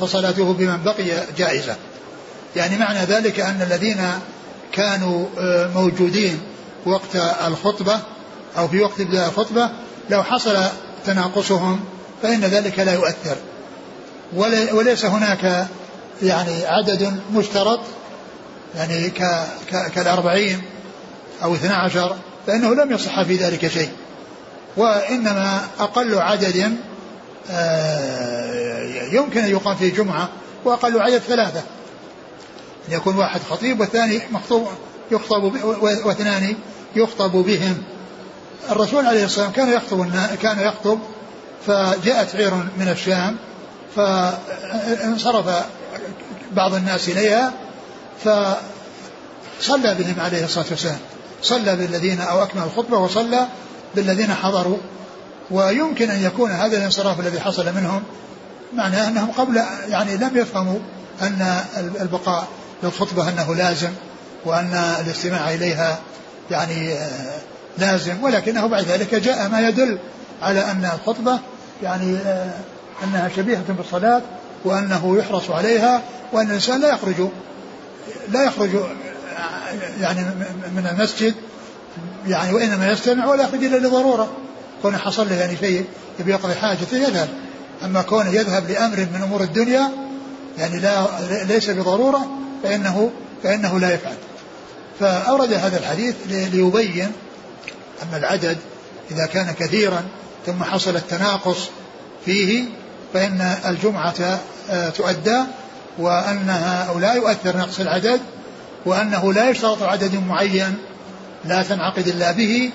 فصلاته 0.00 0.52
بمن 0.52 0.82
بقي 0.84 1.26
جائزة. 1.36 1.76
يعني 2.56 2.78
معنى 2.78 2.98
ذلك 2.98 3.40
أن 3.40 3.62
الذين 3.62 4.10
كانوا 4.72 5.26
آه، 5.38 5.70
موجودين 5.74 6.40
وقت 6.86 7.16
الخطبة 7.46 7.98
أو 8.58 8.68
في 8.68 8.80
وقت 8.80 9.00
ابتداء 9.00 9.28
الخطبة 9.28 9.70
لو 10.10 10.22
حصل 10.22 10.58
تناقصهم 11.06 11.80
فإن 12.22 12.40
ذلك 12.40 12.78
لا 12.78 12.94
يؤثر. 12.94 13.36
وليس 14.72 15.04
هناك 15.04 15.68
يعني 16.22 16.66
عدد 16.66 17.20
مشترط 17.32 17.80
يعني 18.74 19.10
كالأربعين 19.94 20.62
أو 21.42 21.54
اثنا 21.54 21.74
عشر 21.74 22.16
فإنه 22.46 22.74
لم 22.74 22.92
يصح 22.92 23.22
في 23.22 23.36
ذلك 23.36 23.68
شيء. 23.68 23.90
وإنما 24.76 25.60
أقل 25.78 26.18
عدد 26.18 26.76
آه، 27.50 29.04
يمكن 29.12 29.40
أن 29.40 29.50
يقام 29.50 29.76
فيه 29.76 29.94
جمعة 29.94 30.28
وأقل 30.64 31.00
عدد 31.00 31.18
ثلاثة. 31.18 31.62
يكون 32.88 33.16
واحد 33.16 33.40
خطيب 33.50 33.80
والثاني 33.80 34.20
مخطوب 34.30 34.68
يخطب 35.10 35.42
واثنان 35.82 36.56
يخطب 36.96 37.32
بهم. 37.32 37.82
الرسول 38.70 39.06
عليه 39.06 39.24
الصلاة 39.24 39.46
والسلام 39.46 39.66
كان 39.66 39.76
يخطب 39.76 40.36
كان 40.42 40.60
يخطب 40.60 40.98
فجاءت 41.66 42.36
عير 42.36 42.54
من 42.54 42.88
الشام 42.88 43.36
فانصرف 43.96 45.64
بعض 46.52 46.74
الناس 46.74 47.08
إليها 47.08 47.52
فصلى 48.24 49.94
بهم 49.94 50.20
عليه 50.20 50.44
الصلاة 50.44 50.66
والسلام. 50.70 50.98
صلى 51.42 51.76
بالذين 51.76 52.20
أو 52.20 52.42
أكمل 52.42 52.62
الخطبة 52.62 52.98
وصلى 52.98 53.46
بالذين 53.94 54.34
حضروا. 54.34 54.78
ويمكن 55.50 56.10
أن 56.10 56.22
يكون 56.22 56.50
هذا 56.50 56.76
الانصراف 56.76 57.20
الذي 57.20 57.40
حصل 57.40 57.66
منهم 57.74 58.02
معناه 58.74 59.08
أنهم 59.08 59.30
قبل 59.30 59.62
يعني 59.88 60.16
لم 60.16 60.36
يفهموا 60.36 60.78
أن 61.22 61.60
البقاء 62.00 62.48
للخطبة 62.82 63.28
أنه 63.28 63.54
لازم 63.54 63.90
وأن 64.44 64.74
الاستماع 65.00 65.54
إليها 65.54 65.98
يعني 66.50 66.92
آه، 66.92 67.38
لازم. 67.78 68.22
ولكنه 68.22 68.66
بعد 68.66 68.84
ذلك 68.84 69.14
جاء 69.14 69.48
ما 69.48 69.68
يدل 69.68 69.98
على 70.42 70.60
أن 70.60 70.90
الخطبة 70.94 71.38
يعني 71.82 72.16
آه، 72.16 72.50
أنها 73.04 73.28
شبيهة 73.36 73.64
بالصلاة 73.68 74.22
وأنه 74.64 75.16
يحرص 75.18 75.50
عليها 75.50 76.02
وأن 76.32 76.46
الإنسان 76.46 76.80
لا 76.80 76.88
يخرج 76.88 77.28
لا 78.32 78.44
يخرج 78.44 78.70
يعني 80.00 80.20
من 80.76 80.86
المسجد 80.92 81.34
يعني 82.26 82.54
وإنما 82.54 82.92
يستمع 82.92 83.26
ولا 83.26 83.42
يخرج 83.42 83.64
إلا 83.64 83.76
لضرورة. 83.76 84.32
كون 84.82 84.96
حصل 84.96 85.28
له 85.28 85.34
يعني 85.34 85.56
شيء 85.56 85.84
يبي 86.20 86.30
يقضي 86.30 86.54
حاجته 86.54 86.96
يذهب. 86.96 87.28
أما 87.84 88.02
كون 88.02 88.26
يذهب 88.26 88.70
لأمر 88.70 88.96
من 88.96 89.20
أمور 89.22 89.42
الدنيا 89.42 89.90
يعني 90.58 90.80
لا 90.80 91.06
ليس 91.44 91.70
بضرورة 91.70 92.26
فإنه 92.62 93.10
فإنه 93.42 93.80
لا 93.80 93.94
يفعل. 93.94 94.16
فأورد 95.00 95.52
هذا 95.52 95.78
الحديث 95.78 96.14
ليبين 96.26 97.12
أن 98.02 98.18
العدد 98.18 98.58
إذا 99.10 99.26
كان 99.26 99.54
كثيرا 99.58 100.04
ثم 100.46 100.64
حصل 100.64 100.96
التناقص 100.96 101.68
فيه 102.24 102.64
فإن 103.14 103.56
الجمعة 103.66 104.40
آه، 104.70 104.88
تؤدى 104.88 105.42
وأنها 105.98 106.84
أو 106.88 106.98
لا 106.98 107.14
يؤثر 107.14 107.56
نقص 107.56 107.80
العدد 107.80 108.20
وأنه 108.86 109.32
لا 109.32 109.50
يشترط 109.50 109.82
عدد 109.82 110.14
معين 110.28 110.78
لا 111.44 111.62
تنعقد 111.62 112.08
إلا 112.08 112.32
به 112.32 112.70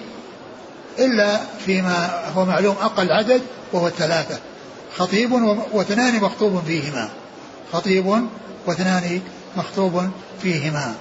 إلا 0.99 1.39
فيما 1.65 2.29
هو 2.35 2.45
معلوم 2.45 2.75
أقل 2.81 3.11
عدد 3.11 3.41
وهو 3.73 3.87
الثلاثة 3.87 4.39
خطيب 4.97 5.31
واثنان 5.71 6.21
مخطوب 6.21 6.63
فيهما 6.65 7.09
خطيب 7.73 8.27
واثنان 8.65 9.21
مخطوب 9.57 10.09
فيهما. 10.41 10.95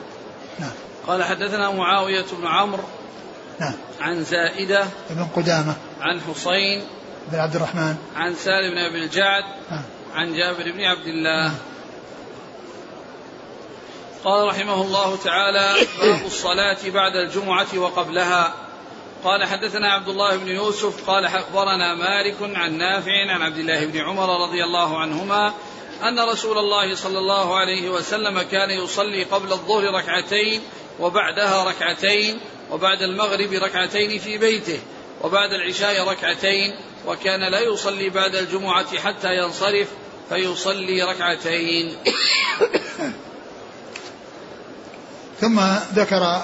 نعم. 0.60 0.70
قال 1.06 1.24
حدثنا 1.24 1.70
معاوية 1.70 2.24
بن 2.38 2.46
عمرو 2.46 2.84
نعم. 3.60 3.72
عن 4.00 4.24
زائدة 4.24 4.84
بن 5.10 5.26
قدامة. 5.36 5.74
عن 6.00 6.20
حسين 6.20 6.82
بن 7.32 7.38
عبد 7.38 7.56
الرحمن. 7.56 7.96
عن 8.16 8.34
سالم 8.34 8.74
بن 8.74 8.78
أبي 8.78 9.04
الجعد 9.04 9.44
نعم. 9.70 9.82
عن 10.14 10.34
جابر 10.34 10.72
بن 10.72 10.80
عبد 10.80 11.06
الله 11.06 11.48
نعم. 11.48 11.54
قال 14.24 14.48
رحمه 14.48 14.82
الله 14.82 15.16
تعالى 15.16 15.86
باب 16.00 16.26
الصلاة 16.26 16.78
بعد 16.86 17.16
الجمعة 17.16 17.78
وقبلها. 17.78 18.54
قال 19.24 19.44
حدثنا 19.44 19.92
عبد 19.92 20.08
الله 20.08 20.36
بن 20.36 20.48
يوسف 20.48 21.10
قال 21.10 21.24
أخبرنا 21.24 21.94
مالك 21.94 22.36
عن 22.40 22.78
نافع 22.78 23.32
عن 23.32 23.42
عبد 23.42 23.58
الله 23.58 23.86
بن 23.86 24.00
عمر 24.00 24.42
رضي 24.42 24.64
الله 24.64 24.98
عنهما 24.98 25.54
أن 26.02 26.20
رسول 26.20 26.58
الله 26.58 26.94
صلى 26.94 27.18
الله 27.18 27.56
عليه 27.56 27.90
وسلم 27.90 28.42
كان 28.42 28.70
يصلي 28.70 29.24
قبل 29.24 29.52
الظهر 29.52 29.94
ركعتين 29.94 30.60
وبعدها 31.00 31.64
ركعتين 31.64 32.40
وبعد 32.70 33.02
المغرب 33.02 33.52
ركعتين 33.52 34.18
في 34.18 34.38
بيته 34.38 34.80
وبعد 35.22 35.52
العشاء 35.52 36.08
ركعتين 36.08 36.74
وكان 37.06 37.50
لا 37.50 37.60
يصلي 37.60 38.10
بعد 38.10 38.34
الجمعة 38.34 38.98
حتى 38.98 39.36
ينصرف 39.36 39.88
فيصلي 40.28 41.02
ركعتين. 41.02 41.96
ثم 45.42 45.60
ذكر 45.94 46.42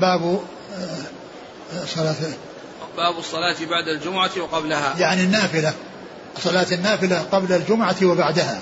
باب 0.00 0.40
آه، 0.74 1.84
صلاة 1.86 2.14
باب 2.96 3.18
الصلاة 3.18 3.56
بعد 3.70 3.88
الجمعة 3.88 4.30
وقبلها. 4.38 4.94
يعني 4.98 5.22
النافلة. 5.22 5.72
صلاة 6.38 6.66
النافلة 6.72 7.22
قبل 7.32 7.52
الجمعة 7.52 7.96
وبعدها. 8.02 8.60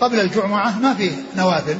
قبل 0.00 0.20
الجمعة 0.20 0.78
ما 0.78 0.94
فيه 0.94 1.12
نوافل. 1.36 1.78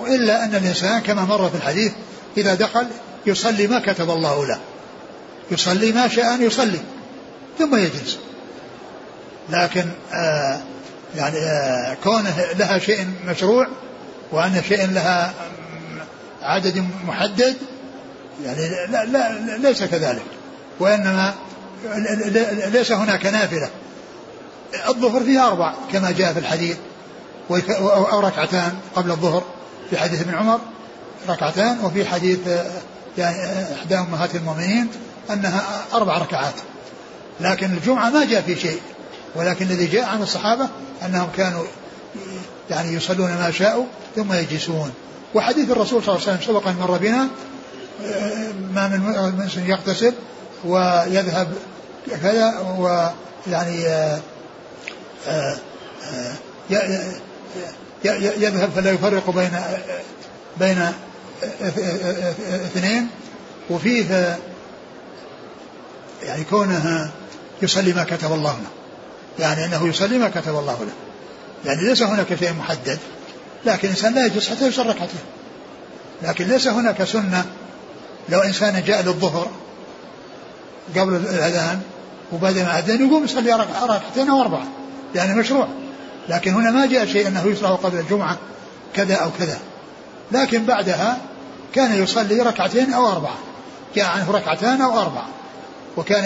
وإلا 0.00 0.44
أن 0.44 0.54
الإنسان 0.54 1.00
كما 1.00 1.24
مر 1.24 1.48
في 1.48 1.54
الحديث 1.56 1.92
إذا 2.36 2.54
دخل 2.54 2.86
يصلي 3.26 3.66
ما 3.66 3.78
كتب 3.78 4.10
الله 4.10 4.46
له. 4.46 4.58
يصلي 5.50 5.92
ما 5.92 6.08
شاء 6.08 6.34
أن 6.34 6.42
يصلي 6.42 6.80
ثم 7.58 7.76
يجلس. 7.76 8.18
لكن 9.50 9.84
آه 10.12 10.60
يعني 11.16 11.36
آه 11.38 11.96
كونه 12.04 12.34
لها 12.58 12.78
شيء 12.78 13.06
مشروع 13.26 13.66
وأن 14.32 14.62
شيء 14.68 14.90
لها 14.90 15.34
عدد 16.42 16.84
محدد 17.06 17.56
يعني 18.44 18.68
لا, 18.88 19.04
لا 19.04 19.56
ليس 19.58 19.82
كذلك 19.82 20.24
وإنما 20.80 21.34
ليس 22.72 22.92
هناك 22.92 23.26
نافلة. 23.26 23.70
الظهر 24.88 25.20
فيها 25.20 25.46
أربع 25.46 25.74
كما 25.92 26.10
جاء 26.10 26.32
في 26.32 26.38
الحديث 26.38 26.76
أو 27.80 28.20
ركعتان 28.20 28.72
قبل 28.96 29.10
الظهر 29.10 29.42
في 29.90 29.96
حديث 29.96 30.20
ابن 30.20 30.34
عمر 30.34 30.60
ركعتان 31.28 31.78
وفي 31.84 32.04
حديث 32.04 32.38
يعني 33.18 33.36
إحدى 33.74 33.98
أمهات 33.98 34.34
المؤمنين 34.34 34.88
أنها 35.30 35.62
أربع 35.94 36.18
ركعات. 36.18 36.54
لكن 37.40 37.72
الجمعة 37.72 38.10
ما 38.10 38.24
جاء 38.24 38.40
في 38.42 38.56
شيء 38.56 38.80
ولكن 39.34 39.66
الذي 39.66 39.86
جاء 39.86 40.04
عن 40.04 40.22
الصحابة 40.22 40.68
أنهم 41.06 41.28
كانوا 41.36 41.64
يعني 42.70 42.94
يصلون 42.94 43.30
ما 43.30 43.50
شاءوا 43.50 43.84
ثم 44.16 44.32
يجلسون. 44.32 44.92
وحديث 45.34 45.70
الرسول 45.70 46.02
صلى 46.02 46.14
الله 46.14 46.28
عليه 46.28 46.38
وسلم 46.38 46.54
سبق 46.54 46.68
أن 46.68 46.76
مر 46.76 46.98
بنا 46.98 47.28
ما 48.74 48.88
من 48.88 49.44
مسلم 49.44 49.70
يغتسل 49.70 50.12
ويذهب 50.64 51.54
كذا 52.22 52.58
ويعني 52.78 53.86
آه، 53.88 54.20
آه، 55.28 55.56
يذهب 58.04 58.70
فلا 58.70 58.90
يفرق 58.90 59.30
بين 59.30 59.50
بين 60.60 60.92
اثنين. 62.66 63.08
وفيه 63.70 64.38
يعني 66.22 66.44
كونه 66.44 67.10
يصلي 67.62 67.92
ما 67.92 68.04
كتب 68.04 68.32
الله 68.32 68.52
له 68.52 68.70
يعني 69.38 69.64
أنه 69.64 69.88
يصلي 69.88 70.18
ما 70.18 70.28
كتب 70.28 70.58
الله 70.58 70.78
له. 70.80 70.92
يعني 71.64 71.88
ليس 71.88 72.02
هناك 72.02 72.34
شيء 72.34 72.52
محدد. 72.52 72.98
لكن 73.66 73.88
الإنسان 73.88 74.14
لا 74.14 74.26
يجلس 74.26 74.48
حتى 74.48 74.66
يصلي 74.66 74.88
ركعتين 74.88 75.20
لكن 76.22 76.48
ليس 76.48 76.68
هناك 76.68 77.04
سنة 77.04 77.44
لو 78.28 78.40
إنسان 78.40 78.82
جاء 78.86 79.02
للظهر 79.02 79.50
قبل 80.96 81.14
الأذان 81.16 81.80
وبعد 82.32 82.58
ما 82.58 82.78
أذن 82.78 83.08
يقوم 83.08 83.24
يصلي 83.24 83.52
ركعتين 83.82 84.30
أو 84.30 84.40
أربعة 84.40 84.66
يعني 85.14 85.34
مشروع. 85.34 85.68
لكن 86.28 86.54
هنا 86.54 86.70
ما 86.70 86.86
جاء 86.86 87.06
شيء 87.06 87.28
أنه 87.28 87.46
يشرع 87.46 87.70
قبل 87.70 87.98
الجمعة 87.98 88.38
كذا 88.94 89.14
أو 89.14 89.30
كذا. 89.38 89.58
لكن 90.32 90.64
بعدها 90.64 91.18
كان 91.74 92.02
يصلي 92.02 92.40
ركعتين 92.40 92.92
أو 92.92 93.08
أربعة 93.08 93.38
جاء 93.96 94.06
عنه 94.06 94.30
ركعتان 94.30 94.80
أو 94.80 95.00
أربعة. 95.00 95.28
وكان 95.96 96.24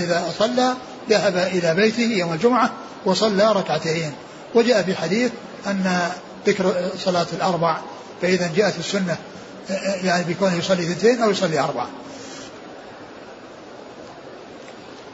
إذا 0.00 0.32
صلى 0.38 0.74
ذهب 1.10 1.36
إلى 1.36 1.74
بيته 1.74 2.02
يوم 2.02 2.32
الجمعة 2.32 2.70
وصلى 3.04 3.52
ركعتين. 3.52 4.12
وجاء 4.54 4.82
في 4.82 4.94
حديث 4.94 5.30
أن 5.66 6.10
ذكر 6.46 6.90
صلاة 6.96 7.26
الأربع 7.32 7.80
فإذا 8.22 8.50
جاءت 8.56 8.78
السنة 8.78 9.18
يعني 10.02 10.24
بيكون 10.24 10.58
يصلي 10.58 10.82
اثنتين 10.82 11.22
أو 11.22 11.30
يصلي 11.30 11.60
أربعة 11.60 11.88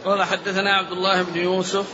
قال 0.04 0.24
حدثنا 0.24 0.76
عبد 0.76 0.92
الله 0.92 1.22
بن 1.22 1.40
يوسف. 1.40 1.86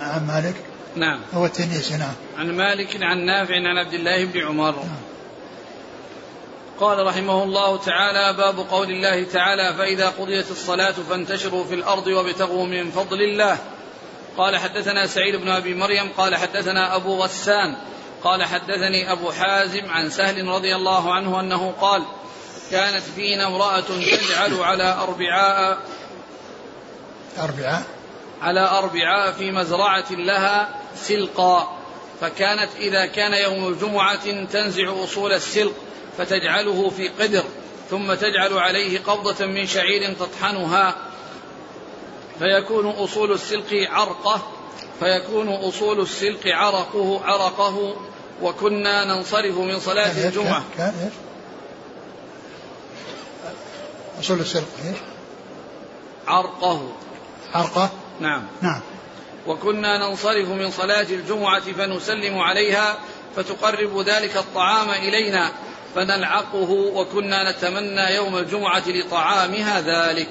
عن 0.00 0.26
مالك؟ 0.26 0.54
نعم. 0.96 1.20
هو 1.34 1.46
التنيسي 1.46 1.96
نعم. 1.96 2.14
عن 2.38 2.56
مالك 2.56 3.02
عن 3.02 3.18
نافع 3.18 3.54
عن 3.54 3.78
عبد 3.78 3.94
الله 3.94 4.24
بن 4.24 4.40
عمر. 4.40 4.76
نعم. 4.76 5.00
قال 6.80 7.06
رحمه 7.06 7.42
الله 7.42 7.76
تعالى 7.76 8.36
باب 8.36 8.58
قول 8.58 8.90
الله 8.90 9.24
تعالى 9.24 9.74
فإذا 9.78 10.08
قضيت 10.08 10.50
الصلاة 10.50 10.94
فانتشروا 11.10 11.64
في 11.64 11.74
الأرض 11.74 12.06
وابتغوا 12.06 12.66
من 12.66 12.90
فضل 12.90 13.22
الله. 13.22 13.58
قال 14.36 14.56
حدثنا 14.56 15.06
سعيد 15.06 15.36
بن 15.36 15.48
أبي 15.48 15.74
مريم 15.74 16.08
قال 16.16 16.36
حدثنا 16.36 16.96
أبو 16.96 17.22
غسان 17.22 17.76
قال 18.24 18.44
حدثني 18.44 19.12
أبو 19.12 19.32
حازم 19.32 19.90
عن 19.90 20.10
سهل 20.10 20.46
رضي 20.46 20.76
الله 20.76 21.14
عنه 21.14 21.40
أنه 21.40 21.74
قال 21.80 22.02
كانت 22.70 23.02
فينا 23.16 23.46
امرأة 23.46 23.80
تجعل 23.80 24.60
على 24.60 24.96
أربعاء 25.02 25.78
أربعاء؟ 27.38 27.82
على 28.42 28.60
أربعاء 28.60 29.32
في 29.32 29.50
مزرعة 29.50 30.12
لها 30.12 30.68
سلقا 30.94 31.76
فكانت 32.20 32.70
إذا 32.76 33.06
كان 33.06 33.32
يوم 33.32 33.68
الجمعة 33.68 34.44
تنزع 34.44 35.04
أصول 35.04 35.32
السلق 35.32 35.72
فتجعله 36.18 36.90
في 36.90 37.08
قدر 37.08 37.44
ثم 37.90 38.14
تجعل 38.14 38.58
عليه 38.58 38.98
قبضة 38.98 39.46
من 39.46 39.66
شعير 39.66 40.14
تطحنها 40.14 40.96
فيكون 42.38 42.86
أصول 42.86 43.32
السلق 43.32 43.88
عرقة 43.90 44.42
فيكون 45.00 45.48
أصول 45.48 46.00
السلق 46.00 46.40
عرقه 46.46 47.20
عرقه 47.24 47.96
وكنا 48.42 49.04
ننصرف 49.04 49.58
من 49.58 49.80
صلاة 49.80 50.26
الجمعة. 50.28 50.64
كان 50.78 50.94
إيش؟ 51.04 51.12
أصول 54.20 54.40
السلق 54.40 54.68
إيش؟ 54.84 54.96
عرقه. 56.28 56.88
عرقه؟ 57.54 57.90
نعم. 58.20 58.42
نعم. 58.62 58.80
وكنا 59.46 60.08
ننصرف 60.08 60.48
من 60.48 60.70
صلاة 60.70 61.06
الجمعة 61.10 61.72
فنسلم 61.72 62.38
عليها 62.38 62.98
فتقرب 63.36 64.00
ذلك 64.00 64.36
الطعام 64.36 64.90
إلينا 64.90 65.52
فنلعقه 65.94 66.70
وكنا 66.70 67.50
نتمنى 67.50 68.14
يوم 68.14 68.36
الجمعة 68.36 68.82
لطعامها 68.86 69.80
ذلك. 69.80 70.28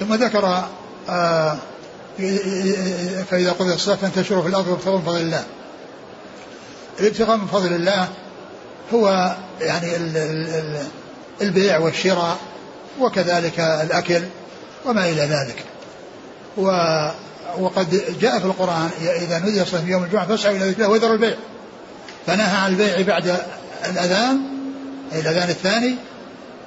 ثم 0.00 0.14
ذكر 0.14 0.64
آه 1.08 1.58
فإذا 3.30 3.52
قضي 3.52 3.74
الصلاة 3.74 3.96
فانتشروا 3.96 4.42
في 4.42 4.48
الأرض 4.48 4.68
وابتغوا 4.68 4.98
من 4.98 5.04
فضل 5.04 5.20
الله. 5.20 5.44
الابتغاء 7.00 7.36
من 7.36 7.46
فضل 7.46 7.72
الله 7.72 8.08
هو 8.94 9.36
يعني 9.60 9.96
البيع 11.42 11.78
والشراء 11.78 12.36
وكذلك 13.00 13.60
الأكل 13.60 14.22
وما 14.86 15.08
إلى 15.08 15.22
ذلك. 15.22 15.64
و 16.56 16.66
وقد 17.58 18.02
جاء 18.20 18.38
في 18.38 18.44
القرآن 18.44 18.90
إذا 19.00 19.38
نودي 19.38 19.62
الصلاة 19.62 19.82
في 19.82 19.90
يوم 19.90 20.04
الجمعة 20.04 20.26
فاسعوا 20.26 20.56
إلى 20.56 20.70
ذكر 20.70 20.76
الله 20.76 20.88
وذروا 20.88 21.14
البيع. 21.14 21.36
فنهى 22.26 22.56
عن 22.56 22.72
البيع 22.72 23.02
بعد 23.02 23.36
الأذان 23.90 24.40
أي 25.12 25.20
الأذان 25.20 25.48
الثاني 25.48 25.94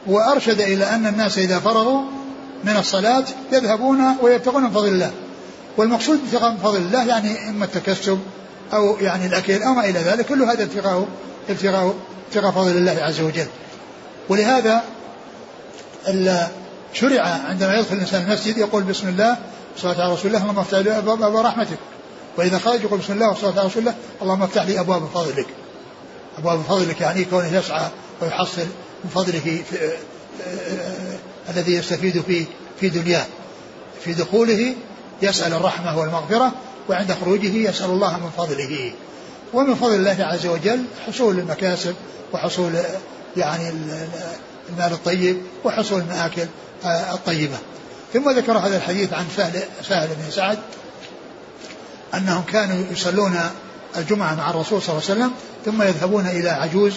وأرشد 0.07 0.61
إلى 0.61 0.85
أن 0.85 1.07
الناس 1.07 1.37
إذا 1.37 1.59
فرغوا 1.59 2.01
من 2.63 2.77
الصلاة 2.77 3.23
يذهبون 3.51 4.17
ويبتغون 4.21 4.63
من 4.63 4.69
فضل 4.69 4.87
الله. 4.87 5.11
والمقصود 5.77 6.19
ابتغاء 6.25 6.51
من 6.51 6.57
فضل 6.57 6.77
الله 6.77 7.07
يعني 7.07 7.49
إما 7.49 7.65
التكسب 7.65 8.19
أو 8.75 8.97
يعني 8.97 9.25
الأكل 9.25 9.63
أو 9.63 9.73
ما 9.73 9.85
إلى 9.85 9.99
ذلك 9.99 10.25
كل 10.25 10.43
هذا 10.43 10.63
ابتغاء 10.63 11.07
ابتغاء 11.49 11.95
ابتغاء 12.27 12.51
فضل 12.51 12.77
الله 12.77 12.97
عز 13.03 13.21
وجل. 13.21 13.47
ولهذا 14.29 14.83
شرع 16.93 17.21
عندما 17.21 17.79
يدخل 17.79 17.95
الإنسان 17.95 18.21
المسجد 18.21 18.57
يقول 18.57 18.83
بسم 18.83 19.07
الله 19.07 19.37
والصلاة 19.71 20.03
على 20.03 20.13
رسول 20.13 20.27
الله 20.27 20.41
اللهم 20.41 20.59
افتح 20.59 20.77
لي 20.77 20.97
أبواب 20.97 21.35
رحمتك. 21.35 21.77
وإذا 22.37 22.57
خرج 22.57 22.83
يقول 22.83 22.99
بسم 22.99 23.13
الله 23.13 23.29
والصلاة 23.29 23.59
على 23.59 23.67
رسول 23.67 23.81
الله 23.81 23.95
اللهم 24.21 24.43
افتح 24.43 24.63
لي 24.63 24.79
أبواب 24.79 25.07
فضلك. 25.13 25.47
أبواب 26.37 26.61
فضلك 26.61 27.01
يعني 27.01 27.25
كونه 27.25 27.57
يسعى 27.57 27.87
ويحصل 28.21 28.67
من 29.03 29.09
فضله 29.09 29.39
في 29.39 29.77
آه، 29.77 29.91
آه، 30.47 31.51
الذي 31.51 31.73
يستفيد 31.75 32.21
في 32.21 32.45
في 32.79 32.89
دنياه. 32.89 33.25
في 34.03 34.13
دخوله 34.13 34.75
يسأل 35.21 35.53
الرحمة 35.53 35.99
والمغفرة 35.99 36.51
وعند 36.89 37.11
خروجه 37.21 37.55
يسأل 37.55 37.89
الله 37.89 38.17
من 38.17 38.29
فضله. 38.37 38.91
ومن 39.53 39.75
فضل 39.75 39.95
الله 39.95 40.17
عز 40.19 40.45
وجل 40.45 40.83
حصول 41.07 41.39
المكاسب 41.39 41.95
وحصول 42.33 42.71
يعني 43.37 43.69
المال 44.69 44.93
الطيب 44.93 45.37
وحصول 45.63 45.99
المآكل 46.01 46.47
آه، 46.85 47.13
الطيبة. 47.13 47.57
ثم 48.13 48.29
ذكر 48.29 48.57
هذا 48.57 48.77
الحديث 48.77 49.13
عن 49.13 49.25
سهل, 49.37 49.63
سهل 49.89 50.07
بن 50.07 50.31
سعد 50.31 50.57
أنهم 52.13 52.43
كانوا 52.43 52.83
يصلون 52.91 53.39
الجمعة 53.97 54.35
مع 54.35 54.49
الرسول 54.49 54.81
صلى 54.81 54.97
الله 54.97 55.09
عليه 55.09 55.21
وسلم 55.21 55.31
ثم 55.65 55.81
يذهبون 55.81 56.27
إلى 56.27 56.49
عجوز 56.49 56.93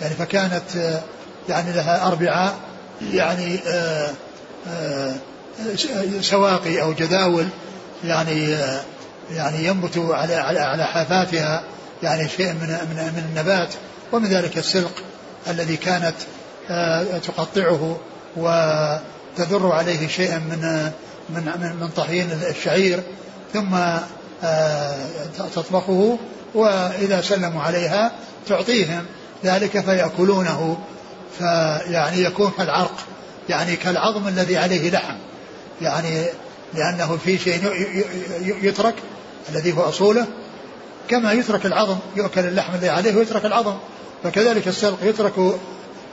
يعني 0.00 0.14
فكانت 0.14 0.76
آه، 0.76 1.00
يعني 1.48 1.72
لها 1.72 2.06
أربعاء 2.06 2.54
يعني 3.12 3.58
آه، 3.66 4.10
آه، 4.68 5.14
سواقي 6.20 6.82
أو 6.82 6.92
جداول 6.92 7.46
يعني 8.04 8.56
يعني 9.30 9.64
ينبت 9.64 9.98
على 9.98 10.34
على 10.34 10.60
على 10.60 10.84
حافاتها 10.84 11.62
يعني 12.02 12.28
شيء 12.28 12.52
من 12.52 12.68
من 12.68 13.12
من 13.16 13.24
النبات 13.30 13.74
ومن 14.12 14.26
ذلك 14.26 14.58
السلق 14.58 14.92
الذي 15.48 15.76
كانت 15.76 16.14
تقطعه 17.26 17.96
وتذر 18.36 19.72
عليه 19.72 20.08
شيئا 20.08 20.38
من 20.38 20.90
من 21.30 21.76
من 21.80 21.88
طحين 21.96 22.30
الشعير 22.50 23.02
ثم 23.52 23.76
تطبخه 25.54 26.18
وإذا 26.54 27.20
سلموا 27.20 27.62
عليها 27.62 28.12
تعطيهم 28.48 29.06
ذلك 29.44 29.80
فيأكلونه 29.80 30.78
فيعني 31.38 32.22
يكون 32.22 32.52
كالعرق 32.58 32.94
يعني 33.48 33.76
كالعظم 33.76 34.28
الذي 34.28 34.58
عليه 34.58 34.90
لحم 34.90 35.14
يعني 35.82 36.26
لأنه 36.74 37.18
في 37.24 37.38
شيء 37.38 37.72
يترك 38.62 38.94
الذي 39.48 39.72
هو 39.72 39.88
أصوله 39.88 40.26
كما 41.08 41.32
يترك 41.32 41.66
العظم 41.66 41.96
يؤكل 42.16 42.40
اللحم 42.40 42.74
الذي 42.74 42.88
عليه 42.88 43.16
ويترك 43.16 43.44
العظم. 43.44 43.74
فكذلك 44.24 44.68
السلق 44.68 44.98
يترك 45.02 45.32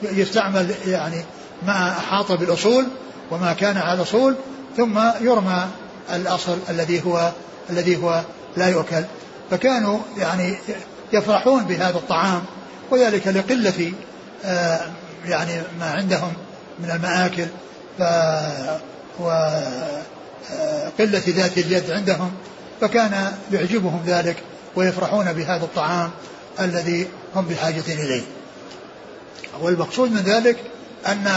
يستعمل 0.02 0.76
يعني 0.86 1.26
ما 1.68 1.90
أحاط 1.90 2.32
بالأصول 2.32 2.86
وما 3.32 3.54
كان 3.54 3.78
على 3.78 3.94
الأصول 3.94 4.36
ثم 4.78 5.00
يرمى 5.22 5.68
الأصل 6.14 6.58
الذي 6.70 7.06
هو 7.06 7.32
الذي 7.70 7.98
هو 7.98 8.22
لا 8.58 8.70
يؤكل. 8.70 9.04
فكانوا 9.52 10.00
يعني 10.18 10.58
يفرحون 11.14 11.64
بهذا 11.64 11.98
الطعام 11.98 12.42
وذلك 12.92 13.28
لقلة 13.28 13.94
آه، 14.46 14.80
يعني 15.26 15.62
ما 15.80 15.92
عندهم 15.92 16.34
من 16.80 16.92
المآكل 16.92 17.48
ف 17.98 18.02
وقلة 19.20 19.78
آه، 21.00 21.30
ذات 21.30 21.58
اليد 21.58 21.92
عندهم. 21.92 22.32
فكان 22.82 23.38
يعجبهم 23.52 24.04
ذلك 24.06 24.38
ويفرحون 24.76 25.34
بهذا 25.34 25.64
الطعام 25.64 26.12
الذي 26.60 27.08
هم 27.36 27.46
بحاجة 27.46 27.84
إليه. 27.88 28.24
والمقصود 29.62 30.12
من 30.12 30.22
ذلك 30.22 30.58
أن 31.08 31.28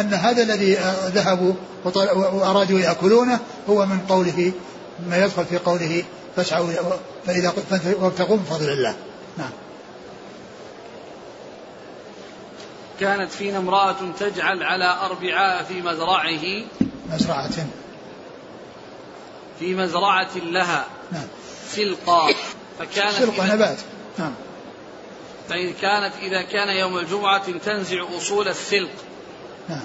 أن 0.00 0.14
هذا 0.14 0.42
الذي 0.42 0.78
ذهبوا 1.06 1.54
وأرادوا 1.84 2.80
يأكلونه 2.80 3.38
هو 3.68 3.86
من 3.86 4.00
قوله 4.08 4.52
ما 5.08 5.24
يدخل 5.24 5.44
في 5.44 5.58
قوله 5.58 6.04
فاسعوا 6.36 6.68
فإذا 7.26 7.52
وابتغوا 8.00 8.36
من 8.36 8.44
فضل 8.44 8.70
الله. 8.70 8.94
نعم. 9.38 9.50
كانت 13.00 13.30
فينا 13.32 13.58
امرأة 13.58 13.96
تجعل 14.20 14.62
على 14.62 14.96
أربعاء 15.02 15.64
في 15.64 15.82
مزرعه. 15.82 16.64
مزرعة. 17.12 17.50
في 19.62 19.74
مزرعة 19.74 20.36
لها 20.36 20.86
نعم. 21.12 21.26
سلقا 21.70 22.34
فكانت 22.78 23.14
سلقا 23.14 23.54
نبات. 23.54 23.78
نعم. 24.18 24.34
فإن 25.48 25.72
كانت 25.72 26.12
إذا 26.22 26.42
كان 26.42 26.76
يوم 26.76 26.98
الجمعة 26.98 27.58
تنزع 27.58 28.04
أصول 28.16 28.48
السلق. 28.48 28.90
نعم. 29.68 29.80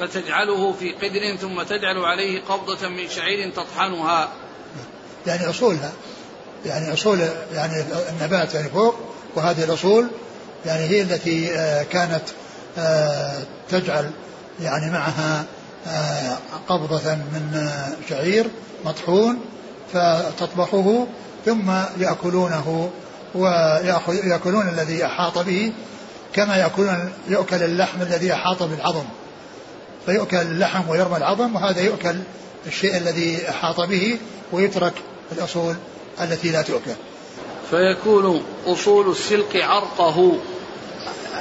فتجعله 0.00 0.72
في 0.72 0.92
قدر 0.92 1.36
ثم 1.36 1.62
تجعل 1.62 1.98
عليه 1.98 2.42
قبضة 2.42 2.88
من 2.88 3.08
شعير 3.08 3.50
تطحنها. 3.50 4.32
يعني 5.26 5.50
أصولها. 5.50 5.92
يعني 6.66 6.92
أصول 6.92 7.20
يعني 7.54 7.84
النبات 8.08 8.54
يعني 8.54 8.68
فوق 8.68 8.94
وهذه 9.34 9.64
الأصول 9.64 10.08
يعني 10.66 10.84
هي 10.84 11.02
التي 11.02 11.52
آه، 11.54 11.82
كانت 11.82 12.24
آه، 12.78 13.42
تجعل 13.70 14.10
يعني 14.60 14.92
معها 14.92 15.44
قبضة 16.68 17.14
من 17.14 17.70
شعير 18.08 18.46
مطحون 18.84 19.40
فتطبخه 19.92 21.06
ثم 21.46 21.70
يأكلونه 21.98 22.90
ويأكلون 23.34 24.68
الذي 24.68 25.06
أحاط 25.06 25.38
به 25.38 25.72
كما 26.32 26.56
يأكلون 26.56 27.12
يؤكل 27.28 27.62
اللحم 27.62 28.02
الذي 28.02 28.32
أحاط 28.32 28.62
بالعظم. 28.62 29.04
فيؤكل 30.06 30.36
اللحم 30.36 30.88
ويرمى 30.88 31.16
العظم 31.16 31.56
وهذا 31.56 31.80
يؤكل 31.80 32.16
الشيء 32.66 32.96
الذي 32.96 33.50
أحاط 33.50 33.80
به 33.80 34.18
ويترك 34.52 34.92
الأصول 35.32 35.74
التي 36.20 36.50
لا 36.50 36.62
تؤكل. 36.62 36.94
فيكون 37.70 38.42
أصول 38.66 39.10
السلق 39.10 39.56
عرقه. 39.56 40.32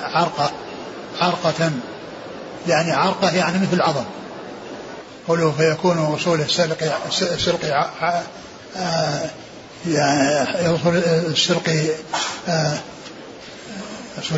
عرقة 0.04 0.52
عرقة. 1.22 1.72
يعني 2.68 2.91
عرقة 2.91 3.36
يعني 3.36 3.58
مثل 3.58 3.74
العظم. 3.74 4.06
قوله 5.28 5.51
فيكون 5.51 5.97
أصول 5.97 6.41
السلق 6.41 6.97
السلق 7.21 7.65
يعني 9.88 10.76
أصول 10.76 10.97
السلق 10.97 11.69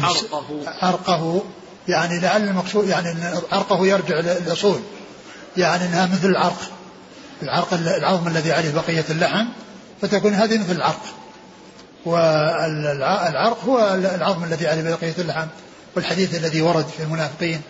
عرقه 0.04 0.64
عرقه 0.68 1.44
يعني 1.88 2.20
لعل 2.20 2.44
المقصود 2.44 2.88
يعني 2.88 3.12
أن 3.12 3.42
عرقه 3.52 3.88
يرجع 3.88 4.20
للأصول. 4.20 4.80
يعني 5.58 5.86
أنها 5.86 6.06
مثل 6.06 6.30
العرق. 6.30 6.72
العرق 7.44 7.74
العظم 7.74 8.28
الذي 8.28 8.52
عليه 8.52 8.72
بقية 8.72 9.06
اللحم 9.10 9.46
فتكون 10.02 10.34
هذه 10.34 10.58
مثل 10.58 10.72
العرق. 10.72 11.02
والعرق 12.06 13.64
هو 13.66 13.94
العظم 14.16 14.44
الذي 14.44 14.68
عليه 14.68 14.96
بقية 14.96 15.16
اللحم. 15.20 15.48
والحديث 15.96 16.36
الذي 16.36 16.62
ورد 16.62 16.86
في 16.98 17.04
المنافقين 17.04 17.62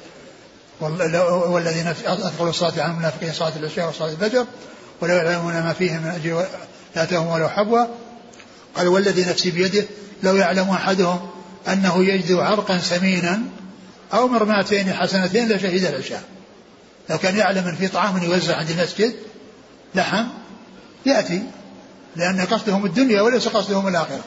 والذي 0.81 1.89
أثقل 1.89 2.49
الصلاة 2.49 2.83
عن 2.83 2.91
المنافقين 2.91 3.33
صلاة 3.33 3.53
العشاء 3.55 3.89
وصلاة 3.89 4.11
الفجر 4.11 4.45
ولا 5.01 5.23
يعلمون 5.23 5.53
ما 5.53 5.73
فيه 5.73 5.91
من 5.91 6.07
أجل 6.07 6.45
يأتيهم 6.95 7.27
ولو 7.27 7.49
حبوا 7.49 7.85
قال 8.75 8.87
والذي 8.87 9.25
نفسي 9.25 9.51
بيده 9.51 9.85
لو 10.23 10.35
يعلم 10.35 10.69
أحدهم 10.69 11.29
أنه 11.67 12.03
يجد 12.03 12.31
عرقا 12.31 12.77
سمينا 12.77 13.41
أو 14.13 14.27
مرماتين 14.27 14.93
حسنتين 14.93 15.51
لشهد 15.51 15.85
العشاء. 15.85 16.23
لو 17.09 17.17
كان 17.17 17.37
يعلم 17.37 17.67
أن 17.67 17.75
في 17.75 17.87
طعام 17.87 18.23
يوزع 18.23 18.57
عند 18.57 18.69
المسجد 18.69 19.15
لحم 19.95 20.25
يأتي 21.05 21.43
لأن 22.15 22.41
قصدهم 22.41 22.85
الدنيا 22.85 23.21
وليس 23.21 23.47
قصدهم 23.47 23.87
الآخرة. 23.87 24.23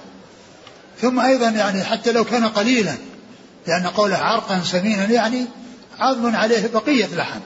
ثم 1.00 1.20
أيضا 1.20 1.48
يعني 1.48 1.84
حتى 1.84 2.12
لو 2.12 2.24
كان 2.24 2.48
قليلا 2.48 2.94
لأن 3.66 3.86
قوله 3.86 4.16
عرقا 4.16 4.60
سمينا 4.64 5.04
يعني 5.04 5.46
عظم 6.00 6.36
عليه 6.36 6.66
بقية 6.66 7.16
لحم 7.16 7.40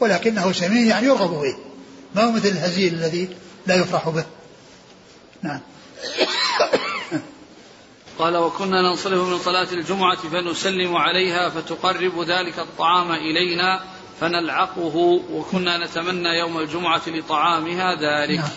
ولكنه 0.00 0.52
سمين 0.52 0.86
يعني 0.86 1.06
يرغب 1.06 1.30
به 1.30 1.56
ما 2.14 2.24
هو 2.24 2.32
مثل 2.32 2.48
الهزيل 2.48 2.94
الذي 2.94 3.28
لا 3.66 3.74
يفرح 3.74 4.08
به. 4.08 4.24
نعم. 5.42 5.60
قال 8.18 8.36
وكنا 8.36 8.82
ننصرف 8.82 9.28
من 9.28 9.38
صلاة 9.38 9.68
الجمعة 9.72 10.16
فنسلم 10.16 10.96
عليها 10.96 11.48
فتقرب 11.48 12.20
ذلك 12.20 12.58
الطعام 12.58 13.12
إلينا 13.12 13.80
فنلعقه 14.20 14.96
وكنا 15.32 15.84
نتمنى 15.84 16.28
يوم 16.28 16.58
الجمعة 16.58 17.02
لطعامها 17.06 17.94
ذلك. 17.94 18.38
نعم. 18.38 18.48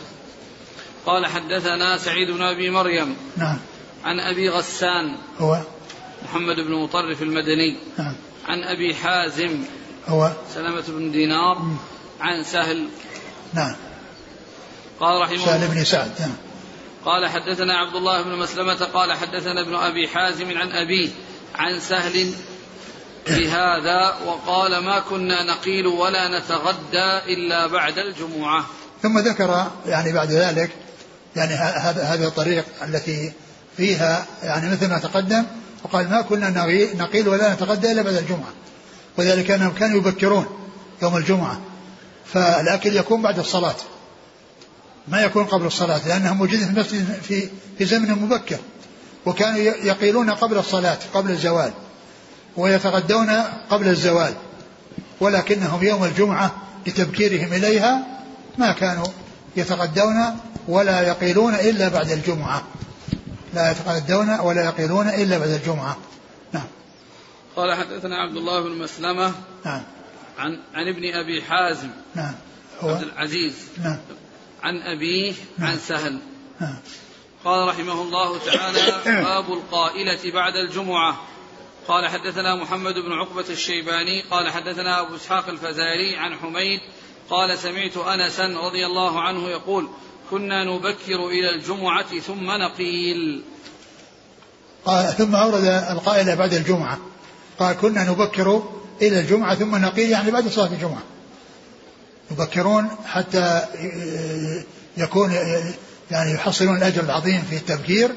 قال 1.06 1.26
حدثنا 1.26 1.98
سعيد 1.98 2.32
بن 2.32 2.42
أبي 2.42 2.70
مريم 2.70 3.16
نعم. 3.38 3.58
عن 4.06 4.20
أبي 4.20 4.50
غسان 4.50 5.16
هو؟ 5.40 5.62
محمد 6.24 6.56
بن 6.56 6.74
مطرف 6.74 7.22
المدني. 7.22 7.78
نعم. 7.98 8.16
عن 8.50 8.64
أبي 8.64 8.96
حازم 8.96 9.64
هو 10.08 10.32
سلمة 10.54 10.84
بن 10.88 11.12
دينار. 11.12 11.58
عن 12.20 12.44
سهل. 12.44 12.90
نعم. 13.54 13.76
قال 15.00 15.22
رحمه 15.22 15.46
سهل 15.46 15.68
بن 15.68 15.84
سعد 15.84 16.12
نعم. 16.20 16.36
قال 17.06 17.30
حدثنا 17.30 17.78
عبد 17.78 17.96
الله 17.96 18.22
بن 18.22 18.36
مسلمة 18.36 18.86
قال 18.86 19.14
حدثنا 19.14 19.62
ابن 19.62 19.76
أبي 19.76 20.08
حازم 20.08 20.58
عن 20.58 20.72
أبيه 20.72 21.10
عن 21.56 21.80
سهل 21.80 22.34
بهذا 23.28 24.16
وقال 24.26 24.84
ما 24.84 25.00
كنا 25.00 25.44
نقيل 25.44 25.88
ولا 25.88 26.40
نتغدى 26.40 27.18
إلا 27.28 27.68
بعد 27.68 27.98
الجمعة. 27.98 28.66
ثم 29.02 29.20
ذكر 29.20 29.68
يعني 29.86 30.14
بعد 30.14 30.32
ذلك 30.32 30.72
يعني 31.36 31.54
هذا 31.54 32.04
هذه 32.04 32.28
الطريق 32.28 32.66
التي 32.84 33.34
فيها 33.78 34.26
يعني 34.44 34.72
مثل 34.72 34.90
ما 34.90 35.00
تقدم 35.00 35.46
وقال 35.84 36.10
ما 36.10 36.22
كنا 36.22 36.50
نقيل 36.96 37.30
ولا 37.30 37.54
نتغدى 37.54 37.92
إلا 37.92 38.02
بعد 38.02 38.14
الجمعة. 38.14 38.54
وذلك 39.18 39.52
أنهم 39.52 39.74
كانوا 39.74 39.98
يبكرون 39.98 40.46
يوم 41.02 41.18
الجمعة. 41.18 41.60
فالأكل 42.26 42.96
يكون 42.96 43.22
بعد 43.22 43.40
الصلاة. 43.40 43.76
ما 45.08 45.22
يكون 45.22 45.46
قبل 45.46 45.66
الصلاة 45.66 46.08
لأنهم 46.08 46.38
موجودين 46.38 46.66
في 46.66 46.72
المسجد 46.72 47.22
في 47.22 47.50
في 47.78 47.86
زمن 47.86 48.12
مبكر. 48.12 48.58
وكانوا 49.26 49.60
يقيلون 49.60 50.30
قبل 50.30 50.58
الصلاة 50.58 50.98
قبل 51.14 51.32
الزوال. 51.32 51.72
ويتغدون 52.58 53.30
قبل 53.70 53.88
الزوال. 53.88 54.34
ولكنهم 55.20 55.84
يوم 55.84 56.04
الجمعة 56.04 56.56
لتبكيرهم 56.88 57.54
إليها 57.54 58.08
ما 58.58 58.72
كانوا 58.72 59.08
يتغدون 59.56 60.38
ولا 60.68 61.02
يقيلون 61.02 61.56
إلا 61.56 61.88
بعد 61.88 62.12
الجمعة. 62.12 62.64
لا 63.54 63.72
يتغدون 63.72 64.40
ولا 64.40 64.66
يقيلون 64.66 65.08
إلا 65.08 65.38
بعد 65.38 65.50
الجمعة. 65.50 65.98
نعم. 66.54 66.68
قال 67.56 67.74
حدثنا 67.74 68.16
عبد 68.16 68.38
الله 68.38 68.62
بن 68.62 68.72
مسلمة 68.72 69.34
نعم. 69.66 69.82
عن 70.38 70.60
عن 70.74 70.88
ابن 70.88 71.14
أبي 71.14 71.42
حازم 71.42 71.90
نعم. 72.16 72.34
هو؟ 72.82 72.90
عبد 72.90 73.04
العزيز. 73.04 73.56
نعم. 73.84 73.98
عن 74.64 74.82
أبيه 74.82 75.34
نعم. 75.58 75.70
عن 75.70 75.78
سهل. 75.78 76.20
نعم. 76.62 76.78
قال 77.46 77.68
رحمه 77.68 78.02
الله 78.02 78.40
تعالى 78.40 79.02
باب 79.26 79.54
القائلة 79.54 80.32
بعد 80.34 80.56
الجمعة. 80.56 81.18
قال 81.88 82.08
حدثنا 82.08 82.56
محمد 82.56 82.94
بن 82.94 83.12
عقبة 83.12 83.46
الشيباني 83.50 84.22
قال 84.22 84.50
حدثنا 84.50 85.02
أبو 85.02 85.16
إسحاق 85.16 85.50
الفزاري 85.50 86.18
عن 86.18 86.36
حميد 86.36 86.80
قال 87.30 87.58
سمعت 87.58 87.98
أنسا 87.98 88.48
رضي 88.48 88.86
الله 88.86 89.22
عنه 89.22 89.50
يقول 89.50 89.90
كنا 90.32 90.64
نبكر 90.64 91.28
إلى 91.28 91.56
الجمعة 91.56 92.20
ثم 92.20 92.52
نقيل. 92.52 93.44
قال 94.86 95.08
ثم 95.18 95.36
أورد 95.36 95.64
القائل 95.66 96.36
بعد 96.36 96.54
الجمعة. 96.54 96.98
قال 97.60 97.76
كنا 97.76 98.10
نبكر 98.10 98.64
إلى 99.02 99.20
الجمعة 99.20 99.56
ثم 99.56 99.76
نقيل 99.76 100.10
يعني 100.10 100.32
بعد 100.32 100.48
صلاة 100.48 100.68
الجمعة. 100.74 101.04
يبكرون 102.32 102.90
حتى 103.06 103.62
يكون 104.98 105.34
يعني 106.12 106.34
يحصلون 106.34 106.78
الأجر 106.78 107.04
العظيم 107.04 107.42
في 107.50 107.56
التبكير 107.56 108.12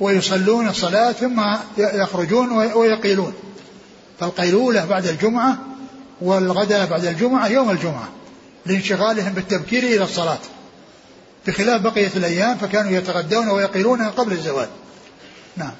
ويصلون 0.00 0.68
الصلاة 0.68 1.12
ثم 1.12 1.42
يخرجون 1.78 2.52
ويقيلون. 2.52 3.34
فالقيلولة 4.20 4.84
بعد 4.84 5.06
الجمعة 5.06 5.58
والغداء 6.20 6.86
بعد 6.86 7.04
الجمعة 7.04 7.46
يوم 7.48 7.70
الجمعة 7.70 8.08
لانشغالهم 8.66 9.32
بالتبكير 9.32 9.82
إلى 9.82 10.04
الصلاة. 10.04 10.38
بخلاف 11.46 11.80
بقية 11.82 12.10
الأيام 12.16 12.56
فكانوا 12.56 12.90
يتغدون 12.90 13.48
ويقيلون 13.48 14.02
قبل 14.02 14.32
الزوال 14.32 14.68
نعم 15.56 15.72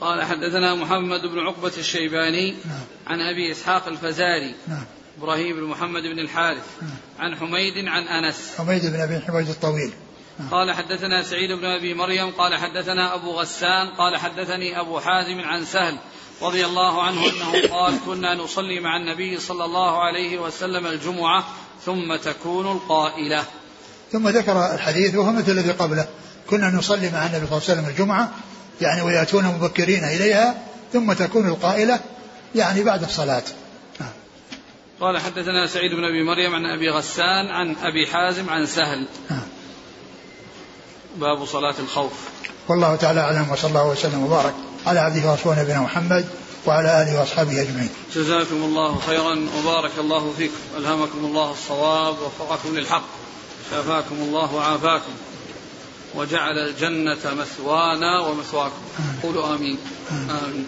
قال 0.00 0.22
حدثنا 0.22 0.74
محمد 0.74 1.20
بن 1.20 1.38
عقبة 1.38 1.72
الشيباني 1.78 2.50
نعم. 2.50 2.80
عن 3.06 3.20
أبي 3.20 3.52
إسحاق 3.52 3.88
الفزاري 3.88 4.54
نعم. 4.68 4.84
إبراهيم 5.18 5.56
بن 5.56 5.62
محمد 5.64 6.02
بن 6.02 6.18
الحارث 6.18 6.66
نعم. 6.82 6.90
عن 7.18 7.36
حميد 7.36 7.88
عن 7.88 8.02
أنس 8.02 8.54
حميد 8.58 8.86
بن 8.86 9.00
أبي 9.00 9.20
حميد 9.20 9.48
الطويل 9.48 9.92
نعم. 10.38 10.48
قال 10.48 10.72
حدثنا 10.72 11.22
سعيد 11.22 11.52
بن 11.52 11.64
أبي 11.64 11.94
مريم 11.94 12.30
قال 12.30 12.56
حدثنا 12.56 13.14
أبو 13.14 13.30
غسان 13.40 13.88
قال 13.88 14.16
حدثني 14.16 14.80
أبو 14.80 15.00
حازم 15.00 15.40
عن 15.40 15.64
سهل 15.64 15.98
رضي 16.42 16.66
الله 16.66 17.02
عنه 17.02 17.26
أنه 17.26 17.68
قال 17.70 17.94
كنا 18.06 18.34
نصلي 18.34 18.80
مع 18.80 18.96
النبي 18.96 19.40
صلى 19.40 19.64
الله 19.64 20.02
عليه 20.02 20.38
وسلم 20.38 20.86
الجمعة 20.86 21.44
ثم 21.84 22.16
تكون 22.16 22.72
القائلة 22.72 23.44
ثم 24.12 24.28
ذكر 24.28 24.74
الحديث 24.74 25.14
وهو 25.14 25.32
مثل 25.32 25.52
الذي 25.52 25.70
قبله. 25.70 26.06
كنا 26.50 26.70
نصلي 26.70 27.10
مع 27.10 27.26
النبي 27.26 27.46
صلى 27.46 27.58
الله 27.58 27.62
عليه 27.68 27.80
وسلم 27.80 27.88
الجمعة 27.88 28.30
يعني 28.80 29.02
ويأتون 29.02 29.44
مبكرين 29.44 30.04
إليها 30.04 30.54
ثم 30.92 31.12
تكون 31.12 31.48
القائلة 31.48 32.00
يعني 32.54 32.82
بعد 32.82 33.02
الصلاة. 33.02 33.42
نعم. 34.00 34.10
قال 35.00 35.18
حدثنا 35.18 35.66
سعيد 35.66 35.90
بن 35.92 36.04
أبي 36.04 36.22
مريم 36.22 36.54
عن 36.54 36.66
أبي 36.66 36.90
غسان 36.90 37.46
عن 37.46 37.76
أبي 37.82 38.06
حازم 38.06 38.50
عن 38.50 38.66
سهل. 38.66 39.08
نعم. 39.30 39.46
باب 41.16 41.44
صلاة 41.44 41.74
الخوف. 41.78 42.12
والله 42.68 42.96
تعالى 42.96 43.20
أعلم 43.20 43.50
وصلى 43.50 43.68
الله 43.68 43.86
وسلم 43.86 44.22
وبارك 44.22 44.54
على 44.86 45.00
عبده 45.00 45.30
ورسوله 45.30 45.62
نبينا 45.62 45.80
محمد 45.80 46.26
وعلى 46.66 47.02
آله 47.02 47.20
وأصحابه 47.20 47.62
أجمعين. 47.62 47.90
جزاكم 48.14 48.56
الله 48.56 48.98
خيرا 49.06 49.46
وبارك 49.58 49.92
الله 49.98 50.32
فيكم. 50.36 50.54
ألهمكم 50.78 51.18
الله 51.18 51.52
الصواب 51.52 52.16
ووفقكم 52.18 52.76
للحق. 52.76 53.19
شافاكم 53.70 54.14
الله 54.14 54.54
وعافاكم 54.54 55.12
وجعل 56.14 56.58
الجنة 56.58 57.18
مثوانا 57.24 58.20
ومثواكم. 58.20 58.82
قولوا 59.22 59.54
آمين. 59.54 59.78
آمين. 60.10 60.66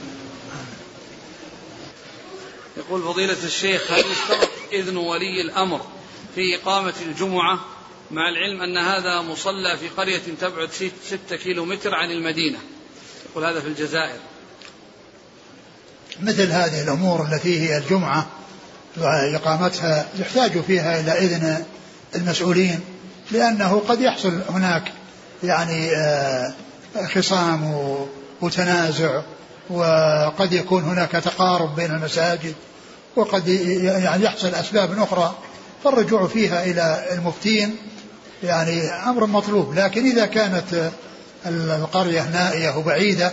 يقول 2.76 3.02
فضيلة 3.02 3.36
الشيخ 3.44 3.92
هل 3.92 3.98
يشترط 3.98 4.50
إذن 4.72 4.96
ولي 4.96 5.40
الأمر 5.40 5.80
في 6.34 6.56
إقامة 6.56 6.94
الجمعة 7.06 7.60
مع 8.10 8.28
العلم 8.28 8.62
أن 8.62 8.78
هذا 8.78 9.20
مصلى 9.20 9.76
في 9.76 9.88
قرية 9.88 10.22
تبعد 10.40 10.70
ستة 11.06 11.36
كيلو 11.36 11.64
متر 11.64 11.94
عن 11.94 12.10
المدينة؟ 12.10 12.58
يقول 13.30 13.44
هذا 13.44 13.60
في 13.60 13.66
الجزائر. 13.66 14.18
مثل 16.20 16.50
هذه 16.50 16.82
الأمور 16.82 17.28
التي 17.32 17.60
هي 17.60 17.78
الجمعة 17.78 18.26
وإقامتها 18.96 20.08
يحتاج 20.18 20.60
فيها 20.60 21.00
إلى 21.00 21.12
إذن 21.12 21.64
المسؤولين. 22.14 22.80
لأنه 23.32 23.82
قد 23.88 24.00
يحصل 24.00 24.40
هناك 24.50 24.92
يعني 25.42 25.96
آه، 25.96 26.52
خصام 27.14 27.74
وتنازع 28.40 29.22
وقد 29.70 30.52
يكون 30.52 30.82
هناك 30.82 31.10
تقارب 31.10 31.76
بين 31.76 31.90
المساجد 31.90 32.54
وقد 33.16 33.48
يعني 33.48 34.24
يحصل 34.24 34.48
أسباب 34.48 34.98
أخرى 34.98 35.34
فالرجوع 35.84 36.26
فيها 36.26 36.64
إلى 36.64 37.04
المفتين 37.12 37.76
يعني 38.42 38.90
أمر 38.90 39.26
مطلوب. 39.26 39.74
لكن 39.74 40.06
إذا 40.06 40.26
كانت 40.26 40.90
القرية 41.46 42.22
نائية 42.22 42.76
وبعيدة 42.76 43.32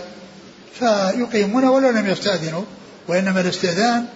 فيقيمون 0.78 1.64
ولو 1.64 1.90
لم 1.90 2.06
يستأذنوا 2.06 2.62
وإنما 3.08 3.40
الاستئذان 3.40 4.06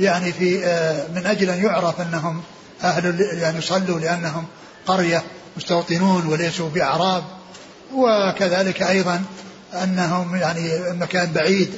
يعني 0.00 0.32
في 0.32 0.64
آه، 0.64 1.06
من 1.14 1.26
أجل 1.26 1.50
أن 1.50 1.64
يعرف 1.64 2.00
أنهم 2.00 2.42
أهل 2.84 3.20
يعني 3.20 3.58
يصلوا 3.58 4.00
لأنهم 4.00 4.46
قرية 4.86 5.22
مستوطنون 5.56 6.26
وليسوا 6.26 6.68
بأعراب 6.68 7.24
وكذلك 7.94 8.82
أيضا 8.82 9.22
أنهم 9.74 10.36
يعني 10.36 10.92
مكان 10.92 11.32
بعيد 11.32 11.70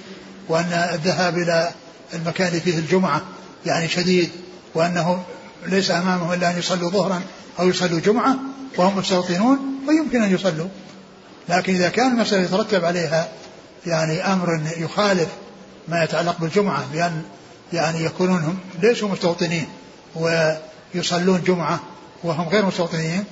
وأن 0.49 0.73
الذهاب 0.95 1.39
إلى 1.39 1.71
المكان 2.15 2.49
اللي 2.49 2.61
فيه 2.61 2.79
الجمعة 2.79 3.23
يعني 3.67 3.89
شديد 3.89 4.31
وأنه 4.75 5.23
ليس 5.67 5.91
أمامهم 5.91 6.33
إلا 6.33 6.51
أن 6.51 6.59
يصلوا 6.59 6.91
ظهرا 6.91 7.23
أو 7.59 7.69
يصلوا 7.69 8.01
جمعة 8.01 8.37
وهم 8.77 8.99
مستوطنون 8.99 9.59
فيمكن 9.87 10.23
أن 10.23 10.35
يصلوا. 10.35 10.69
لكن 11.49 11.75
إذا 11.75 11.89
كان 11.89 12.13
المسألة 12.13 12.43
يترتب 12.43 12.85
عليها 12.85 13.29
يعني 13.87 14.33
أمر 14.33 14.63
يخالف 14.77 15.29
ما 15.89 16.05
يتعلق 16.05 16.37
بالجمعة 16.41 16.85
بأن 16.93 17.23
يعني 17.73 18.05
يكونون 18.05 18.43
هم 18.43 18.59
ليسوا 18.83 19.09
مستوطنين 19.09 19.67
ويصلون 20.15 21.43
جمعة 21.47 21.81
وهم 22.25 22.49
غير 22.49 22.67
مستوطنين 22.67 23.25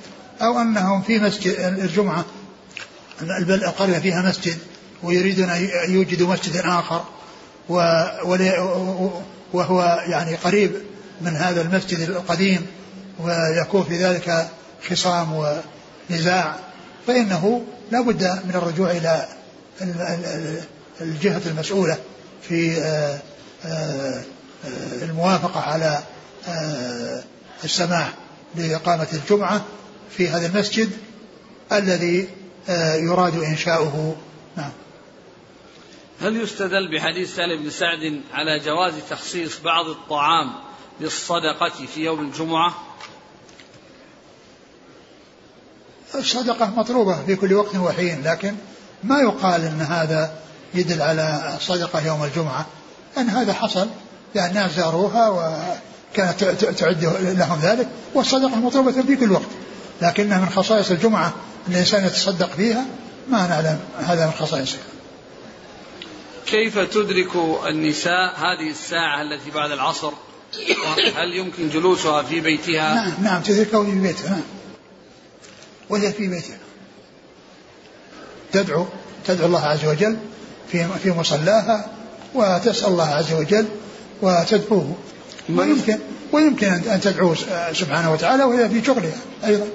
أو 0.43 0.61
أنهم 0.61 1.03
في 1.03 1.18
مسجد 1.18 1.55
الجمعة 1.59 2.24
القرية 3.22 3.99
فيها 3.99 4.22
مسجد 4.22 4.59
ويريدون 5.03 5.51
أن 5.51 5.68
يوجدوا 5.88 6.32
مسجد 6.32 6.57
آخر 6.57 7.05
وهو 9.53 10.03
يعني 10.07 10.34
قريب 10.34 10.72
من 11.20 11.36
هذا 11.36 11.62
المسجد 11.62 12.01
القديم 12.01 12.66
ويكون 13.18 13.84
في 13.84 14.05
ذلك 14.05 14.49
خصام 14.91 15.45
ونزاع 16.11 16.57
فإنه 17.07 17.64
لا 17.91 18.01
بد 18.01 18.24
من 18.24 18.55
الرجوع 18.55 18.91
إلى 18.91 19.28
الجهة 21.01 21.43
المسؤولة 21.47 21.97
في 22.49 22.76
آه، 22.82 23.18
آه، 23.64 24.22
الموافقة 25.03 25.61
على 25.61 25.99
آه، 26.49 27.22
السماح. 27.64 28.12
لإقامة 28.55 29.09
الجمعة 29.12 29.64
في 30.11 30.28
هذا 30.28 30.46
المسجد 30.46 30.90
الذي 31.72 32.28
يراد 32.94 33.42
إنشاؤه. 33.42 34.16
نعم. 34.57 34.70
هل 36.20 36.36
يستدل 36.36 36.96
بحديث 36.96 37.34
سالم 37.34 37.62
بن 37.62 37.70
سعد 37.70 38.20
على 38.32 38.59
جواز 38.59 38.92
تخصيص 39.11 39.61
بعض 39.61 39.86
الطعام 39.86 40.53
للصدقة 41.01 41.86
في 41.94 42.01
يوم 42.05 42.20
الجمعة؟ 42.20 42.74
الصدقة 46.14 46.70
مطلوبة 46.76 47.24
في 47.26 47.36
كل 47.36 47.55
وقت 47.55 47.76
وحين 47.76 48.22
لكن 48.22 48.55
ما 49.05 49.20
يقال 49.20 49.64
أن 49.64 49.80
هذا 49.80 50.34
يدل 50.74 51.03
على 51.03 51.55
الصدقة 51.57 52.07
يوم 52.07 52.24
الجمعة 52.24 52.66
أن 53.18 53.28
هذا 53.28 53.53
حصل 53.53 53.88
لأن 54.34 54.48
الناس 54.48 54.76
زاروها 54.76 55.28
وكانت 56.13 56.45
تعد 56.65 57.05
لهم 57.39 57.61
ذلك 57.63 57.89
والصدقة 58.15 58.57
مطلوبة 58.57 58.93
في 58.93 59.17
كل 59.17 59.33
وقت. 59.33 59.51
لكنها 60.03 60.39
من 60.41 60.49
خصائص 60.49 60.91
الجمعة 60.91 61.35
أن 61.69 61.73
الإنسان 61.73 62.05
يتصدق 62.05 62.51
فيها 62.51 62.85
ما 63.29 63.47
نعلم 63.47 63.81
هذا 63.99 64.27
من 64.27 64.33
خصائصها 64.33 64.81
كيف 66.47 66.79
تدرك 66.79 67.37
النساء 67.69 68.35
هذه 68.37 68.71
الساعة 68.71 69.23
التي 69.23 69.51
بعد 69.51 69.71
العصر؟ 69.71 70.13
هل 71.17 71.35
يمكن 71.35 71.69
جلوسها 71.69 72.23
في 72.23 72.41
بيتها؟ 72.41 72.95
نعم 72.95 73.13
نعم 73.23 73.43
تدركه 73.43 73.85
في 73.85 73.91
بيتها 73.91 74.31
نعم. 74.31 74.43
وهي 75.89 76.13
في 76.13 76.29
بيتها. 76.29 76.59
تدعو 78.53 78.87
تدعو 79.27 79.47
الله 79.47 79.67
عز 79.67 79.85
وجل 79.85 80.17
في 80.73 80.89
في 81.03 81.11
مصلاها 81.11 81.91
وتسأل 82.35 82.89
الله 82.89 83.09
عز 83.09 83.33
وجل 83.33 83.67
وتدعوه. 84.23 84.95
ويمكن 85.59 85.98
ويمكن 86.32 86.66
أن 86.66 87.01
تدعو 87.01 87.34
سبحانه 87.72 88.12
وتعالى 88.12 88.44
وهي 88.44 88.68
في 88.68 88.84
شغلها 88.84 89.18
أيضا. 89.44 89.66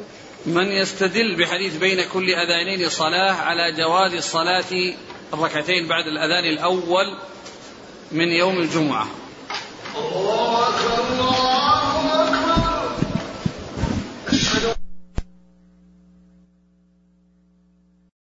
من 0.45 0.67
يستدل 0.67 1.35
بحديث 1.39 1.75
بين 1.77 2.05
كل 2.13 2.29
أذانين 2.29 2.89
صلاة 2.89 3.31
على 3.31 3.71
جواز 3.77 4.13
الصلاة 4.13 4.93
الركعتين 5.33 5.87
بعد 5.87 6.07
الأذان 6.07 6.43
الأول 6.53 7.05
من 8.11 8.27
يوم 8.27 8.57
الجمعة. 8.57 9.07
الله 9.97 10.67
أكبر 10.67 11.64